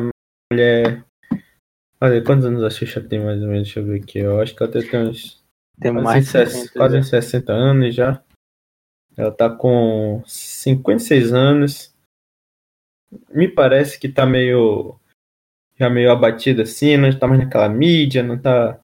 mulher. 0.52 1.04
Olha, 2.00 2.22
quantos 2.22 2.44
anos 2.46 2.62
a 2.62 2.70
Xuxa 2.70 3.00
tem 3.00 3.20
mais 3.20 3.40
ou 3.42 3.48
menos? 3.48 3.64
Deixa 3.64 3.80
eu 3.80 3.84
ver 3.86 4.00
aqui. 4.00 4.18
Eu 4.18 4.40
acho 4.40 4.54
que 4.54 4.62
ela 4.62 4.70
tem 4.72 4.82
uns 5.08 5.42
Tem 5.80 5.92
quase, 5.92 6.04
mais 6.04 6.24
de 6.24 6.30
ses- 6.30 6.52
60 6.52 6.72
quase 6.78 6.94
já. 6.94 7.00
uns 7.00 7.08
60 7.08 7.52
anos 7.52 7.94
já. 7.94 8.22
Ela 9.16 9.32
tá 9.32 9.50
com 9.50 10.22
56 10.26 11.32
anos. 11.32 11.92
Me 13.30 13.48
parece 13.48 13.98
que 13.98 14.08
tá 14.08 14.24
meio. 14.26 14.98
Já 15.76 15.88
meio 15.88 16.10
abatida 16.10 16.62
assim, 16.64 16.96
não 16.96 17.16
tá 17.16 17.26
mais 17.26 17.40
naquela 17.40 17.68
mídia, 17.68 18.22
não 18.22 18.38
tá 18.38 18.78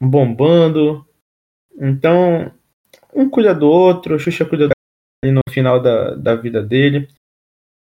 bombando. 0.00 1.06
Então, 1.78 2.52
um 3.14 3.28
cuida 3.28 3.54
do 3.54 3.66
outro, 3.68 4.18
Xuxa 4.18 4.44
cuida 4.44 4.64
ali 4.64 4.72
no 5.30 5.40
final 5.48 5.80
da, 5.80 6.14
da 6.14 6.34
vida 6.34 6.62
dele. 6.62 7.08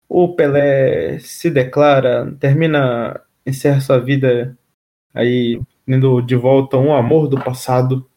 O 0.10 0.36
Pelé 0.36 1.20
se 1.20 1.50
declara, 1.50 2.32
termina, 2.40 3.22
encerra 3.46 3.82
sua 3.82 4.00
vida 4.00 4.58
aí, 5.14 5.62
indo 5.88 6.22
de 6.22 6.36
volta 6.36 6.78
um 6.78 6.94
amor 6.96 7.28
do 7.28 7.44
passado 7.44 8.10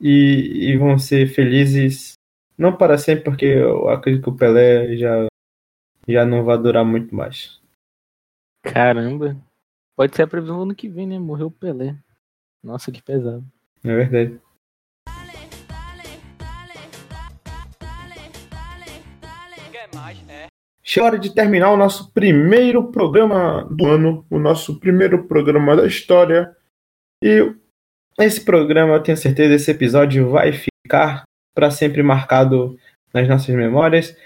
e, 0.00 0.70
e 0.70 0.76
vão 0.76 0.98
ser 0.98 1.26
felizes, 1.28 2.14
não 2.56 2.76
para 2.76 2.98
sempre, 2.98 3.24
porque 3.24 3.46
eu 3.46 3.88
acredito 3.88 4.22
que 4.22 4.30
o 4.30 4.36
Pelé 4.36 4.96
já, 4.96 5.26
já 6.06 6.24
não 6.24 6.44
vai 6.44 6.58
durar 6.58 6.84
muito 6.84 7.14
mais. 7.14 7.60
Caramba. 8.62 9.36
Pode 9.96 10.14
ser 10.14 10.22
a 10.22 10.26
previsão 10.26 10.56
do 10.56 10.62
ano 10.62 10.74
que 10.74 10.88
vem, 10.88 11.06
né? 11.06 11.18
Morreu 11.18 11.48
o 11.48 11.50
Pelé. 11.50 11.96
Nossa, 12.62 12.92
que 12.92 13.02
pesado. 13.02 13.44
É 13.84 13.94
verdade? 13.94 14.40
Chegou 20.84 21.06
a 21.06 21.10
hora 21.10 21.18
de 21.18 21.32
terminar 21.32 21.70
o 21.70 21.76
nosso 21.76 22.12
primeiro 22.12 22.90
programa 22.90 23.64
do 23.70 23.86
ano, 23.86 24.26
o 24.28 24.38
nosso 24.38 24.80
primeiro 24.80 25.24
programa 25.28 25.76
da 25.76 25.86
história. 25.86 26.54
E 27.22 27.54
esse 28.18 28.44
programa, 28.44 28.94
eu 28.94 29.02
tenho 29.02 29.16
certeza, 29.16 29.54
esse 29.54 29.70
episódio 29.70 30.30
vai 30.30 30.52
ficar 30.52 31.22
para 31.54 31.70
sempre 31.70 32.02
marcado 32.02 32.76
nas 33.14 33.28
nossas 33.28 33.54
memórias. 33.54 34.16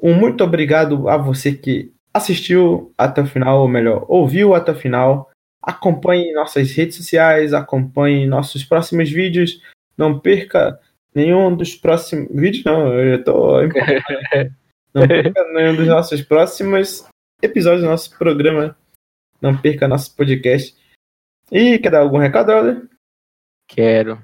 Um 0.00 0.14
muito 0.14 0.44
obrigado 0.44 1.08
a 1.08 1.16
você 1.16 1.52
que 1.52 1.92
assistiu 2.12 2.92
até 2.96 3.22
o 3.22 3.26
final, 3.26 3.62
ou 3.62 3.68
melhor, 3.68 4.04
ouviu 4.08 4.54
até 4.54 4.72
o 4.72 4.76
final. 4.76 5.30
Acompanhe 5.62 6.34
nossas 6.34 6.70
redes 6.72 6.96
sociais, 6.96 7.54
acompanhe 7.54 8.26
nossos 8.26 8.62
próximos 8.62 9.10
vídeos. 9.10 9.60
Não 9.96 10.18
perca 10.18 10.78
nenhum 11.14 11.54
dos 11.56 11.74
próximos 11.74 12.28
vídeos, 12.30 12.64
não, 12.64 12.92
eu 12.92 13.16
já 13.16 13.24
tô. 13.24 13.56
Não 14.94 15.06
perca 15.06 15.44
nenhum 15.52 15.76
dos 15.76 15.86
nossos 15.86 16.22
próximos 16.22 17.06
episódios 17.42 17.82
do 17.82 17.88
nosso 17.88 18.16
programa. 18.16 18.76
Não 19.40 19.56
perca 19.56 19.86
nosso 19.88 20.14
podcast. 20.16 20.76
E 21.50 21.78
quer 21.78 21.90
dar 21.90 22.00
algum 22.00 22.18
recado, 22.18 22.52
Helder? 22.52 22.88
Quero. 23.66 24.22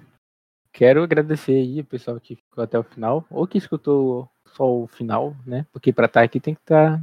Quero 0.73 1.03
agradecer 1.03 1.53
aí 1.53 1.81
o 1.81 1.85
pessoal 1.85 2.19
que 2.19 2.37
ficou 2.37 2.65
até 2.65 2.79
o 2.79 2.83
final, 2.83 3.25
ou 3.31 3.47
que 3.47 3.59
escutou 3.59 4.29
só 4.49 4.69
o 4.69 4.89
final, 4.89 5.37
né? 5.47 5.67
Porque 5.73 5.93
pra 5.93 6.07
estar 6.07 6.23
aqui 6.23 6.41
tem 6.41 6.55
que 6.55 6.61
estar. 6.61 7.01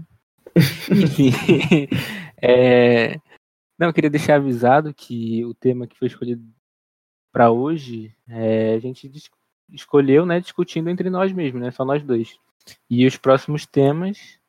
Enfim. 0.91 1.31
É, 2.41 3.15
Não, 3.79 3.87
eu 3.87 3.93
queria 3.93 4.09
deixar 4.09 4.35
avisado 4.35 4.93
que 4.93 5.45
o 5.45 5.53
tema 5.53 5.87
que 5.87 5.97
foi 5.97 6.07
escolhido 6.07 6.43
pra 7.31 7.49
hoje, 7.51 8.13
é, 8.27 8.73
a 8.73 8.79
gente 8.79 9.09
escolheu, 9.71 10.25
né, 10.25 10.39
discutindo 10.39 10.89
entre 10.89 11.09
nós 11.09 11.31
mesmos, 11.31 11.61
né? 11.61 11.71
Só 11.71 11.85
nós 11.85 12.03
dois. 12.03 12.37
E 12.89 13.05
os 13.05 13.17
próximos 13.17 13.65
temas 13.65 14.39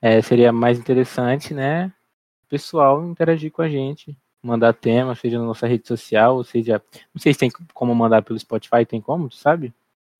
é, 0.00 0.20
seria 0.20 0.52
mais 0.52 0.78
interessante, 0.78 1.54
né? 1.54 1.92
O 2.44 2.48
pessoal 2.48 3.04
interagir 3.04 3.50
com 3.50 3.62
a 3.62 3.68
gente, 3.68 4.16
mandar 4.42 4.72
tema, 4.72 5.14
seja 5.14 5.38
na 5.38 5.44
nossa 5.44 5.66
rede 5.66 5.86
social, 5.86 6.36
ou 6.36 6.44
seja 6.44 6.82
não 7.14 7.20
sei 7.20 7.32
se 7.32 7.38
tem 7.38 7.50
como 7.72 7.94
mandar 7.94 8.22
pelo 8.22 8.38
Spotify, 8.38 8.84
tem 8.84 9.00
como, 9.00 9.28
tu 9.28 9.36
sabe? 9.36 9.72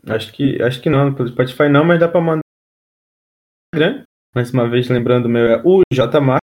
Acho 0.07 0.33
que, 0.33 0.61
acho 0.63 0.81
que 0.81 0.89
não, 0.89 1.13
pelo 1.13 1.29
Spotify 1.29 1.69
não, 1.69 1.85
mas 1.85 2.01
dá 2.01 2.09
pra 2.09 2.21
mandar 2.21 2.41
no 3.75 3.79
Instagram. 3.79 4.05
Mais 4.35 4.51
uma 4.53 4.69
vez, 4.69 4.89
lembrando, 4.89 5.27
o 5.27 5.29
meu 5.29 5.47
é 5.47 5.63
o 5.65 5.83
JMar. 5.93 6.39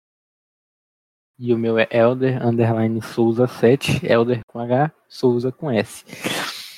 E 1.40 1.54
o 1.54 1.58
meu 1.58 1.80
é 1.80 1.88
Elder 1.90 2.46
underline 2.46 3.02
Souza 3.02 3.48
7, 3.48 4.06
Elder 4.06 4.42
com 4.46 4.60
H, 4.60 4.92
Souza 5.08 5.52
com 5.52 5.72
S. 5.72 6.06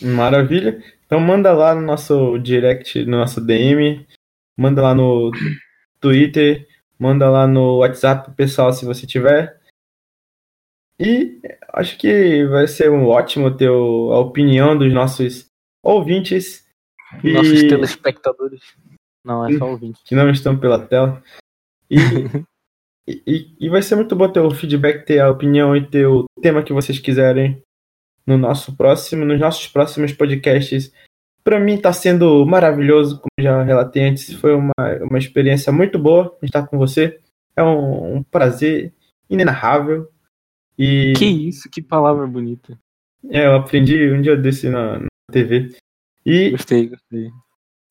Maravilha. 0.02 0.84
Então 1.06 1.20
manda 1.20 1.52
lá 1.54 1.76
no 1.76 1.82
nosso 1.82 2.38
direct, 2.39 3.04
no 3.06 3.18
nosso 3.18 3.41
DM, 3.41 4.06
manda 4.58 4.82
lá 4.82 4.95
no 4.95 5.32
Twitter, 5.99 6.68
manda 6.97 7.30
lá 7.30 7.45
no 7.45 7.78
WhatsApp 7.80 8.32
pessoal 8.36 8.72
se 8.74 8.86
você 8.86 9.06
tiver. 9.06 9.60
E 10.99 11.39
acho 11.74 11.97
que 11.97 12.45
vai 12.45 12.68
ser 12.68 12.91
um 12.91 13.08
ótimo 13.08 13.56
ter 13.56 13.68
a 13.68 14.18
opinião 14.20 14.78
dos 14.78 14.93
nossos 14.93 15.45
ouvintes 15.84 16.66
e 17.24 17.34
Nossos 17.34 17.64
telespectadores. 17.64 18.62
Não, 19.26 19.45
é 19.47 19.58
só 19.58 19.70
ouvinte. 19.70 19.99
que 20.06 20.16
não 20.16 20.30
estão 20.30 20.58
pela 20.58 20.80
tela. 20.86 21.22
E, 21.89 21.95
e- 23.08 23.22
e, 23.28 23.56
e 23.66 23.70
vai 23.70 23.82
ser 23.82 23.95
muito 23.95 24.16
bom 24.16 24.30
ter 24.32 24.39
o 24.39 24.52
feedback, 24.52 25.06
ter 25.06 25.20
a 25.20 25.30
opinião 25.30 25.76
e 25.76 25.86
ter 25.86 26.06
o 26.08 26.26
tema 26.41 26.64
que 26.64 26.72
vocês 26.74 26.99
quiserem 26.99 27.62
no 28.26 28.38
nosso 28.38 28.76
próximo, 28.76 29.26
nos 29.26 29.39
nossos 29.39 29.67
próximos 29.67 30.11
podcasts. 30.13 30.91
Para 31.43 31.59
mim 31.59 31.74
está 31.76 31.91
sendo 31.91 32.45
maravilhoso, 32.45 33.19
como 33.19 33.32
já 33.39 33.63
relatei 33.63 34.03
antes, 34.03 34.32
foi 34.34 34.53
uma, 34.53 34.72
uma 35.01 35.17
experiência 35.17 35.72
muito 35.74 35.97
boa 35.97 36.38
estar 36.43 36.67
com 36.67 36.78
você. 36.78 37.19
É 37.55 37.63
um, 37.63 38.17
um 38.17 38.24
prazer 38.24 38.93
inenarrável. 39.30 40.07
E 40.78 41.13
Que 41.15 41.26
isso, 41.26 41.69
que 41.69 41.82
palavra 41.82 42.26
bonita. 42.28 42.78
é, 43.30 43.45
eu 43.45 43.55
aprendi 43.55 44.09
um 44.11 44.22
dia 44.22 44.36
desse 44.38 44.69
na, 44.69 44.99
na 44.99 45.07
TV. 45.32 45.69
E 46.26 46.51
Gostei, 46.51 46.88
gostei. 46.88 47.30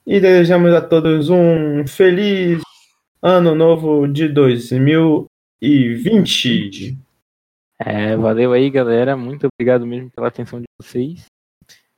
e 0.07 0.21
desejamos 0.21 0.73
a 0.73 0.81
todos 0.81 1.29
um 1.29 1.87
feliz 1.87 2.63
ano 3.23 3.55
novo 3.55 4.07
de 4.09 4.29
2020. 4.29 6.97
É, 7.83 8.15
valeu 8.17 8.53
aí, 8.53 8.69
galera. 8.71 9.17
Muito 9.17 9.49
obrigado 9.53 9.87
mesmo 9.87 10.11
pela 10.11 10.29
atenção 10.29 10.61
de 10.61 10.67
vocês. 10.81 11.25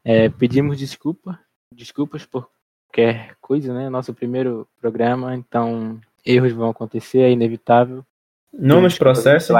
É, 0.04 0.28
pedimos 0.28 0.78
desculpa, 0.78 1.38
desculpas 1.74 2.24
por 2.24 2.48
qualquer 2.86 3.36
coisa, 3.40 3.72
né? 3.74 3.88
Nosso 3.88 4.12
primeiro 4.14 4.68
programa, 4.80 5.34
então 5.34 6.00
erros 6.24 6.52
vão 6.52 6.70
acontecer, 6.70 7.20
é 7.20 7.30
inevitável. 7.30 8.04
Não 8.52 8.80
nos 8.80 8.96
processem. 8.98 9.56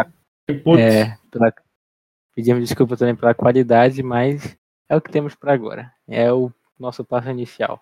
Putz, 0.62 0.80
É, 0.82 1.16
pela- 1.30 1.52
pedimos 2.34 2.62
desculpa 2.68 2.96
também 2.96 3.16
pela 3.16 3.34
qualidade, 3.34 4.02
mas 4.02 4.56
é 4.88 4.96
o 4.96 5.00
que 5.00 5.10
temos 5.10 5.34
para 5.34 5.52
agora. 5.52 5.92
É 6.08 6.32
o 6.32 6.52
nosso 6.78 7.04
passo 7.04 7.30
inicial. 7.30 7.80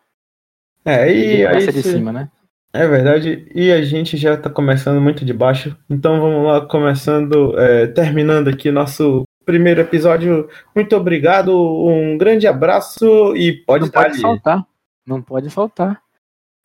é, 0.84 1.12
e 1.12 1.36
E 1.40 1.46
aí, 1.46 1.66
de 1.66 1.82
se- 1.82 1.92
cima, 1.92 2.12
né? 2.12 2.30
É 2.72 2.86
verdade. 2.86 3.50
E 3.54 3.70
a 3.72 3.82
gente 3.82 4.16
já 4.16 4.36
tá 4.36 4.48
começando 4.48 5.00
muito 5.00 5.24
de 5.24 5.32
baixo. 5.32 5.76
Então 5.88 6.20
vamos 6.20 6.46
lá, 6.46 6.64
começando, 6.66 7.58
é, 7.58 7.86
terminando 7.88 8.48
aqui 8.48 8.70
nosso 8.70 9.24
primeiro 9.44 9.80
episódio. 9.80 10.48
Muito 10.74 10.94
obrigado, 10.96 11.50
um 11.52 12.16
grande 12.16 12.46
abraço 12.46 13.34
e 13.36 13.52
pode 13.64 13.86
Não 13.86 13.90
pode 13.90 14.12
dar. 14.12 14.18
soltar. 14.20 14.66
não 15.06 15.20
pode 15.22 15.50
faltar. 15.50 16.00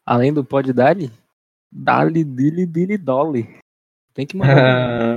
Além 0.06 0.32
do 0.32 0.46
pode 0.46 0.72
dali, 0.72 1.12
dali, 1.72 2.24
dili, 2.24 2.66
dili, 2.68 2.98
dolly. 2.98 3.50
Tem 4.14 4.28
que 4.28 4.38
mandar. 4.38 4.58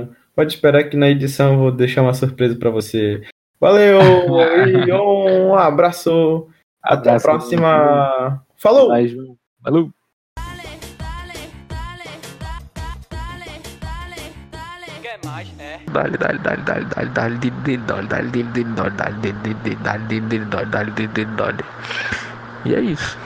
Ah, 0.03 0.07
pode 0.35 0.53
esperar 0.53 0.85
que 0.89 0.97
na 0.97 1.07
edição 1.09 1.53
eu 1.53 1.59
vou 1.59 1.71
deixar 1.71 2.01
uma 2.01 2.13
surpresa 2.15 2.55
pra 2.57 2.71
você. 2.71 3.21
Valeu! 3.59 3.99
e 4.87 4.91
um 4.91 5.53
abraço! 5.53 6.47
Até 6.81 7.09
a 7.11 7.15
Abraço. 7.17 7.25
próxima! 7.25 8.43
Falou! 8.55 8.89
João. 15.23 15.43
Valeu! 15.43 15.79
Dale, 15.87 16.17
dale, 16.17 16.39
dale, 16.39 16.63
dale, 16.63 16.85
dale, 16.85 17.09
dale, 17.09 17.37
dale, 17.39 17.83
dale, 17.85 18.07
dale, 18.07 18.37
dale, 19.77 20.45
dale, 20.45 20.65
dale, 20.65 21.07
dale, 21.07 21.25
dale. 21.35 21.63
E 22.63 22.73
é 22.75 22.81
isso. 22.81 23.17